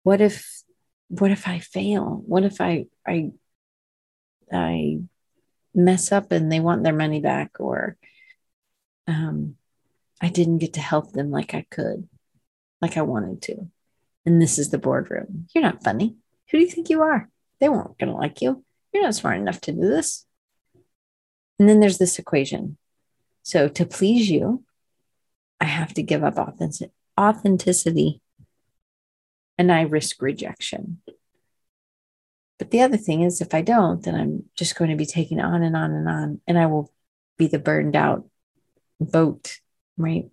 What 0.04 0.20
if 0.20 0.62
what 1.08 1.32
if 1.32 1.48
I 1.48 1.58
fail? 1.58 2.22
What 2.24 2.44
if 2.44 2.60
I 2.60 2.86
I 3.04 3.32
I 4.52 4.98
mess 5.74 6.12
up 6.12 6.30
and 6.30 6.52
they 6.52 6.60
want 6.60 6.84
their 6.84 6.94
money 6.94 7.18
back 7.18 7.56
or 7.58 7.96
um 9.08 9.56
I 10.20 10.28
didn't 10.28 10.58
get 10.58 10.74
to 10.74 10.80
help 10.80 11.10
them 11.10 11.32
like 11.32 11.54
I 11.54 11.66
could, 11.72 12.08
like 12.80 12.96
I 12.96 13.02
wanted 13.02 13.42
to. 13.42 13.68
And 14.24 14.40
this 14.40 14.60
is 14.60 14.70
the 14.70 14.78
boardroom. 14.78 15.48
You're 15.52 15.64
not 15.64 15.82
funny. 15.82 16.14
Who 16.52 16.58
do 16.58 16.64
you 16.64 16.70
think 16.70 16.88
you 16.88 17.02
are? 17.02 17.28
They 17.60 17.68
weren't 17.68 17.98
going 17.98 18.10
to 18.10 18.18
like 18.18 18.42
you. 18.42 18.64
You're 18.92 19.02
not 19.02 19.14
smart 19.14 19.38
enough 19.38 19.60
to 19.62 19.72
do 19.72 19.80
this. 19.80 20.26
And 21.58 21.68
then 21.68 21.80
there's 21.80 21.98
this 21.98 22.18
equation. 22.18 22.76
So 23.42 23.68
to 23.68 23.86
please 23.86 24.30
you, 24.30 24.64
I 25.60 25.64
have 25.64 25.94
to 25.94 26.02
give 26.02 26.22
up 26.22 26.36
authentic- 26.36 26.92
authenticity 27.18 28.20
and 29.58 29.72
I 29.72 29.82
risk 29.82 30.20
rejection. 30.20 31.00
But 32.58 32.70
the 32.70 32.80
other 32.80 32.96
thing 32.96 33.22
is, 33.22 33.40
if 33.40 33.54
I 33.54 33.62
don't, 33.62 34.02
then 34.02 34.14
I'm 34.14 34.44
just 34.56 34.76
going 34.76 34.90
to 34.90 34.96
be 34.96 35.06
taking 35.06 35.40
on 35.40 35.62
and 35.62 35.76
on 35.76 35.92
and 35.92 36.08
on, 36.08 36.40
and 36.46 36.58
I 36.58 36.66
will 36.66 36.92
be 37.36 37.46
the 37.46 37.58
burned 37.58 37.96
out 37.96 38.28
boat, 38.98 39.58
right? 39.98 40.30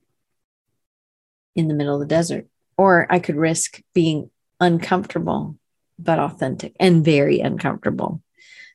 In 1.56 1.68
the 1.68 1.74
middle 1.74 1.96
of 1.96 2.00
the 2.00 2.06
desert. 2.06 2.48
Or 2.78 3.08
I 3.10 3.20
could 3.20 3.36
risk 3.36 3.82
being 3.94 4.30
uncomfortable, 4.60 5.58
but 6.00 6.20
authentic 6.20 6.76
and 6.80 7.06
very 7.06 7.40
uncomfortable. 7.40 8.22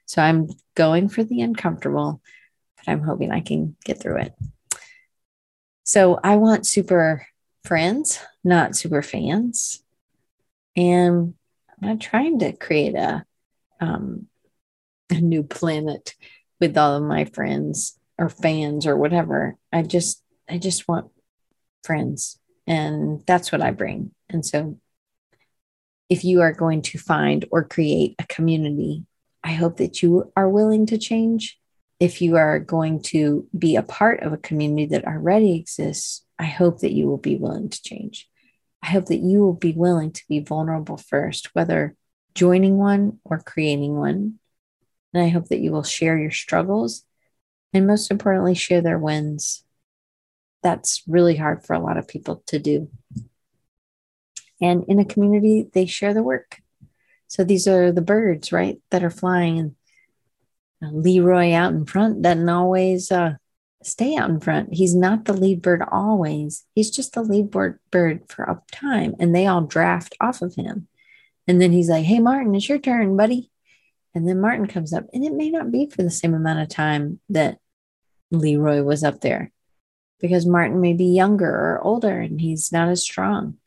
So 0.07 0.23
I'm 0.23 0.49
going 0.75 1.09
for 1.09 1.23
the 1.23 1.43
uncomfortable, 1.43 2.23
but 2.77 2.91
I'm 2.91 3.03
hoping 3.03 3.31
I 3.31 3.41
can 3.41 3.77
get 3.85 4.01
through 4.01 4.19
it. 4.19 4.35
So 5.85 6.19
I 6.23 6.37
want 6.37 6.67
super 6.67 7.27
friends, 7.65 8.21
not 8.45 8.77
super 8.77 9.03
fans. 9.03 9.83
And 10.77 11.35
I'm 11.71 11.89
not 11.89 12.01
trying 12.01 12.39
to 12.39 12.53
create 12.53 12.95
a, 12.95 13.25
um, 13.81 14.27
a 15.11 15.21
new 15.21 15.43
planet 15.43 16.15
with 16.61 16.77
all 16.77 16.97
of 16.97 17.03
my 17.03 17.25
friends 17.25 17.99
or 18.17 18.29
fans 18.29 18.87
or 18.87 18.97
whatever. 18.97 19.57
I 19.73 19.83
just, 19.83 20.23
I 20.49 20.59
just 20.59 20.89
want 20.89 21.11
friends. 21.85 22.39
And 22.67 23.23
that's 23.27 23.51
what 23.51 23.63
I 23.63 23.71
bring. 23.71 24.13
And 24.29 24.45
so 24.45 24.79
if 26.09 26.25
you 26.25 26.41
are 26.41 26.53
going 26.53 26.83
to 26.83 26.99
find 26.99 27.45
or 27.51 27.65
create 27.65 28.15
a 28.19 28.27
community, 28.27 29.05
I 29.45 29.53
hope 29.53 29.77
that 29.79 30.03
you 30.03 30.33
are 30.37 30.49
willing 30.49 30.87
to 30.87 30.99
change. 30.99 31.59
If 32.01 32.23
you 32.23 32.37
are 32.37 32.59
going 32.59 33.03
to 33.05 33.47
be 33.57 33.77
a 33.77 33.83
part 33.83 34.23
of 34.23 34.33
a 34.33 34.39
community 34.39 34.87
that 34.87 35.05
already 35.05 35.57
exists, 35.57 36.25
I 36.39 36.45
hope 36.45 36.81
that 36.81 36.93
you 36.93 37.07
will 37.07 37.19
be 37.19 37.37
willing 37.37 37.69
to 37.69 37.83
change. 37.83 38.29
I 38.83 38.89
hope 38.89 39.07
that 39.07 39.17
you 39.17 39.41
will 39.41 39.55
be 39.55 39.73
willing 39.73 40.13
to 40.13 40.23
be 40.29 40.41
vulnerable 40.41 40.97
first, 40.97 41.55
whether 41.55 41.97
joining 42.35 42.79
one 42.79 43.19
or 43.25 43.41
creating 43.41 43.97
one. 43.97 44.39
And 45.13 45.23
I 45.23 45.29
hope 45.29 45.47
that 45.47 45.59
you 45.59 45.73
will 45.73 45.83
share 45.83 46.17
your 46.17 46.31
struggles 46.31 47.05
and 47.73 47.87
most 47.87 48.11
importantly, 48.11 48.55
share 48.55 48.81
their 48.81 48.99
wins. 48.99 49.65
That's 50.63 51.03
really 51.07 51.37
hard 51.37 51.65
for 51.65 51.75
a 51.75 51.81
lot 51.81 51.99
of 51.99 52.09
people 52.09 52.43
to 52.47 52.59
do. 52.59 52.89
And 54.61 54.85
in 54.89 54.99
a 54.99 55.05
community, 55.05 55.69
they 55.73 55.87
share 55.87 56.15
the 56.15 56.23
work. 56.23 56.61
So 57.29 57.45
these 57.45 57.69
are 57.69 57.93
the 57.93 58.03
birds, 58.03 58.53
right, 58.53 58.79
that 58.91 59.05
are 59.05 59.11
flying. 59.11 59.77
And 60.81 61.03
Leroy 61.03 61.53
out 61.53 61.73
in 61.73 61.85
front 61.85 62.23
doesn't 62.23 62.49
always 62.49 63.13
uh, 63.13 63.35
stay 63.83 64.17
out 64.17 64.31
in 64.31 64.41
front. 64.41 64.75
He's 64.75 64.95
not 64.95 65.25
the 65.25 65.33
lead 65.33 65.63
bird 65.63 65.83
always. 65.91 66.65
He's 66.75 66.91
just 66.91 67.13
the 67.13 67.23
lead 67.23 67.51
bird, 67.51 67.79
bird 67.91 68.23
for 68.29 68.45
a 68.45 68.63
time, 68.73 69.15
and 69.19 69.35
they 69.35 69.47
all 69.47 69.63
draft 69.63 70.17
off 70.21 70.43
of 70.43 70.55
him. 70.55 70.89
And 71.47 71.61
then 71.61 71.73
he's 71.73 71.89
like, 71.89 72.05
"Hey, 72.05 72.19
Martin, 72.19 72.55
it's 72.55 72.69
your 72.69 72.79
turn, 72.79 73.17
buddy." 73.17 73.51
And 74.15 74.29
then 74.29 74.41
Martin 74.41 74.67
comes 74.67 74.93
up, 74.93 75.05
and 75.13 75.25
it 75.25 75.33
may 75.33 75.51
not 75.51 75.71
be 75.71 75.87
for 75.87 76.03
the 76.03 76.11
same 76.11 76.35
amount 76.35 76.61
of 76.61 76.69
time 76.69 77.21
that 77.29 77.59
Leroy 78.31 78.83
was 78.83 79.05
up 79.05 79.21
there, 79.21 79.53
because 80.21 80.47
Martin 80.47 80.81
may 80.81 80.93
be 80.93 81.07
younger 81.07 81.51
or 81.51 81.81
older, 81.83 82.21
and 82.21 82.41
he's 82.41 82.73
not 82.73 82.89
as 82.89 83.03
strong. 83.03 83.59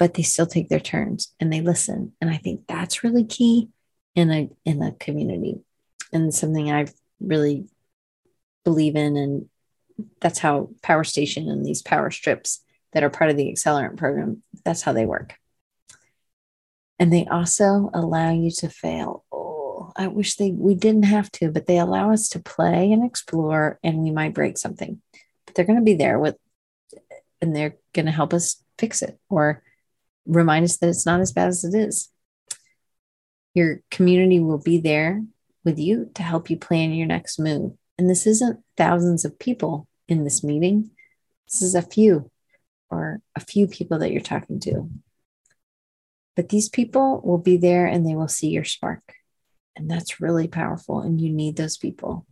But 0.00 0.14
they 0.14 0.22
still 0.22 0.46
take 0.46 0.70
their 0.70 0.80
turns 0.80 1.34
and 1.40 1.52
they 1.52 1.60
listen, 1.60 2.14
and 2.22 2.30
I 2.30 2.38
think 2.38 2.62
that's 2.66 3.04
really 3.04 3.24
key 3.24 3.68
in 4.14 4.30
a 4.30 4.48
in 4.64 4.82
a 4.82 4.92
community, 4.92 5.60
and 6.10 6.34
something 6.34 6.72
I've 6.72 6.94
really 7.20 7.66
believe 8.64 8.96
in. 8.96 9.18
And 9.18 9.50
that's 10.18 10.38
how 10.38 10.70
Power 10.82 11.04
Station 11.04 11.50
and 11.50 11.66
these 11.66 11.82
power 11.82 12.10
strips 12.10 12.62
that 12.92 13.04
are 13.04 13.10
part 13.10 13.28
of 13.30 13.36
the 13.36 13.52
accelerant 13.52 13.98
program, 13.98 14.42
that's 14.64 14.80
how 14.80 14.94
they 14.94 15.04
work. 15.04 15.34
And 16.98 17.12
they 17.12 17.26
also 17.26 17.90
allow 17.92 18.30
you 18.30 18.50
to 18.52 18.70
fail. 18.70 19.24
Oh, 19.30 19.92
I 19.96 20.06
wish 20.06 20.36
they 20.36 20.50
we 20.50 20.74
didn't 20.74 21.04
have 21.04 21.30
to, 21.32 21.50
but 21.50 21.66
they 21.66 21.78
allow 21.78 22.10
us 22.10 22.30
to 22.30 22.40
play 22.40 22.90
and 22.90 23.04
explore, 23.04 23.78
and 23.84 23.98
we 23.98 24.10
might 24.10 24.32
break 24.32 24.56
something. 24.56 25.02
But 25.44 25.54
they're 25.54 25.66
going 25.66 25.78
to 25.78 25.84
be 25.84 25.94
there 25.94 26.18
with, 26.18 26.36
and 27.42 27.54
they're 27.54 27.76
going 27.92 28.06
to 28.06 28.12
help 28.12 28.32
us 28.32 28.64
fix 28.78 29.02
it 29.02 29.18
or 29.28 29.62
remind 30.30 30.64
us 30.64 30.78
that 30.78 30.88
it's 30.88 31.06
not 31.06 31.20
as 31.20 31.32
bad 31.32 31.48
as 31.48 31.64
it 31.64 31.74
is. 31.74 32.10
Your 33.54 33.82
community 33.90 34.40
will 34.40 34.58
be 34.58 34.78
there 34.78 35.22
with 35.64 35.78
you 35.78 36.10
to 36.14 36.22
help 36.22 36.50
you 36.50 36.56
plan 36.56 36.92
your 36.92 37.06
next 37.06 37.38
move. 37.38 37.72
And 37.98 38.08
this 38.08 38.26
isn't 38.26 38.60
thousands 38.76 39.24
of 39.24 39.38
people 39.38 39.86
in 40.08 40.24
this 40.24 40.42
meeting, 40.42 40.90
this 41.46 41.62
is 41.62 41.74
a 41.74 41.82
few 41.82 42.30
or 42.90 43.20
a 43.36 43.40
few 43.40 43.66
people 43.66 43.98
that 43.98 44.10
you're 44.10 44.20
talking 44.20 44.58
to. 44.60 44.90
But 46.36 46.48
these 46.48 46.68
people 46.68 47.20
will 47.22 47.38
be 47.38 47.56
there 47.56 47.86
and 47.86 48.06
they 48.06 48.14
will 48.14 48.28
see 48.28 48.48
your 48.48 48.64
spark. 48.64 49.14
And 49.76 49.90
that's 49.90 50.20
really 50.20 50.48
powerful. 50.48 51.00
And 51.00 51.20
you 51.20 51.30
need 51.30 51.56
those 51.56 51.76
people. 51.76 52.26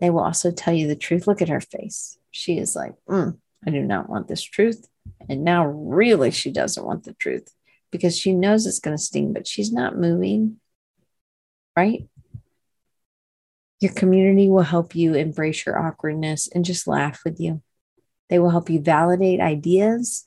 They 0.00 0.10
will 0.10 0.20
also 0.20 0.50
tell 0.50 0.74
you 0.74 0.86
the 0.86 0.96
truth. 0.96 1.26
Look 1.26 1.42
at 1.42 1.48
her 1.48 1.60
face. 1.60 2.18
She 2.30 2.58
is 2.58 2.76
like, 2.76 2.94
mm, 3.08 3.36
I 3.66 3.70
do 3.70 3.82
not 3.82 4.08
want 4.08 4.28
this 4.28 4.42
truth. 4.42 4.86
And 5.28 5.44
now, 5.44 5.66
really, 5.66 6.30
she 6.30 6.50
doesn't 6.50 6.84
want 6.84 7.04
the 7.04 7.14
truth 7.14 7.48
because 7.90 8.16
she 8.16 8.34
knows 8.34 8.66
it's 8.66 8.80
going 8.80 8.96
to 8.96 9.02
sting, 9.02 9.32
but 9.32 9.46
she's 9.46 9.72
not 9.72 9.98
moving. 9.98 10.60
Right? 11.76 12.08
Your 13.80 13.92
community 13.92 14.48
will 14.48 14.62
help 14.62 14.94
you 14.94 15.14
embrace 15.14 15.66
your 15.66 15.78
awkwardness 15.78 16.48
and 16.48 16.64
just 16.64 16.86
laugh 16.86 17.20
with 17.24 17.38
you. 17.38 17.62
They 18.30 18.38
will 18.38 18.50
help 18.50 18.70
you 18.70 18.80
validate 18.80 19.40
ideas 19.40 20.26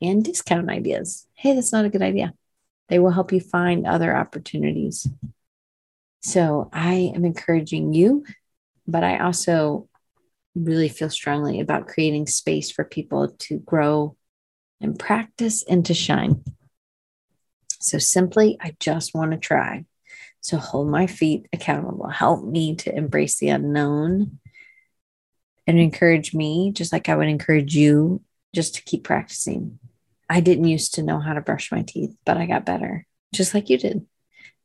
and 0.00 0.24
discount 0.24 0.70
ideas. 0.70 1.26
Hey, 1.34 1.54
that's 1.54 1.72
not 1.72 1.84
a 1.84 1.90
good 1.90 2.02
idea. 2.02 2.34
They 2.88 2.98
will 2.98 3.10
help 3.10 3.32
you 3.32 3.40
find 3.40 3.86
other 3.86 4.14
opportunities. 4.14 5.08
So 6.22 6.70
I 6.72 7.12
am 7.14 7.24
encouraging 7.24 7.92
you, 7.92 8.24
but 8.86 9.02
I 9.02 9.18
also 9.18 9.88
really 10.54 10.88
feel 10.88 11.10
strongly 11.10 11.60
about 11.60 11.88
creating 11.88 12.26
space 12.26 12.70
for 12.70 12.84
people 12.84 13.28
to 13.38 13.58
grow 13.58 14.16
and 14.80 14.98
practice 14.98 15.64
and 15.68 15.84
to 15.86 15.94
shine. 15.94 16.44
So 17.80 17.98
simply, 17.98 18.56
I 18.60 18.76
just 18.78 19.14
want 19.14 19.32
to 19.32 19.38
try. 19.38 19.86
So 20.40 20.56
hold 20.56 20.88
my 20.88 21.06
feet 21.06 21.46
accountable. 21.52 22.08
Help 22.08 22.44
me 22.44 22.76
to 22.76 22.94
embrace 22.94 23.38
the 23.38 23.48
unknown 23.48 24.38
and 25.66 25.78
encourage 25.78 26.34
me, 26.34 26.72
just 26.72 26.92
like 26.92 27.08
I 27.08 27.16
would 27.16 27.28
encourage 27.28 27.74
you, 27.74 28.22
just 28.54 28.74
to 28.74 28.82
keep 28.82 29.04
practicing. 29.04 29.78
I 30.28 30.40
didn't 30.40 30.64
used 30.64 30.94
to 30.94 31.02
know 31.02 31.20
how 31.20 31.34
to 31.34 31.40
brush 31.40 31.70
my 31.70 31.82
teeth, 31.82 32.16
but 32.24 32.36
I 32.36 32.46
got 32.46 32.66
better, 32.66 33.06
just 33.32 33.54
like 33.54 33.70
you 33.70 33.78
did. 33.78 34.06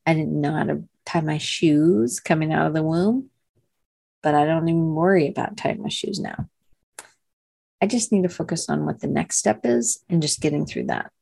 I 0.06 0.14
didn't 0.14 0.40
know 0.40 0.52
how 0.52 0.64
to 0.64 0.84
tie 1.04 1.20
my 1.20 1.38
shoes 1.38 2.20
coming 2.20 2.52
out 2.52 2.66
of 2.66 2.74
the 2.74 2.82
womb, 2.82 3.30
but 4.22 4.34
I 4.34 4.44
don't 4.44 4.68
even 4.68 4.94
worry 4.94 5.28
about 5.28 5.60
my 5.78 5.88
shoes 5.88 6.20
now. 6.20 6.48
I 7.80 7.86
just 7.86 8.10
need 8.10 8.22
to 8.22 8.28
focus 8.28 8.68
on 8.68 8.84
what 8.84 9.00
the 9.00 9.06
next 9.06 9.36
step 9.36 9.60
is 9.64 10.02
and 10.08 10.20
just 10.20 10.40
getting 10.40 10.66
through 10.66 10.86
that. 10.86 11.12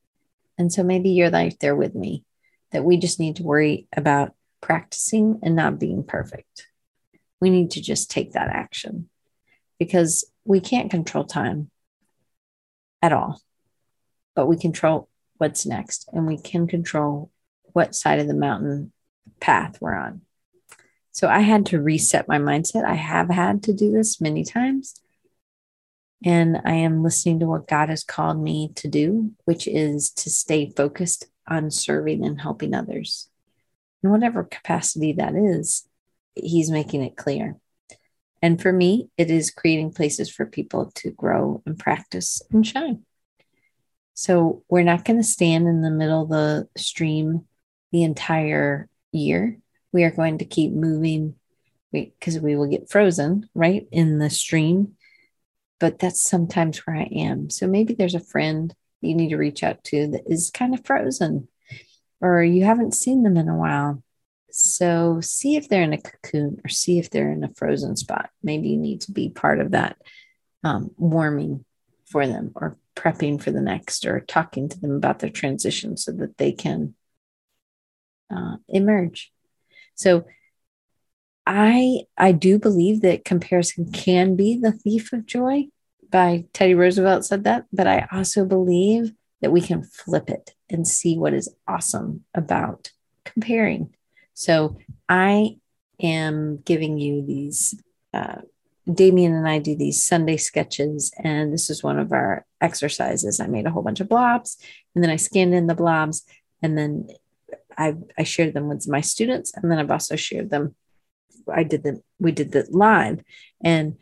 And 0.59 0.73
so 0.73 0.83
maybe 0.83 1.11
you're 1.11 1.31
like 1.31 1.59
there 1.59 1.77
with 1.77 1.95
me 1.95 2.25
that 2.73 2.85
we 2.85 2.97
just 2.97 3.21
need 3.21 3.37
to 3.37 3.43
worry 3.43 3.87
about 3.95 4.35
practicing 4.61 5.41
and 5.43 5.55
not 5.55 5.79
being 5.79 6.03
perfect. 6.03 6.67
We 7.41 7.51
need 7.51 7.73
to 7.73 7.83
just 7.83 8.11
take 8.11 8.33
that 8.33 8.49
action 8.49 9.11
because 9.79 10.25
we 10.45 10.61
can't 10.61 10.91
control 10.91 11.25
time 11.25 11.71
at 13.03 13.13
all, 13.13 13.43
but 14.35 14.47
we 14.47 14.57
control 14.57 15.09
what's 15.37 15.67
next 15.67 16.09
and 16.13 16.27
we 16.27 16.39
can 16.39 16.67
control 16.67 17.31
what 17.73 17.95
side 17.95 18.19
of 18.19 18.27
the 18.27 18.35
mountain 18.35 18.93
path 19.41 19.79
we're 19.81 19.95
on. 19.95 20.23
So 21.17 21.29
I 21.29 21.41
had 21.41 21.64
to 21.67 21.81
reset 21.81 22.29
my 22.29 22.37
mindset. 22.37 22.85
I 22.85 22.93
have 22.93 23.31
had 23.31 23.62
to 23.62 23.73
do 23.73 23.91
this 23.91 24.21
many 24.21 24.45
times. 24.45 25.01
And 26.23 26.61
I 26.62 26.73
am 26.73 27.03
listening 27.03 27.41
to 27.41 27.47
what 27.47 27.67
God 27.67 27.89
has 27.89 28.05
called 28.05 28.39
me 28.39 28.71
to 28.75 28.87
do, 28.87 29.33
which 29.47 29.67
is 29.67 30.11
to 30.11 30.29
stay 30.29 30.75
focused 30.77 31.25
on 31.49 31.71
serving 31.71 32.23
and 32.23 32.39
helping 32.39 32.75
others. 32.75 33.31
In 34.03 34.11
whatever 34.11 34.45
capacity 34.45 35.14
that 35.14 35.35
is, 35.35 35.89
He's 36.35 36.71
making 36.71 37.03
it 37.03 37.17
clear. 37.17 37.57
And 38.43 38.61
for 38.61 38.71
me, 38.71 39.09
it 39.17 39.31
is 39.31 39.51
creating 39.51 39.95
places 39.95 40.29
for 40.29 40.45
people 40.45 40.93
to 40.97 41.12
grow 41.12 41.62
and 41.64 41.79
practice 41.79 42.43
and 42.53 42.67
shine. 42.67 43.07
So 44.12 44.64
we're 44.69 44.83
not 44.83 45.07
going 45.07 45.17
to 45.17 45.25
stand 45.25 45.67
in 45.67 45.81
the 45.81 45.91
middle 45.91 46.25
of 46.25 46.29
the 46.29 46.69
stream 46.77 47.47
the 47.91 48.03
entire 48.03 48.91
year. 49.12 49.57
We 49.97 50.05
are 50.05 50.11
going 50.11 50.37
to 50.39 50.45
keep 50.45 50.73
moving 50.73 51.37
because 51.91 52.39
we, 52.39 52.55
will 52.55 52.67
get 52.67 52.91
frozen, 52.91 53.49
right, 53.55 53.89
in 53.91 54.19
the 54.19 54.29
stream. 54.29 54.97
But 55.81 55.99
that's 55.99 56.23
sometimes 56.23 56.87
where 56.87 56.97
I 56.97 57.09
am. 57.15 57.49
So 57.49 57.67
maybe 57.67 57.95
there's 57.95 58.15
a 58.15 58.21
friend 58.21 58.75
you 59.01 59.15
need 59.15 59.31
to 59.31 59.39
reach 59.39 59.63
out 59.63 59.83
to 59.85 60.09
that 60.09 60.25
is 60.27 60.51
kind 60.51 60.75
of 60.75 60.85
frozen 60.85 61.49
or 62.21 62.43
you 62.43 62.67
haven't 62.67 62.93
seen 62.93 63.23
them 63.23 63.39
in 63.39 63.49
a 63.49 63.57
while. 63.57 64.03
So 64.51 65.23
see 65.23 65.57
if 65.57 65.71
they're 65.71 65.83
in 65.83 65.95
a 65.95 66.01
cocoon 66.03 66.61
or 66.63 66.69
see 66.69 66.99
if 66.99 67.09
they're 67.09 67.33
in 67.33 67.43
a 67.43 67.55
frozen 67.55 67.97
spot. 67.97 68.29
Maybe 68.43 68.69
you 68.69 68.77
need 68.77 69.01
to 69.03 69.13
be 69.13 69.31
part 69.31 69.61
of 69.61 69.71
that 69.71 69.97
um, 70.63 70.91
warming 70.99 71.65
for 72.05 72.27
them 72.27 72.53
or 72.55 72.77
prepping 72.95 73.43
for 73.43 73.51
the 73.51 73.63
next 73.63 74.05
or 74.05 74.21
talking 74.21 74.69
to 74.69 74.79
them 74.79 74.93
about 74.93 75.21
their 75.21 75.31
transition 75.31 75.97
so 75.97 76.13
that 76.13 76.37
they 76.37 76.53
can 76.53 76.95
uh, 78.31 78.57
emerge. 78.69 79.33
So 79.97 80.27
I 81.47 82.03
I 82.17 82.33
do 82.33 82.59
believe 82.59 83.01
that 83.03 83.25
comparison 83.25 83.91
can 83.91 84.37
be 84.37 84.59
the 84.59 84.73
thief 84.73 85.13
of 85.13 85.27
joy. 85.27 85.65
By 86.09 86.45
Teddy 86.53 86.75
Roosevelt 86.75 87.25
said 87.25 87.45
that, 87.45 87.65
but 87.73 87.89
I 87.89 88.07
also 88.13 88.45
believe 88.45 89.13
that 89.41 89.51
we 89.51 89.61
can 89.61 89.83
flip 89.83 90.31
it 90.31 90.55
and 90.71 90.87
see 90.87 91.19
what 91.19 91.35
is 91.35 91.53
awesome 91.67 92.25
about 92.33 92.93
comparing. 93.25 93.95
So 94.35 94.79
I 95.09 95.59
am 96.01 96.59
giving 96.59 96.99
you 96.99 97.27
these. 97.27 97.75
Uh, 98.15 98.43
Damien 98.93 99.35
and 99.35 99.49
I 99.49 99.59
do 99.59 99.75
these 99.75 100.05
Sunday 100.05 100.37
sketches, 100.37 101.13
and 101.19 101.53
this 101.53 101.71
is 101.71 101.83
one 101.83 101.99
of 101.99 102.13
our 102.13 102.47
exercises. 102.61 103.41
I 103.41 103.49
made 103.49 103.67
a 103.67 103.71
whole 103.71 103.83
bunch 103.83 103.99
of 103.99 104.09
blobs, 104.09 104.59
and 104.95 105.03
then 105.03 105.11
I 105.11 105.17
scanned 105.17 105.55
in 105.55 105.67
the 105.67 105.75
blobs, 105.75 106.25
and 106.63 106.79
then 106.79 107.09
I 107.77 107.95
I 108.18 108.24
shared 108.24 108.55
them 108.55 108.68
with 108.68 108.89
my 108.89 109.01
students, 109.01 109.53
and 109.55 109.70
then 109.70 109.79
I've 109.79 109.91
also 109.91 110.16
shared 110.16 110.51
them. 110.51 110.74
I 111.53 111.62
did 111.62 111.83
the 111.83 112.03
we 112.18 112.33
did 112.33 112.53
the 112.53 112.66
live, 112.70 113.22
and 113.62 113.97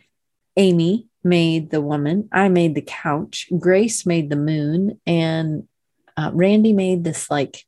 Amy 0.56 1.08
made 1.22 1.70
the 1.70 1.80
woman. 1.80 2.28
I 2.32 2.48
made 2.48 2.74
the 2.74 2.82
couch. 2.82 3.48
Grace 3.58 4.06
made 4.06 4.30
the 4.30 4.36
moon, 4.36 5.00
and 5.06 5.68
uh, 6.16 6.30
Randy 6.32 6.72
made 6.72 7.04
this 7.04 7.30
like 7.30 7.64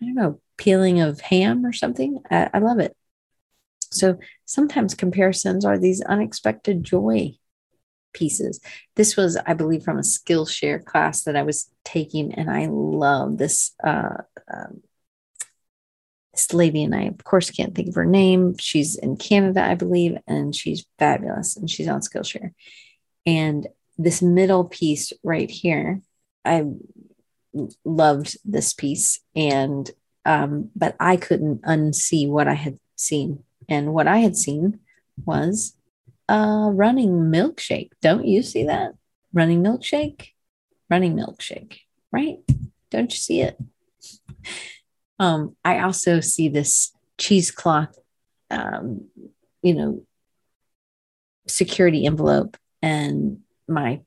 I 0.00 0.06
don't 0.06 0.14
know 0.14 0.40
peeling 0.56 1.00
of 1.00 1.20
ham 1.20 1.64
or 1.64 1.72
something. 1.72 2.20
I, 2.30 2.50
I 2.54 2.58
love 2.58 2.78
it. 2.78 2.96
So 3.90 4.18
sometimes 4.44 4.94
comparisons 4.94 5.64
are 5.64 5.78
these 5.78 6.00
unexpected 6.02 6.82
joy 6.82 7.36
pieces. 8.12 8.60
This 8.96 9.16
was, 9.16 9.36
I 9.46 9.54
believe, 9.54 9.82
from 9.82 9.98
a 9.98 10.02
Skillshare 10.02 10.84
class 10.84 11.24
that 11.24 11.36
I 11.36 11.42
was 11.42 11.70
taking, 11.84 12.32
and 12.34 12.50
I 12.50 12.66
love 12.70 13.38
this. 13.38 13.72
Uh, 13.82 14.18
um, 14.52 14.82
this 16.32 16.52
lady, 16.52 16.82
and 16.82 16.94
I, 16.94 17.02
of 17.02 17.24
course, 17.24 17.50
can't 17.50 17.74
think 17.74 17.88
of 17.88 17.94
her 17.94 18.06
name. 18.06 18.56
She's 18.58 18.96
in 18.96 19.16
Canada, 19.16 19.64
I 19.64 19.74
believe, 19.74 20.18
and 20.26 20.54
she's 20.54 20.86
fabulous, 20.98 21.56
and 21.56 21.68
she's 21.68 21.88
on 21.88 22.00
Skillshare. 22.00 22.52
And 23.26 23.66
this 23.98 24.22
middle 24.22 24.64
piece 24.64 25.12
right 25.22 25.50
here, 25.50 26.00
I 26.44 26.64
loved 27.84 28.36
this 28.44 28.72
piece, 28.72 29.20
and 29.36 29.90
um, 30.24 30.70
but 30.76 30.96
I 31.00 31.16
couldn't 31.16 31.62
unsee 31.62 32.28
what 32.28 32.48
I 32.48 32.54
had 32.54 32.78
seen 32.96 33.42
and 33.68 33.94
what 33.94 34.06
I 34.06 34.18
had 34.18 34.36
seen 34.36 34.80
was 35.24 35.76
a 36.28 36.70
running 36.72 37.30
milkshake. 37.30 37.90
Don't 38.00 38.26
you 38.26 38.42
see 38.42 38.64
that? 38.64 38.92
Running 39.32 39.62
milkshake? 39.62 40.28
Running 40.90 41.16
milkshake, 41.16 41.80
right? 42.10 42.38
Don't 42.90 43.10
you 43.10 43.16
see 43.16 43.40
it? 43.40 43.58
Um, 45.22 45.56
I 45.64 45.80
also 45.80 46.20
see 46.20 46.48
this 46.48 46.92
cheesecloth, 47.18 47.96
um, 48.50 49.06
you 49.62 49.74
know, 49.74 50.02
security 51.46 52.06
envelope 52.06 52.56
and 52.82 53.38
my, 53.68 54.00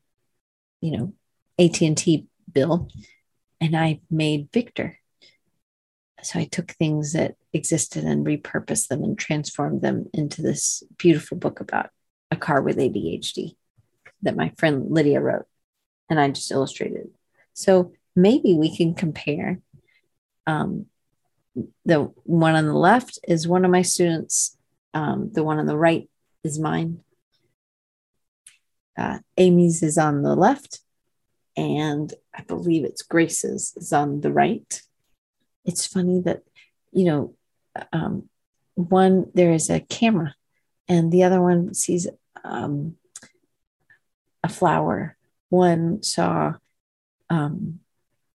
you 0.82 0.98
know, 0.98 1.14
AT&T 1.58 2.28
bill, 2.52 2.90
and 3.62 3.76
I 3.76 4.02
made 4.10 4.50
Victor 4.52 5.00
so 6.26 6.40
I 6.40 6.46
took 6.46 6.72
things 6.72 7.14
that 7.14 7.36
existed 7.54 8.04
and 8.04 8.26
repurposed 8.26 8.88
them 8.88 9.04
and 9.04 9.18
transformed 9.18 9.82
them 9.82 10.08
into 10.12 10.42
this 10.42 10.82
beautiful 10.98 11.38
book 11.38 11.60
about 11.60 11.92
a 12.32 12.36
car 12.36 12.62
with 12.64 12.78
ADHD 12.78 13.56
that 14.24 14.36
my 14.36 14.52
friend 14.58 14.88
Lydia 14.90 15.22
wrote. 15.22 15.46
And 16.10 16.20
I 16.20 16.30
just 16.30 16.52
illustrated. 16.52 17.10
So 17.54 17.94
maybe 18.16 18.56
we 18.56 18.76
can 18.76 18.96
compare. 18.96 19.60
Um, 20.48 20.88
the 21.86 22.12
one 22.24 22.56
on 22.56 22.66
the 22.66 22.74
left 22.74 23.20
is 23.28 23.48
one 23.48 23.66
of 23.66 23.72
my 23.72 23.82
students, 23.82 24.58
um, 24.94 25.32
the 25.34 25.44
one 25.44 25.60
on 25.60 25.66
the 25.66 25.78
right 25.78 26.10
is 26.44 26.60
mine. 26.60 27.02
Uh, 28.98 29.20
Amy's 29.38 29.84
is 29.84 29.98
on 29.98 30.22
the 30.22 30.36
left, 30.36 30.80
and 31.58 32.14
I 32.34 32.44
believe 32.44 32.86
it's 32.86 33.02
Grace's 33.02 33.74
is 33.76 33.92
on 33.92 34.22
the 34.22 34.32
right 34.32 34.82
it's 35.66 35.86
funny 35.86 36.22
that, 36.22 36.44
you 36.92 37.06
know, 37.06 37.34
um, 37.92 38.30
one, 38.76 39.32
there 39.34 39.52
is 39.52 39.70
a 39.70 39.80
camera 39.80 40.36
and 40.88 41.12
the 41.12 41.24
other 41.24 41.42
one 41.42 41.74
sees 41.74 42.08
um, 42.44 42.96
a 44.44 44.50
flower. 44.50 45.18
One 45.50 46.04
saw 46.04 46.54
um, 47.30 47.80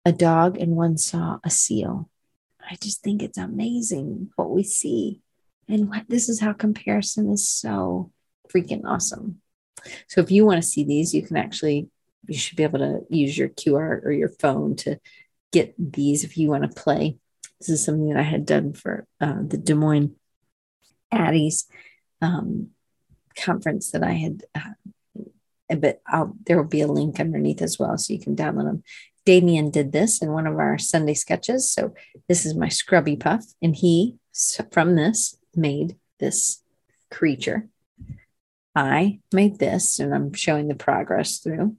a 0.04 0.12
dog 0.12 0.58
and 0.58 0.76
one 0.76 0.98
saw 0.98 1.40
a 1.44 1.50
seal. 1.50 2.09
I 2.70 2.76
just 2.76 3.02
think 3.02 3.24
it's 3.24 3.38
amazing 3.38 4.30
what 4.36 4.52
we 4.52 4.64
see. 4.64 5.22
And 5.68 5.90
what 5.90 6.06
this 6.08 6.30
is 6.30 6.40
how 6.40 6.54
comparison 6.54 7.32
is 7.32 7.48
so 7.48 8.12
freaking 8.54 8.84
awesome. 8.86 9.42
So 10.08 10.22
if 10.22 10.32
you 10.32 10.46
want 10.46 10.62
to 10.62 10.68
see 10.68 10.84
these, 10.84 11.14
you 11.14 11.22
can 11.22 11.38
actually 11.38 11.90
you 12.28 12.38
should 12.38 12.58
be 12.58 12.64
able 12.64 12.80
to 12.80 13.02
use 13.10 13.38
your 13.38 13.50
QR 13.50 14.04
or 14.06 14.12
your 14.12 14.30
phone 14.30 14.76
to 14.78 15.00
get 15.52 15.74
these 15.78 16.24
if 16.24 16.38
you 16.38 16.50
want 16.50 16.64
to 16.64 16.82
play. 16.82 17.18
This 17.60 17.70
is 17.70 17.84
something 17.84 18.10
that 18.10 18.20
I 18.20 18.24
had 18.24 18.46
done 18.46 18.74
for 18.74 19.06
uh, 19.20 19.42
the 19.42 19.58
Des 19.58 19.74
Moines 19.74 20.16
Addies 21.14 21.66
um, 22.22 22.70
conference 23.38 23.92
that 23.92 24.04
I 24.04 24.12
had. 24.12 24.44
Uh, 24.54 25.76
but 25.76 26.02
I'll, 26.08 26.36
there 26.46 26.58
will 26.58 26.70
be 26.70 26.82
a 26.82 26.88
link 26.88 27.20
underneath 27.20 27.62
as 27.62 27.78
well, 27.78 27.98
so 27.98 28.14
you 28.14 28.20
can 28.20 28.36
download 28.36 28.66
them. 28.66 28.84
Damien 29.30 29.70
did 29.70 29.92
this 29.92 30.24
in 30.24 30.32
one 30.32 30.48
of 30.48 30.58
our 30.58 30.80
Sunday 30.80 31.14
sketches. 31.14 31.72
So 31.72 31.94
this 32.28 32.48
is 32.48 32.56
my 32.56 32.68
scrubby 32.68 33.16
puff, 33.16 33.46
and 33.62 33.76
he 33.76 34.16
from 34.72 34.96
this 34.96 35.38
made 35.56 35.98
this 36.20 36.64
creature. 37.12 37.68
I 38.74 39.20
made 39.32 39.60
this, 39.60 40.00
and 40.00 40.16
I'm 40.16 40.34
showing 40.34 40.68
the 40.68 40.74
progress 40.74 41.38
through. 41.38 41.78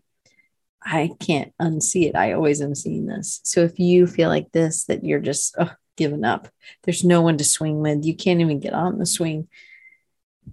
I 0.80 1.10
can't 1.18 1.52
unsee 1.60 2.08
it. 2.08 2.14
I 2.14 2.34
always 2.34 2.60
am 2.60 2.76
seeing 2.76 3.06
this. 3.06 3.40
So 3.42 3.62
if 3.62 3.80
you 3.80 4.06
feel 4.06 4.28
like 4.28 4.52
this, 4.52 4.84
that 4.84 5.02
you're 5.02 5.18
just 5.18 5.56
oh, 5.58 5.72
giving 5.96 6.24
up, 6.24 6.46
there's 6.84 7.02
no 7.02 7.20
one 7.20 7.36
to 7.38 7.44
swing 7.44 7.80
with, 7.80 8.04
you 8.04 8.14
can't 8.14 8.40
even 8.40 8.60
get 8.60 8.74
on 8.74 9.00
the 9.00 9.06
swing, 9.06 9.48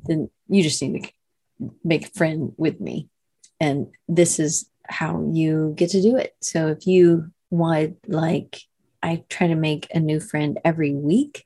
then 0.06 0.32
you 0.48 0.64
just 0.64 0.82
need 0.82 1.04
to 1.60 1.72
make 1.84 2.08
a 2.08 2.18
friend 2.18 2.54
with 2.58 2.82
me. 2.82 3.08
And 3.60 3.92
this 4.08 4.40
is 4.40 4.68
how 4.90 5.30
you 5.32 5.74
get 5.76 5.92
to 5.92 6.02
do 6.02 6.18
it. 6.18 6.36
So 6.42 6.68
if 6.68 6.88
you 6.88 7.32
want, 7.50 7.98
like, 8.08 8.62
I 9.02 9.24
try 9.30 9.48
to 9.48 9.56
make 9.56 9.88
a 9.94 10.00
new 10.00 10.20
friend 10.20 10.60
every 10.66 10.94
week. 10.94 11.46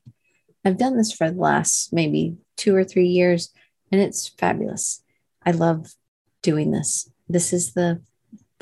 I've 0.64 0.78
done 0.78 0.98
this 0.98 1.12
for 1.12 1.30
the 1.30 1.39
last 1.39 1.92
maybe 1.92 2.38
two 2.56 2.76
or 2.76 2.84
three 2.84 3.08
years, 3.08 3.52
and 3.92 4.00
it's 4.00 4.28
fabulous. 4.28 5.04
I 5.46 5.52
love 5.52 5.94
doing 6.42 6.72
this. 6.72 7.10
This 7.28 7.52
is 7.54 7.74
the 7.74 8.02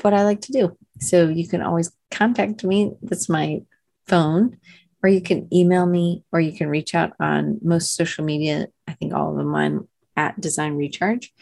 what 0.02 0.14
I 0.14 0.24
like 0.24 0.40
to 0.42 0.52
do. 0.52 0.76
So 1.00 1.28
you 1.28 1.46
can 1.46 1.62
always 1.62 1.92
contact 2.10 2.64
me. 2.64 2.92
That's 3.02 3.28
my 3.28 3.62
phone, 4.06 4.58
or 5.02 5.08
you 5.08 5.20
can 5.20 5.48
email 5.52 5.86
me, 5.86 6.24
or 6.32 6.40
you 6.40 6.52
can 6.52 6.68
reach 6.68 6.94
out 6.94 7.12
on 7.20 7.58
most 7.62 7.94
social 7.94 8.24
media. 8.24 8.68
I 8.88 8.92
think 8.94 9.12
all 9.12 9.30
of 9.30 9.36
them 9.36 9.54
I'm 9.54 9.88
at 10.16 10.40
Design 10.40 10.74
Recharge. 10.76 11.32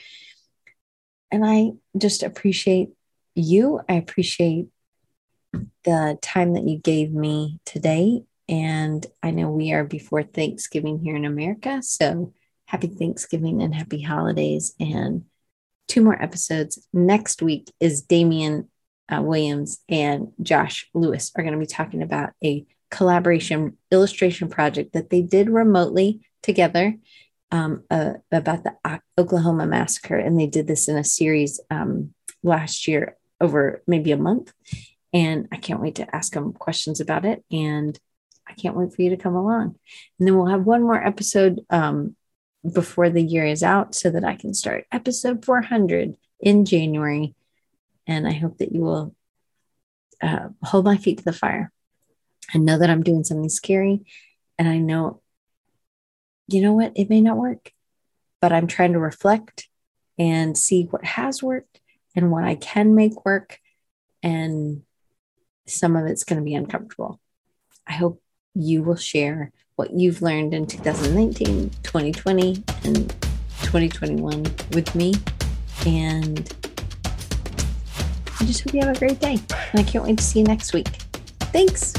And 1.30 1.45
I 1.45 1.72
just 1.97 2.22
appreciate 2.22 2.91
you. 3.41 3.80
I 3.89 3.95
appreciate 3.95 4.68
the 5.84 6.18
time 6.20 6.55
that 6.55 6.68
you 6.68 6.78
gave 6.78 7.12
me 7.12 7.59
today 7.64 8.24
And 8.49 9.05
I 9.22 9.30
know 9.30 9.51
we 9.51 9.72
are 9.72 9.84
before 9.84 10.22
Thanksgiving 10.22 10.99
here 10.99 11.16
in 11.16 11.24
America. 11.24 11.82
So 11.82 12.32
happy 12.66 12.89
Thanksgiving 12.89 13.62
and 13.62 13.74
happy 13.74 14.01
holidays. 14.01 14.74
And 14.80 15.24
two 15.86 16.03
more 16.03 16.20
episodes. 16.20 16.86
Next 16.93 17.43
week 17.43 17.70
is 17.78 18.03
Damian 18.03 18.68
uh, 19.11 19.22
Williams 19.22 19.80
and 19.89 20.32
Josh 20.43 20.89
Lewis 20.95 21.32
are 21.36 21.43
going 21.43 21.55
to 21.55 21.59
be 21.59 21.66
talking 21.66 22.03
about 22.03 22.30
a 22.45 22.64
collaboration 22.91 23.76
illustration 23.91 24.49
project 24.49 24.95
that 24.95 25.11
they 25.11 25.22
did 25.22 25.51
remotely 25.51 26.20
together 26.43 26.95
um, 27.51 27.84
uh, 27.91 28.14
about 28.32 28.64
the 28.64 29.01
Oklahoma 29.18 29.66
massacre. 29.66 30.16
And 30.16 30.39
they 30.39 30.47
did 30.47 30.66
this 30.66 30.89
in 30.89 30.97
a 30.97 31.05
series 31.05 31.61
um, 31.70 32.14
last 32.43 32.89
year 32.89 33.16
over 33.41 33.82
maybe 33.86 34.12
a 34.12 34.16
month. 34.16 34.53
And 35.12 35.49
I 35.51 35.57
can't 35.57 35.80
wait 35.80 35.97
to 35.97 36.14
ask 36.14 36.32
them 36.32 36.53
questions 36.53 37.01
about 37.01 37.24
it. 37.24 37.45
And 37.51 37.99
I 38.47 38.53
can't 38.55 38.76
wait 38.76 38.95
for 38.95 39.03
you 39.03 39.11
to 39.11 39.16
come 39.16 39.34
along. 39.34 39.76
And 40.18 40.26
then 40.26 40.36
we'll 40.36 40.47
have 40.47 40.64
one 40.64 40.82
more 40.82 41.03
episode 41.03 41.61
um, 41.70 42.16
before 42.70 43.11
the 43.11 43.22
year 43.22 43.47
is 43.47 43.62
out 43.62 43.95
so 43.95 44.11
that 44.11 44.24
I 44.24 44.36
can 44.36 44.55
start 44.55 44.86
episode 44.93 45.45
400 45.45 46.16
in 46.41 46.64
January. 46.64 47.34
And 48.07 48.26
I 48.26 48.32
hope 48.32 48.59
that 48.59 48.72
you 48.72 48.80
will 48.80 49.14
uh, 50.22 50.49
hold 50.62 50.84
my 50.84 50.97
feet 50.97 51.18
to 51.18 51.24
the 51.24 51.32
fire. 51.32 51.72
I 52.55 52.59
know 52.59 52.78
that 52.78 52.91
I'm 52.91 53.03
doing 53.03 53.24
something 53.24 53.49
scary. 53.49 54.05
And 54.59 54.68
I 54.68 54.78
know, 54.78 55.20
you 56.49 56.62
know 56.62 56.72
what? 56.72 56.93
It 56.97 57.11
may 57.11 57.20
not 57.20 57.36
work, 57.36 57.72
but 58.41 58.53
I'm 58.53 58.66
trying 58.66 58.95
to 58.95 58.99
reflect 58.99 59.68
and 60.18 60.57
see 60.59 60.84
what 60.84 61.05
has 61.05 61.43
worked 61.43 61.80
and 62.18 62.32
what 62.32 62.42
I 62.42 62.56
can 62.56 62.94
make 62.96 63.24
work. 63.24 63.60
And 64.22 64.82
some 65.66 65.94
of 65.94 66.06
it's 66.06 66.24
going 66.24 66.40
to 66.40 66.44
be 66.44 66.54
uncomfortable. 66.54 67.20
I 67.86 67.92
hope 67.92 68.20
you 68.54 68.82
will 68.82 68.96
share 68.96 69.52
what 69.76 69.92
you've 69.92 70.20
learned 70.20 70.52
in 70.52 70.66
2019, 70.66 71.70
2020, 71.84 72.64
and 72.84 73.08
2021 73.62 74.42
with 74.72 74.94
me. 74.96 75.14
And 75.86 76.52
I 78.40 78.44
just 78.44 78.64
hope 78.64 78.74
you 78.74 78.80
have 78.80 78.96
a 78.96 78.98
great 78.98 79.20
day. 79.20 79.38
And 79.72 79.80
I 79.80 79.84
can't 79.84 80.04
wait 80.04 80.18
to 80.18 80.24
see 80.24 80.40
you 80.40 80.44
next 80.44 80.72
week. 80.72 80.88
Thanks. 81.52 81.94